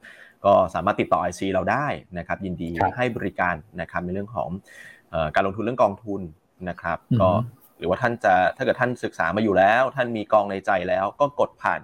[0.45, 4.49] ก็สามารถติดต่อ IC เราได้นะครับยินดีให้บริการนะครับในเรื่องของ
[5.35, 6.21] การลงทุนเรื่องกองทุน
[6.69, 7.29] นะครับก็
[7.77, 11.81] หรือว่าท่านจะถ้าเกิดท่านศึกษามาอยู่แล้ว ท่านมีกองในใจแล้วก็กดผ่าน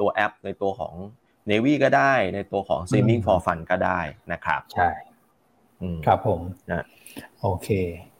[0.00, 0.94] ตัวแอปในตัวของ
[1.50, 4.00] Navy ก็ได้ในตัวของ Saving for Fun ก็ได้
[4.32, 4.90] นะครับ ใช่
[6.06, 6.84] ครับผมนะ
[7.40, 7.68] โอเค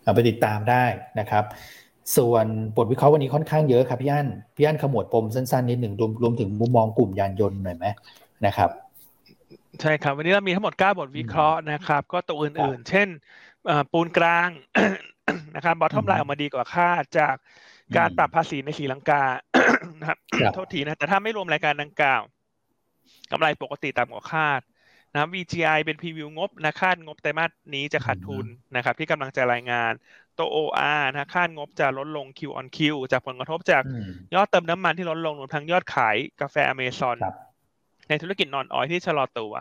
[0.02, 0.84] เอาไปติดตามได้
[1.18, 1.44] นะครับ
[2.16, 2.46] ส่วน
[2.76, 7.86] บทวิเคราะห์วันนี้ค่อนข้างเยอะครับพี่อั้นพี่อั้นขมวดปมสั้นๆนิดหนึ่งรวมรวมถึงมุมมองกลุ่มยานยนต์หน่อยไหม
[8.46, 8.70] นะครับ
[9.80, 13.08] ใช่ครับ วันนี้เรามีทั้งหมด 9 บทวิเคราะห์นะครับ ก็ตัวอื่นๆ เช่น
[13.92, 14.48] ปูนกลาง
[15.56, 17.34] นะครับบอททอมไลน์ออกมาดีกว่าคาดจาก
[17.96, 19.22] การปรับภาษีในสีลังกา
[20.00, 20.18] นะครับ
[20.54, 22.22] โทษทีนะแต่ถ้าไม่รวมรายการดังกล่าว
[23.30, 24.60] กำไรปกติตามกว่าคาด
[25.12, 29.92] นะ VGI เป็นพรีวิวงบนะคาดงบไตรมาสนี้จะขาดทุนนะครับ ที่กำลังจะรายงาน
[30.38, 32.78] ตัว OR นะคาดงบจะลดลง Q on Q
[33.12, 33.82] จากผลกระทบจาก
[34.34, 37.16] ยอดเติมน้ำมันที่ลดลงรวมทั้งยอดขายกาแฟอเมซอน
[38.08, 39.52] ในธุรกิจนอนออยที่ชะลอตัว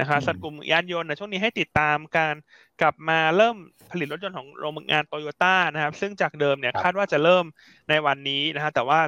[0.00, 2.34] นะครับสัตว์กลุ่มยานยนต์นะช่วงนี้ให้ติดตามการ
[2.80, 3.56] กลับมาเริ่ม
[3.90, 7.44] ผลิตรถยนต์ของโรงงานโตโยต้านะครับ ซึ่งจากเดิมเนี่ยคาดว่าจะเริ่ม
[7.90, 9.00] ในวันนี้นะฮะแต่ว่า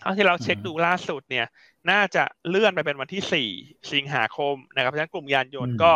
[0.00, 1.46] เท่าที่เราเช็คดูล่าสุดเนี่ย
[1.90, 3.48] น่าจะเลื่อนไปเป็นวันที่สี่
[3.92, 5.92] สิงหาคมนะครับเพราะฉะนั้นกลุ่มยานยนต์ก็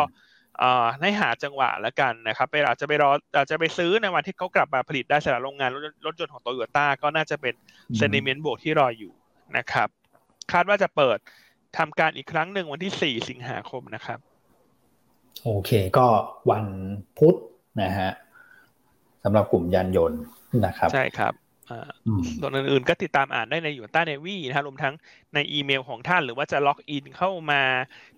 [1.01, 5.69] ให้หาจังหวะแล้วกันนะครับไปอาจจะไปรออาจจะไปซื้อในวันที่เขากลับมาผลิตได้สำหรับโรงงาน
[6.05, 7.53] รถยนต์ของโตโยต้าก็น่าจะเป็น
[7.97, 9.13] เซนิเมนต์บวกที่รออยู่
[9.57, 9.89] นะครับ
[10.51, 11.17] คาดว่าจะเปิด
[11.77, 14.19] ทำการอีกครั้งหนึ่งวันที่สี่สิงหาคมนะครับ
[15.43, 16.07] โอเคก็
[16.49, 16.65] วัน
[17.17, 17.35] พุธ
[17.81, 18.11] นะฮะ
[19.23, 20.21] สำหรับกลุ่มยานยนต์
[20.65, 21.33] นะครับ ใช่ครับ
[22.39, 24.93] ส่วนอื่นๆก็ติดตามอ่านได้ในยูนต้าเนวีนะครับรวมทั้ง
[25.35, 27.61] ในอีเมลของท่าน หรือว่าจะล็อกอินเข้ามา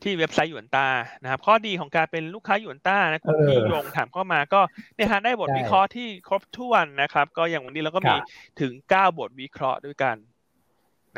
[0.04, 0.88] ที่เว็บไซต์ยูนต้า
[1.22, 4.62] นะครับ ข้อดีของการเป็นลูกค้ายูนต้านะคุณพี่ยงถามเข้ามาก็
[4.96, 8.16] เนี่ยฮะได้บทวิเคราะห์ที่ครบถ้วนนะครับ ก็อย่างวันนี้เราก็มี
[8.62, 10.16] ถึงเก้าบทวิเคราะห์ด้วยกัน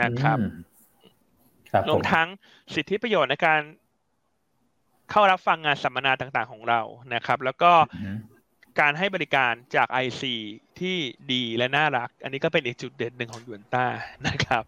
[0.02, 0.38] นะครับ
[1.90, 2.28] รวมทั้ง
[2.76, 3.62] สิทธิประโยชน์ในการ
[5.12, 6.82] เข้ารับฟังงานสัมมนาต่างๆ ของเรา
[7.14, 7.72] นะครับ แล้วก็
[8.80, 10.24] การให้บริการจาก IC
[10.80, 10.98] ที่
[11.32, 13.86] ดีและน่ารัก อันนี้ก็เป็นอีกจุดเด่นหนึ่งของ Yuanta
[14.28, 14.64] นะครับ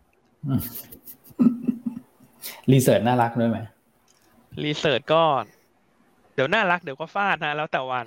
[2.72, 3.58] research น่ารักด้วยไหม
[4.64, 5.24] research ก็
[6.34, 8.06] เดี๋ยวน่ารักเดี๋ยวก็ฟาดนะ แล้วแต่วัน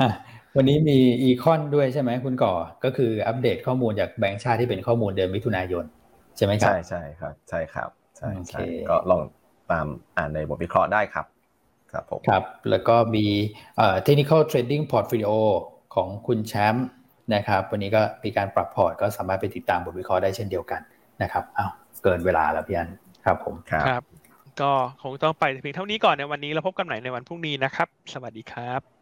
[0.00, 0.08] อะ
[0.56, 5.84] วันนี้มี econ ด้วยใช่ไหมคุณก่อ ก็คืออัปเดตข้อมูลจากแบงค์ชาติที่เป็นข้อมูลเดือนมิถุนายน
[6.36, 8.58] ใช่ไหมครับ ใช่ใช่ครับ ใช่ครับใช่ใช่
[8.90, 9.20] ก็ลอง
[9.70, 9.86] ตาม
[10.16, 11.26] อ่านในบทวิเคราะห์ได้ครับ
[11.92, 13.26] ครับผมครับ แล้วก็มี
[13.76, 15.32] เอ่อ technical trading portfolio
[15.94, 16.86] ของคุณแชมป์
[17.34, 20.80] นะครับ วันนี้ก็มีการปรับพอร์ตก็สามารถไปติดตามบทวิเคราะห์ได้เช่นเดียวกัน
[21.22, 21.70] นะครับอ้าว
[22.02, 22.90] เกินเวลาแล้วพี่อัน
[23.24, 24.02] ครับผมครับ
[24.60, 24.70] ก็
[25.02, 29.01] คงต้องไปเพียงเท่านี้ก่อนในวันนี้เราพบกันใหม่ในวันพรุ่งนี้นะครับ สวัสดีครับ